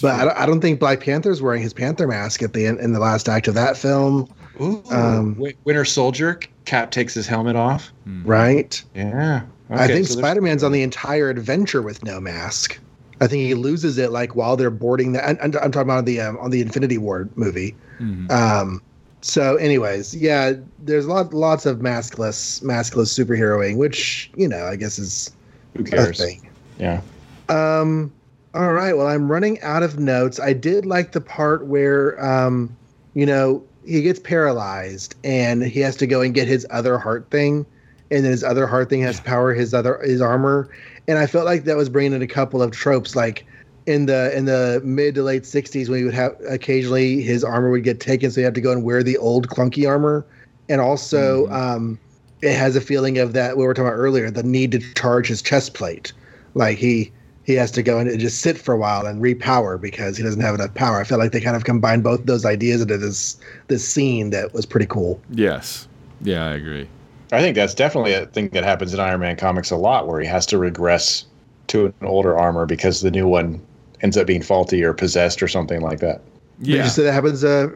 [0.02, 2.80] but I don't, I don't think Black Panther's wearing his Panther mask at the end
[2.80, 4.30] in the last act of that film,
[4.62, 6.40] Ooh, Um, Winter Soldier.
[6.66, 7.92] Cap takes his helmet off.
[8.24, 8.82] right?
[8.96, 9.42] Yeah.
[9.70, 12.80] I think so Spider Man's on the entire adventure with no mask.
[13.20, 15.28] I think he loses it like while they're boarding the.
[15.28, 17.76] I'm, I'm talking about the um, on the Infinity War movie.
[18.00, 18.32] Mhm.
[18.32, 18.82] Um,
[19.22, 20.54] so, anyways, yeah,
[20.84, 25.32] there's lot, lots of maskless, maskless superheroing, which you know, I guess is
[25.76, 26.18] Who a cares?
[26.18, 26.48] thing.
[26.80, 27.02] Yeah.
[27.50, 28.12] Um,
[28.54, 28.96] all right.
[28.96, 30.40] Well, I'm running out of notes.
[30.40, 32.76] I did like the part where, um,
[33.16, 37.30] you know, he gets paralyzed and he has to go and get his other heart
[37.32, 37.66] thing,
[38.12, 40.70] and then his other heart thing has power his other his armor.
[41.08, 43.46] And I felt like that was bringing in a couple of tropes, like
[43.86, 47.70] in the in the mid to late '60s when he would have occasionally his armor
[47.70, 50.26] would get taken, so you have to go and wear the old clunky armor,
[50.70, 51.48] and also.
[51.48, 51.52] Mhm.
[51.54, 52.00] Um,
[52.44, 55.28] it has a feeling of that we were talking about earlier, the need to charge
[55.28, 56.14] his chest plate.
[56.54, 57.12] Like he
[57.48, 60.42] he has to go and just sit for a while and repower because he doesn't
[60.42, 61.00] have enough power.
[61.00, 63.38] I felt like they kind of combined both those ideas into this
[63.70, 65.20] this scene that was pretty cool.
[65.32, 65.88] Yes.
[66.22, 66.90] Yeah, I agree.
[67.32, 70.20] I think that's definitely a thing that happens in Iron Man comics a lot, where
[70.20, 71.26] he has to regress
[71.68, 73.62] to an older armor because the new one
[74.02, 76.22] ends up being faulty or possessed or something like that.
[76.60, 76.84] Did Yeah.
[76.84, 77.70] you say that happens uh,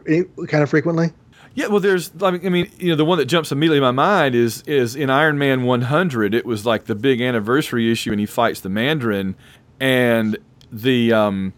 [0.48, 1.12] kind of frequently?
[1.54, 2.10] Yeah, well, there's.
[2.22, 4.62] I mean, I mean, you know, the one that jumps immediately in my mind is
[4.66, 6.34] is in Iron Man 100.
[6.34, 9.34] It was like the big anniversary issue, and he fights the Mandarin,
[9.82, 10.38] and
[10.70, 11.52] the um,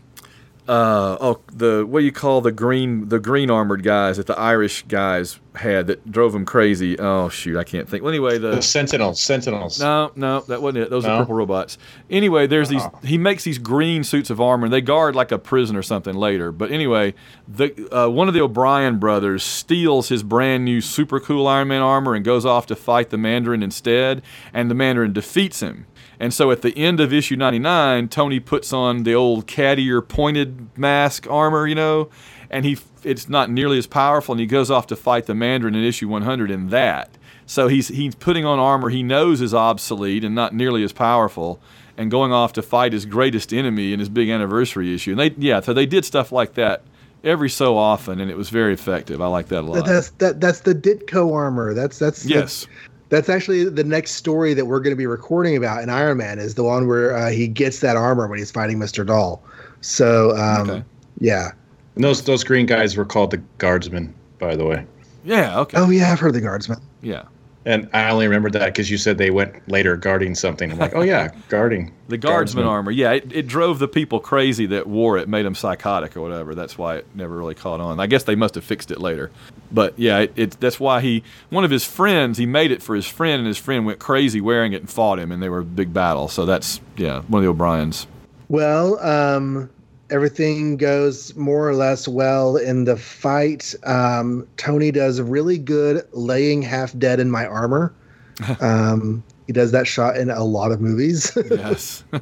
[0.66, 4.38] uh, oh, the what do you call the green the green armored guys that the
[4.38, 6.98] Irish guys had that drove him crazy.
[6.98, 8.02] Oh shoot, I can't think.
[8.02, 9.78] Well, anyway, The the Sentinels, Sentinels.
[9.78, 10.90] no, no, that wasn't it.
[10.90, 11.76] Those are purple robots.
[12.08, 12.80] Anyway, there's these.
[12.82, 12.98] Oh.
[13.04, 16.14] He makes these green suits of armor, and they guard like a prison or something
[16.14, 16.50] later.
[16.50, 17.12] But anyway,
[17.46, 21.82] the uh, one of the O'Brien brothers steals his brand new super cool Iron Man
[21.82, 24.22] armor and goes off to fight the Mandarin instead,
[24.54, 25.84] and the Mandarin defeats him.
[26.20, 30.00] And so at the end of issue 99, Tony puts on the old cat ear
[30.00, 32.08] pointed mask armor, you know,
[32.50, 35.74] and he it's not nearly as powerful, and he goes off to fight the Mandarin
[35.74, 37.10] in issue 100 in that.
[37.46, 41.60] So he's he's putting on armor he knows is obsolete and not nearly as powerful,
[41.96, 45.12] and going off to fight his greatest enemy in his big anniversary issue.
[45.12, 46.82] And they yeah, so they did stuff like that
[47.22, 49.20] every so often, and it was very effective.
[49.20, 49.84] I like that a lot.
[49.84, 51.74] That's that that's the Ditko armor.
[51.74, 52.68] That's that's yes, That's
[53.12, 56.54] actually the next story that we're going to be recording about in Iron Man is
[56.54, 59.06] the one where uh, he gets that armor when he's fighting Mr.
[59.06, 59.42] Doll.
[59.80, 60.84] So um, Okay.
[61.20, 61.50] yeah.
[61.94, 64.84] And those those green guys were called the Guardsmen, by the way.
[65.24, 66.80] yeah, okay, Oh yeah, I've heard of the Guardsmen.
[67.02, 67.22] yeah.
[67.66, 70.70] And I only remembered that because you said they went later guarding something.
[70.70, 71.94] I'm like, oh yeah, guarding.
[72.08, 75.54] The guardsman, armor, yeah, it, it drove the people crazy that wore it, made them
[75.54, 76.54] psychotic or whatever.
[76.54, 78.00] That's why it never really caught on.
[78.00, 79.30] I guess they must have fixed it later,
[79.74, 82.94] but yeah, it, it that's why he one of his friends he made it for
[82.94, 85.58] his friend, and his friend went crazy wearing it and fought him, and they were
[85.58, 86.28] a big battle.
[86.28, 88.06] So that's yeah, one of the O'Briens.
[88.48, 89.68] Well, um,
[90.10, 93.74] everything goes more or less well in the fight.
[93.84, 97.92] Um, Tony does really good laying half dead in my armor.
[98.60, 101.36] Um, he does that shot in a lot of movies.
[101.50, 102.02] Yes,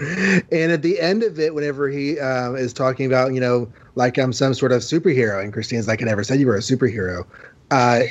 [0.00, 4.16] and at the end of it, whenever he um, is talking about, you know, like
[4.16, 7.24] I'm some sort of superhero, and Christine's like, I never said you were a superhero.
[7.70, 8.02] Uh,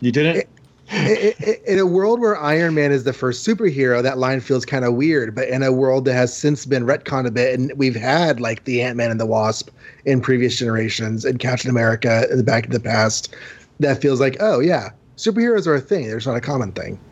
[0.00, 0.46] You didn't?
[0.90, 4.64] i- i- in a world where Iron Man is the first superhero, that line feels
[4.64, 5.34] kind of weird.
[5.34, 8.64] But in a world that has since been retconned a bit, and we've had like
[8.64, 9.68] the Ant Man and the Wasp
[10.06, 13.34] in previous generations, and Captain America in the back of the past,
[13.80, 14.88] that feels like, oh yeah,
[15.18, 16.08] superheroes are a thing.
[16.08, 16.98] There's not a common thing.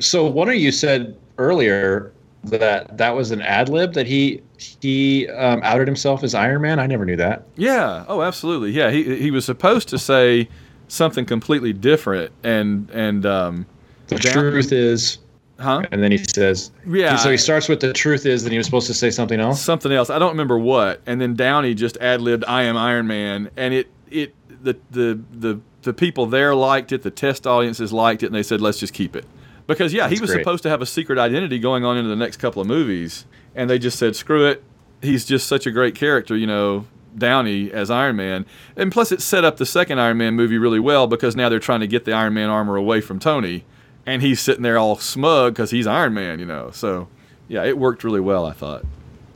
[0.00, 2.10] So one of you said earlier
[2.50, 4.42] that that was an ad lib that he
[4.80, 6.78] he um, outed himself as Iron Man.
[6.78, 7.44] I never knew that.
[7.56, 8.90] yeah, oh, absolutely, yeah.
[8.90, 10.48] He he was supposed to say
[10.88, 13.66] something completely different, and and um,
[14.08, 15.18] The Down- truth is,
[15.58, 15.82] huh?
[15.90, 17.16] and then he says, Yeah.
[17.16, 19.60] So he starts with the truth is, then he was supposed to say something else.
[19.60, 20.10] something else.
[20.10, 21.00] I don't remember what.
[21.06, 25.20] And then Downey just ad libbed "I am Iron Man," and it it the the
[25.32, 27.02] the the people there liked it.
[27.02, 29.24] The test audiences liked it, and they said, "Let's just keep it."
[29.66, 30.42] Because yeah, he was great.
[30.42, 33.68] supposed to have a secret identity going on into the next couple of movies, and
[33.68, 34.62] they just said, "Screw it."
[35.02, 36.86] He's just such a great character, you know,
[37.16, 40.80] Downey as Iron Man, and plus it set up the second Iron Man movie really
[40.80, 43.64] well because now they're trying to get the Iron Man armor away from Tony,
[44.04, 46.70] and he's sitting there all smug because he's Iron Man, you know.
[46.72, 47.08] So
[47.48, 48.84] yeah, it worked really well, I thought.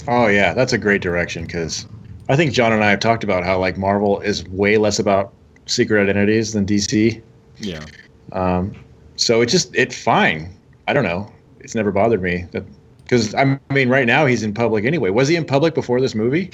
[0.09, 1.86] Oh yeah, that's a great direction because
[2.28, 5.32] I think John and I have talked about how like Marvel is way less about
[5.66, 7.20] secret identities than DC.
[7.59, 7.85] Yeah.
[8.32, 8.74] Um,
[9.20, 10.55] so it just it fine.
[10.88, 11.30] I don't know.
[11.60, 12.64] It's never bothered me that
[13.05, 15.10] because I mean right now he's in public anyway.
[15.10, 16.51] Was he in public before this movie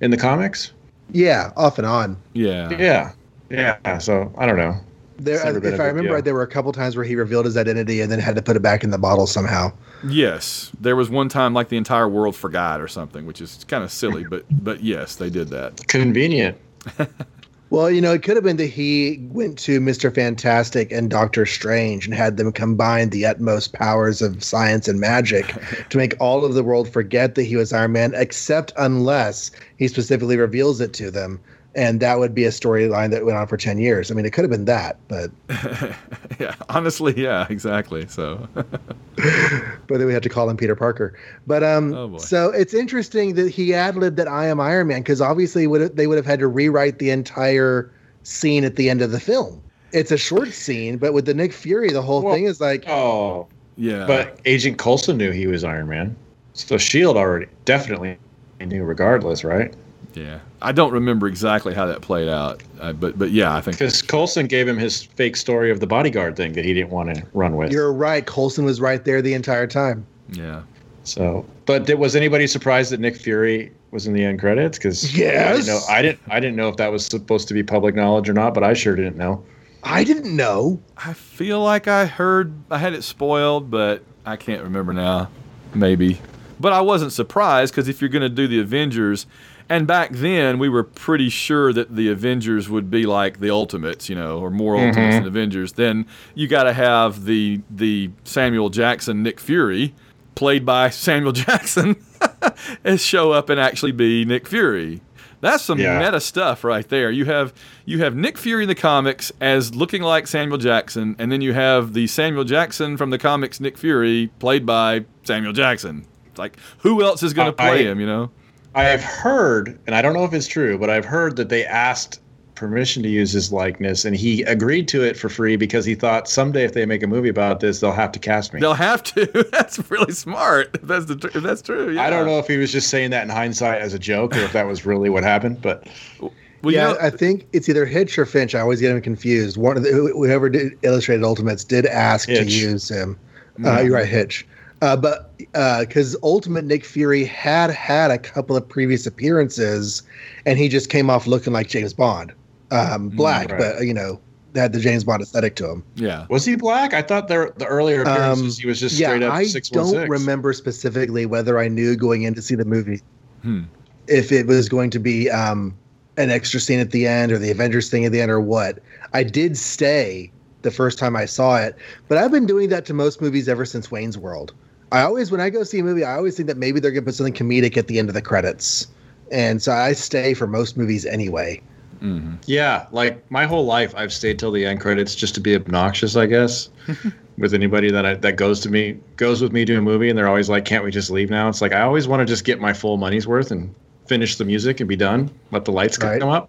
[0.00, 0.72] in the comics?
[1.12, 2.16] Yeah, off and on.
[2.32, 2.70] Yeah.
[2.78, 3.12] Yeah,
[3.50, 3.98] yeah.
[3.98, 4.74] So I don't know.
[5.18, 6.14] There, It's never been if I remember deal.
[6.14, 8.42] right, there were a couple times where he revealed his identity and then had to
[8.42, 9.72] put it back in the bottle somehow.
[10.06, 13.82] Yes, there was one time like the entire world forgot or something, which is kind
[13.82, 15.86] of silly, but but yes, they did that.
[15.88, 16.58] Convenient.
[17.68, 20.14] Well, you know, it could have been that he went to Mr.
[20.14, 25.52] Fantastic and Doctor Strange and had them combine the utmost powers of science and magic
[25.90, 29.88] to make all of the world forget that he was Iron Man, except unless he
[29.88, 31.40] specifically reveals it to them.
[31.76, 34.10] And that would be a storyline that went on for 10 years.
[34.10, 35.30] I mean, it could have been that, but
[36.40, 38.06] yeah, honestly, yeah, exactly.
[38.08, 41.18] So but then we had to call him Peter Parker.
[41.46, 45.00] But um, Oh, so it's interesting that he ad libbed that I am Iron Man
[45.02, 47.90] because obviously would they would have had to rewrite the entire
[48.22, 49.62] scene at the end of the film.
[49.92, 52.84] It's a short scene, but with the Nick Fury, the whole Well- thing is like,
[52.88, 53.46] Oh,
[53.76, 56.16] yeah, but Agent Coulson knew he was Iron Man,
[56.54, 58.16] so Shield already definitely
[58.60, 59.74] knew regardless, right?
[60.14, 63.76] yeah, I don't remember exactly how that played out, uh, but but yeah, I think
[63.78, 67.14] Because Coulson gave him his fake story of the bodyguard thing that he didn't want
[67.14, 67.70] to run with.
[67.72, 68.24] you're right.
[68.26, 70.06] Coulson was right there the entire time.
[70.32, 70.62] yeah,
[71.04, 74.78] So, but did, was anybody surprised that Nick Fury was in the end credits?
[74.78, 75.56] Because I Yes.
[75.66, 75.80] didn't know.
[75.90, 76.20] I didn't.
[76.30, 78.72] I didn't know if that was supposed to be public knowledge or not, but I
[78.72, 79.44] sure didn't know.
[79.82, 80.80] I didn't know.
[80.96, 85.28] I feel like I heard I had it spoiled, but I can't remember now.
[85.74, 86.18] Maybe,
[86.58, 89.26] but I wasn't surprised because if you're going to do the Avengers,
[89.68, 94.08] and back then we were pretty sure that the Avengers would be like the Ultimates,
[94.08, 95.24] you know, or more Ultimates mm-hmm.
[95.24, 95.72] than Avengers.
[95.72, 99.94] Then you got to have the the Samuel Jackson Nick Fury,
[100.34, 101.96] played by Samuel Jackson,
[102.84, 105.00] and show up and actually be Nick Fury.
[105.40, 105.98] That's some Yeah.
[105.98, 107.10] meta stuff right there.
[107.10, 107.52] You have
[107.84, 111.52] you have Nick Fury in the comics as looking like Samuel Jackson, and then you
[111.52, 116.06] have the Samuel Jackson from the comics Nick Fury played by Samuel Jackson.
[116.28, 118.00] It's like who else is going to I- play him?
[118.00, 118.30] You know?
[118.76, 122.20] I've heard, and I don't know if it's true, but I've heard that they asked
[122.54, 126.28] permission to use his likeness, and he agreed to it for free because he thought
[126.28, 128.60] someday if they make a movie about this, they'll have to cast me.
[128.60, 129.26] They'll have to.
[129.52, 130.70] that's really smart.
[130.74, 131.90] If that's the tr- if that's true.
[131.92, 132.02] Yeah.
[132.04, 134.40] I don't know if he was just saying that in hindsight as a joke or
[134.40, 135.86] if that was really what happened, but
[136.20, 136.32] Well,
[136.62, 138.54] you yeah, know- I think it's either Hitch or Finch.
[138.54, 139.56] I always get him confused.
[139.58, 143.18] One of the, whoever did illustrated Ultimates did ask to use him.
[143.64, 144.46] Uh, you're right, Hitch.
[144.82, 150.02] Uh, but because Ultimate Nick Fury had had a couple of previous appearances,
[150.44, 152.32] and he just came off looking like James Bond,
[152.70, 153.58] um, black, right.
[153.58, 154.20] but you know
[154.54, 155.84] had the James Bond aesthetic to him.
[155.94, 156.26] yeah.
[156.28, 156.94] was he black?
[156.94, 160.08] I thought there, the earlier appearances Um, he was just yeah, straight up I don't
[160.08, 163.00] remember specifically whether I knew going in to see the movie
[163.42, 163.64] Hmm.
[164.08, 165.76] if it was going to be um,
[166.16, 168.78] an extra scene at the end or the Avengers thing at the end or what.
[169.12, 170.32] I did stay
[170.62, 171.76] the first time I saw it,
[172.08, 174.54] but I've been doing that to most movies ever since Wayne's World.
[174.92, 177.02] I always, when I go see a movie, I always think that maybe they're going
[177.02, 178.86] to put something comedic at the end of the credits.
[179.32, 181.60] And so I stay for most movies anyway.
[181.98, 185.54] hmm Yeah, like my whole life, I've stayed till the end credits just to be
[185.54, 186.68] obnoxious, I guess.
[187.38, 190.16] with anybody that I, that goes to me goes with me to a movie, and
[190.16, 192.44] they're always like, "Can't we just leave now?" It's like I always want to just
[192.44, 193.74] get my full money's worth and
[194.06, 195.30] finish the music and be done.
[195.50, 196.20] Let the lights Right.
[196.20, 196.48] come up.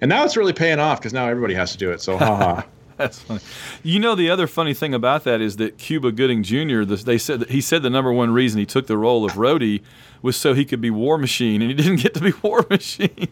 [0.00, 2.00] And now it's really paying off because now everybody has to do it.
[2.00, 2.62] So, haha.
[2.98, 3.40] That's funny.
[3.82, 6.84] You know, the other funny thing about that is that Cuba Gooding Jr.
[6.84, 9.82] They said that he said the number one reason he took the role of Rhodey
[10.22, 13.28] was so he could be War Machine, and he didn't get to be War Machine.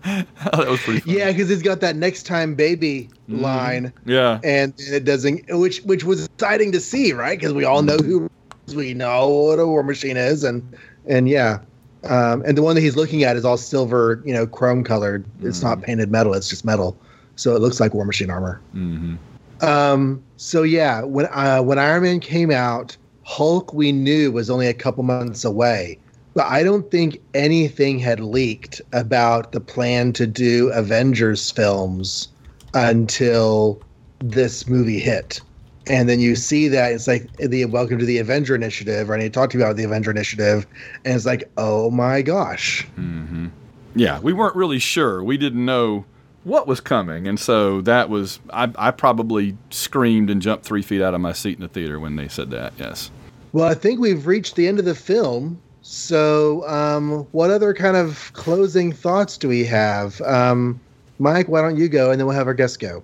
[0.06, 1.00] oh, that was pretty.
[1.00, 1.18] Funny.
[1.18, 3.92] Yeah, because he's got that next time baby line.
[4.06, 4.40] Yeah.
[4.44, 8.30] and it doesn't which which was exciting to see right because we all know who
[8.74, 10.62] we know what a war machine is and
[11.06, 11.58] and yeah
[12.04, 15.24] um and the one that he's looking at is all silver you know chrome colored
[15.42, 16.96] it's not painted metal it's just metal
[17.38, 19.14] so it looks like war machine armor hmm
[19.60, 24.68] um so yeah when uh when iron man came out hulk we knew was only
[24.68, 25.98] a couple months away
[26.34, 32.28] but i don't think anything had leaked about the plan to do avengers films
[32.74, 33.80] until
[34.20, 35.40] this movie hit.
[35.86, 39.16] And then you see that it's like the welcome to the Avenger Initiative, right?
[39.16, 40.66] And he talked about the Avenger Initiative,
[41.04, 42.84] and it's like, oh my gosh.
[42.94, 43.46] hmm
[43.94, 45.22] Yeah, we weren't really sure.
[45.22, 46.04] We didn't know
[46.48, 47.28] what was coming.
[47.28, 51.32] And so that was, I, I probably screamed and jumped three feet out of my
[51.32, 52.72] seat in the theater when they said that.
[52.78, 53.10] Yes.
[53.52, 55.60] Well, I think we've reached the end of the film.
[55.82, 60.20] So, um, what other kind of closing thoughts do we have?
[60.22, 60.80] Um,
[61.18, 63.02] Mike, why don't you go and then we'll have our guest go?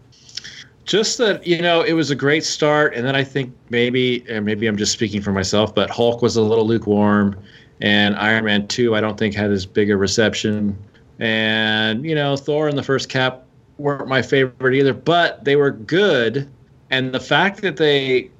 [0.85, 2.95] Just that, you know, it was a great start.
[2.95, 6.37] And then I think maybe, and maybe I'm just speaking for myself, but Hulk was
[6.37, 7.39] a little lukewarm.
[7.81, 10.77] And Iron Man 2, I don't think had as big a reception.
[11.19, 13.45] And, you know, Thor and the first Cap
[13.79, 16.49] weren't my favorite either, but they were good.
[16.91, 18.31] And the fact that they,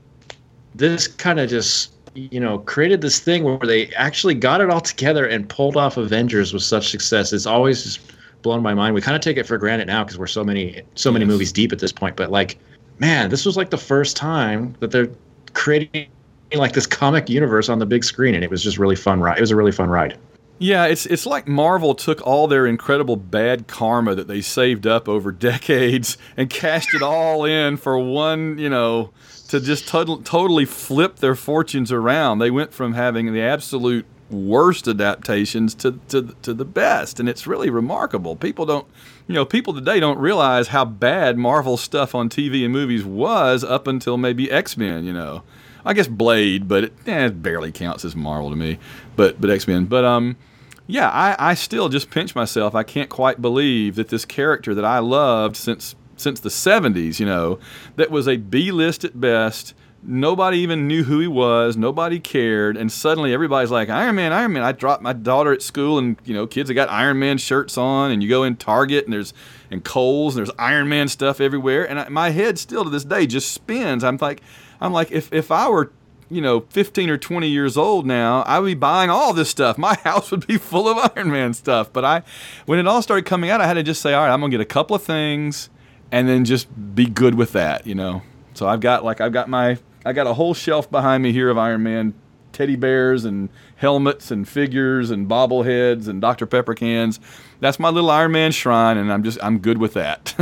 [0.75, 4.81] this kind of just, you know, created this thing where they actually got it all
[4.81, 7.33] together and pulled off Avengers with such success.
[7.33, 8.01] It's always just
[8.43, 8.95] blown my mind.
[8.95, 11.33] We kind of take it for granted now because we're so many, so many Yes.
[11.33, 12.15] movies deep at this point.
[12.17, 12.59] But like,
[12.99, 15.11] man, this was like the first time that they're
[15.55, 16.09] creating
[16.55, 19.39] like this comic universe on the big screen, and it was just really fun ride.
[19.39, 20.17] It was a really fun ride.
[20.59, 25.09] Yeah, it's it's like Marvel took all their incredible bad karma that they saved up
[25.09, 29.11] over decades and cashed it all in for one, you know,
[29.49, 32.39] to just tot- totally flip their fortunes around.
[32.39, 37.47] They went from having the absolute worst adaptations to, to to the best, and it's
[37.47, 38.37] really remarkable.
[38.37, 38.87] People don't,
[39.27, 43.65] you know, people today don't realize how bad Marvel stuff on TV and movies was
[43.65, 45.05] up until maybe X Men.
[45.05, 45.43] You know,
[45.85, 48.79] I guess Blade, but it, eh, it barely counts as Marvel to me.
[49.17, 50.37] But but X Men, but um,
[50.87, 52.75] yeah, I, I still just pinch myself.
[52.75, 57.27] I can't quite believe that this character that I loved since since the '70s, you
[57.27, 57.59] know,
[57.97, 59.75] that was a B list at best.
[60.07, 61.79] Nobody even knew who he was.
[61.79, 64.63] Nobody cared, and suddenly everybody's like Iron Man, Iron Man.
[64.63, 67.79] I dropped my daughter at school, and you know, kids have got Iron Man shirts
[67.79, 69.33] on, and you go in Target, and there's
[69.71, 73.05] and Kohl's, and there's Iron Man stuff everywhere, and I, my head still to this
[73.05, 74.05] day just spins.
[74.05, 74.43] I'm like,
[74.85, 75.93] I'm like, if if I were
[76.31, 79.79] you know, 15 or 20 years old now, I would be buying all this stuff.
[79.79, 81.93] My house would be full of Iron Man stuff.
[81.93, 82.23] But I,
[82.67, 84.51] when it all started coming out, I had to just say, all right, I'm gonna
[84.51, 85.71] get a couple of things,
[86.11, 88.23] and then just be good with that, you know.
[88.55, 91.51] So I've got like I've got my I got a whole shelf behind me here
[91.51, 92.15] of Iron Man
[92.53, 97.19] teddy bears and helmets and figures and bobbleheads and Dr Pepper cans.
[97.61, 100.35] That's my little Iron Man shrine, and I'm just I'm good with that.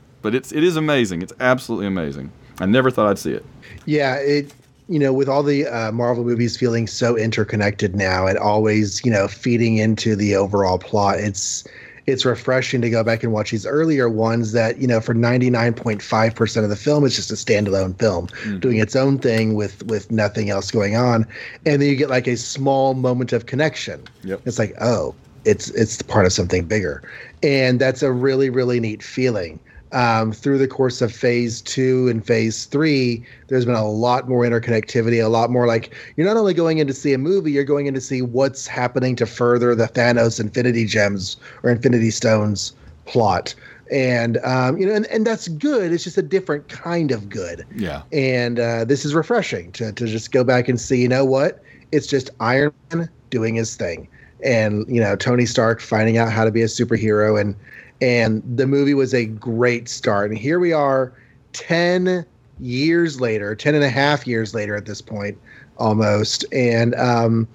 [0.22, 1.22] but it's it is amazing.
[1.22, 2.32] It's absolutely amazing.
[2.58, 3.44] I never thought I'd see it.
[3.86, 4.52] Yeah, it
[4.90, 9.10] you know, with all the uh, Marvel movies feeling so interconnected now and always, you
[9.10, 11.64] know, feeding into the overall plot, it's
[12.06, 16.64] it's refreshing to go back and watch these earlier ones that, you know, for 99.5%
[16.64, 18.26] of the film it's just a standalone film
[18.58, 21.24] doing its own thing with with nothing else going on.
[21.64, 24.02] And then you get like a small moment of connection.
[24.24, 24.42] Yep.
[24.44, 27.08] It's like, oh, it's it's part of something bigger.
[27.44, 29.60] And that's a really really neat feeling
[29.92, 34.44] um, through the course of phase two and phase three, there's been a lot more
[34.44, 37.64] interconnectivity, a lot more like you're not only going in to see a movie, you're
[37.64, 42.72] going in to see what's happening to further the Thanos Infinity Gems or Infinity Stones
[43.06, 43.54] plot.
[43.90, 45.92] And um, you know, and, and that's good.
[45.92, 47.66] It's just a different kind of good.
[47.74, 48.02] Yeah.
[48.12, 51.02] And uh, this is refreshing to to just go back and see.
[51.02, 51.62] You know what?
[51.90, 54.06] It's just Iron Man doing his thing,
[54.44, 57.56] and you know Tony Stark finding out how to be a superhero, and
[58.00, 60.30] and the movie was a great start.
[60.30, 61.12] And here we are,
[61.52, 62.24] ten
[62.60, 65.38] years later, 10 and a half years later at this point,
[65.78, 66.44] almost.
[66.52, 67.48] And um,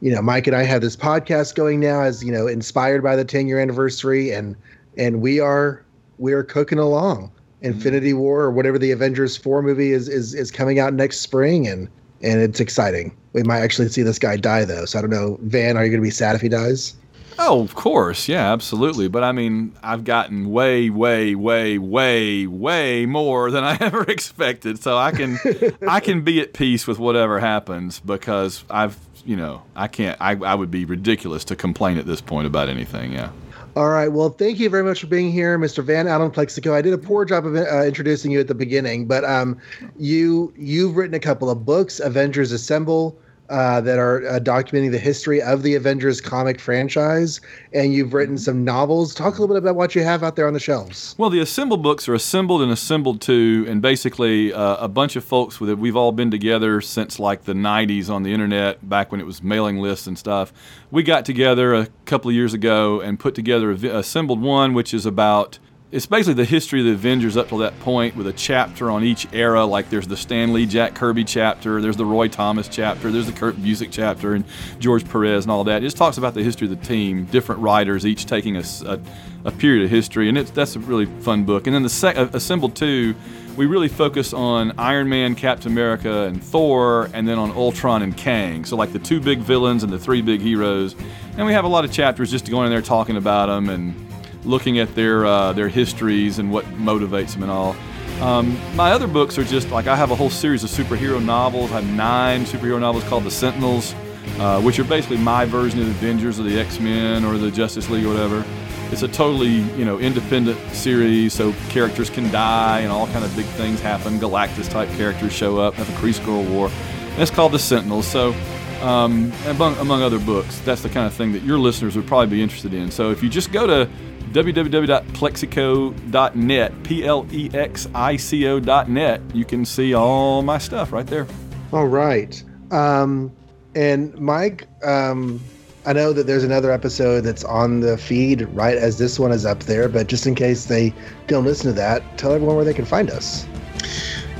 [0.00, 3.16] you know, Mike and I have this podcast going now, as you know, inspired by
[3.16, 4.56] the 10 year anniversary, and
[4.96, 5.84] and we are
[6.18, 7.30] we are cooking along.
[7.60, 11.66] Infinity War or whatever the Avengers 4 movie is is is coming out next spring
[11.66, 11.88] and
[12.22, 13.16] and it's exciting.
[13.32, 14.84] We might actually see this guy die though.
[14.84, 16.94] So I don't know, Van, are you going to be sad if he dies?
[17.38, 18.28] Oh, of course.
[18.28, 19.08] Yeah, absolutely.
[19.08, 24.82] But I mean, I've gotten way, way, way, way, way more than I ever expected.
[24.82, 25.38] So I can
[25.88, 30.32] I can be at peace with whatever happens because I've, you know, I can't I,
[30.32, 33.12] I would be ridiculous to complain at this point about anything.
[33.12, 33.30] Yeah.
[33.76, 34.08] All right.
[34.08, 35.84] Well, thank you very much for being here, Mr.
[35.84, 36.72] Van Allen Plexico.
[36.72, 39.56] I did a poor job of uh, introducing you at the beginning, but um,
[39.96, 43.16] you you've written a couple of books, Avengers Assemble,
[43.48, 47.40] uh, that are uh, documenting the history of the Avengers comic franchise,
[47.72, 49.14] and you've written some novels.
[49.14, 51.14] Talk a little bit about what you have out there on the shelves.
[51.18, 55.24] Well, the assembled books are assembled and assembled to, and basically uh, a bunch of
[55.24, 55.78] folks with it.
[55.78, 59.42] We've all been together since like the 90s on the internet, back when it was
[59.42, 60.52] mailing lists and stuff.
[60.90, 64.92] We got together a couple of years ago and put together a assembled one, which
[64.92, 65.58] is about.
[65.90, 69.04] It's basically the history of the Avengers up to that point with a chapter on
[69.04, 69.64] each era.
[69.64, 73.32] Like there's the Stan Lee, Jack Kirby chapter, there's the Roy Thomas chapter, there's the
[73.32, 74.44] Kurt Busiek chapter, and
[74.78, 75.78] George Perez and all that.
[75.82, 79.82] It just talks about the history of the team, different writers, each taking a period
[79.82, 81.66] of history, and it's that's a really fun book.
[81.66, 83.14] And then the sec- uh, Assembled two,
[83.56, 88.14] we really focus on Iron Man, Captain America, and Thor, and then on Ultron and
[88.14, 88.66] Kang.
[88.66, 90.94] So like the two big villains and the three big heroes,
[91.38, 94.07] and we have a lot of chapters just going in there talking about them and
[94.48, 97.76] looking at their uh, their histories and what motivates them and all.
[98.20, 101.70] Um, my other books are just like I have a whole series of superhero novels.
[101.70, 103.94] I have nine superhero novels called The Sentinels,
[104.38, 107.50] uh, which are basically my version of the Avengers or the X Men or the
[107.50, 108.44] Justice League or whatever.
[108.90, 113.36] It's a totally you know independent series, so characters can die and all kind of
[113.36, 114.18] big things happen.
[114.18, 116.70] Galactus type characters show up, have a Kree Skrull War.
[117.12, 118.06] And it's called The Sentinels.
[118.06, 118.34] So
[118.80, 122.28] um, among, among other books, that's the kind of thing that your listeners would probably
[122.28, 122.90] be interested in.
[122.90, 123.90] So if you just go to
[124.32, 131.06] www.plexico.net, P L E X I C O.net, you can see all my stuff right
[131.06, 131.26] there.
[131.72, 132.42] All right.
[132.70, 133.32] Um,
[133.74, 135.40] and Mike, um,
[135.86, 139.46] I know that there's another episode that's on the feed right as this one is
[139.46, 140.92] up there, but just in case they
[141.28, 143.46] don't listen to that, tell everyone where they can find us.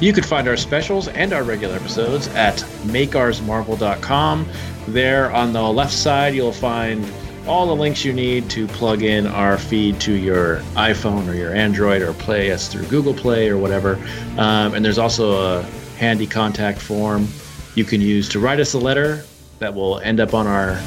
[0.01, 4.49] You can find our specials and our regular episodes at makeoursmarvel.com.
[4.89, 7.05] There on the left side, you'll find
[7.49, 11.55] all the links you need to plug in our feed to your iPhone or your
[11.55, 13.95] Android or play us through Google Play or whatever.
[14.37, 15.63] Um, and there's also a
[15.99, 17.27] handy contact form
[17.75, 19.25] you can use to write us a letter
[19.61, 20.81] that will end up on our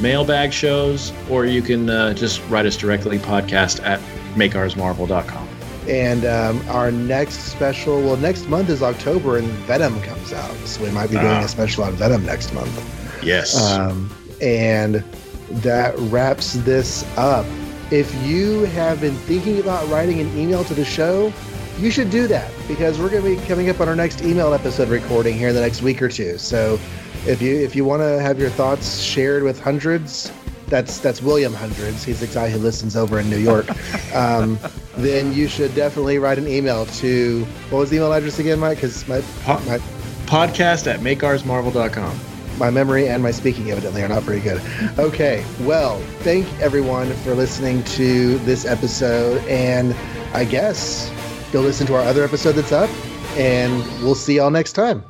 [0.00, 4.00] mailbag shows, or you can uh, just write us directly podcast at
[4.34, 5.48] makeoursmarvel.com.
[5.88, 10.54] And um, our next special, well, next month is October and Venom comes out.
[10.66, 11.44] So we might be doing Ah.
[11.44, 13.24] a special on Venom next month.
[13.24, 13.56] Yes.
[13.60, 15.02] Um, and
[15.50, 17.46] that wraps this up.
[17.90, 21.32] If you have been thinking about writing an email to the show,
[21.78, 24.52] you should do that because we're going to be coming up on our next email
[24.52, 26.36] episode recording here in the next week or two.
[26.36, 26.78] So
[27.26, 30.32] if you if you want to have your thoughts shared with hundreds,
[30.66, 32.04] that's that's William Hundreds.
[32.04, 33.66] He's the guy who listens over in New York.
[34.14, 34.58] Um,
[34.96, 38.78] then you should definitely write an email to what was the email address again, Mike?
[38.78, 39.78] Because my, Po- my
[40.26, 42.18] podcast at makeoursmarvel.com.
[42.58, 44.60] my memory and my speaking evidently are not very good.
[44.98, 49.94] Okay, well, thank everyone for listening to this episode, and
[50.34, 51.12] I guess
[51.52, 52.90] go listen to our other episode that's up,
[53.36, 55.02] and we'll see y'all next time.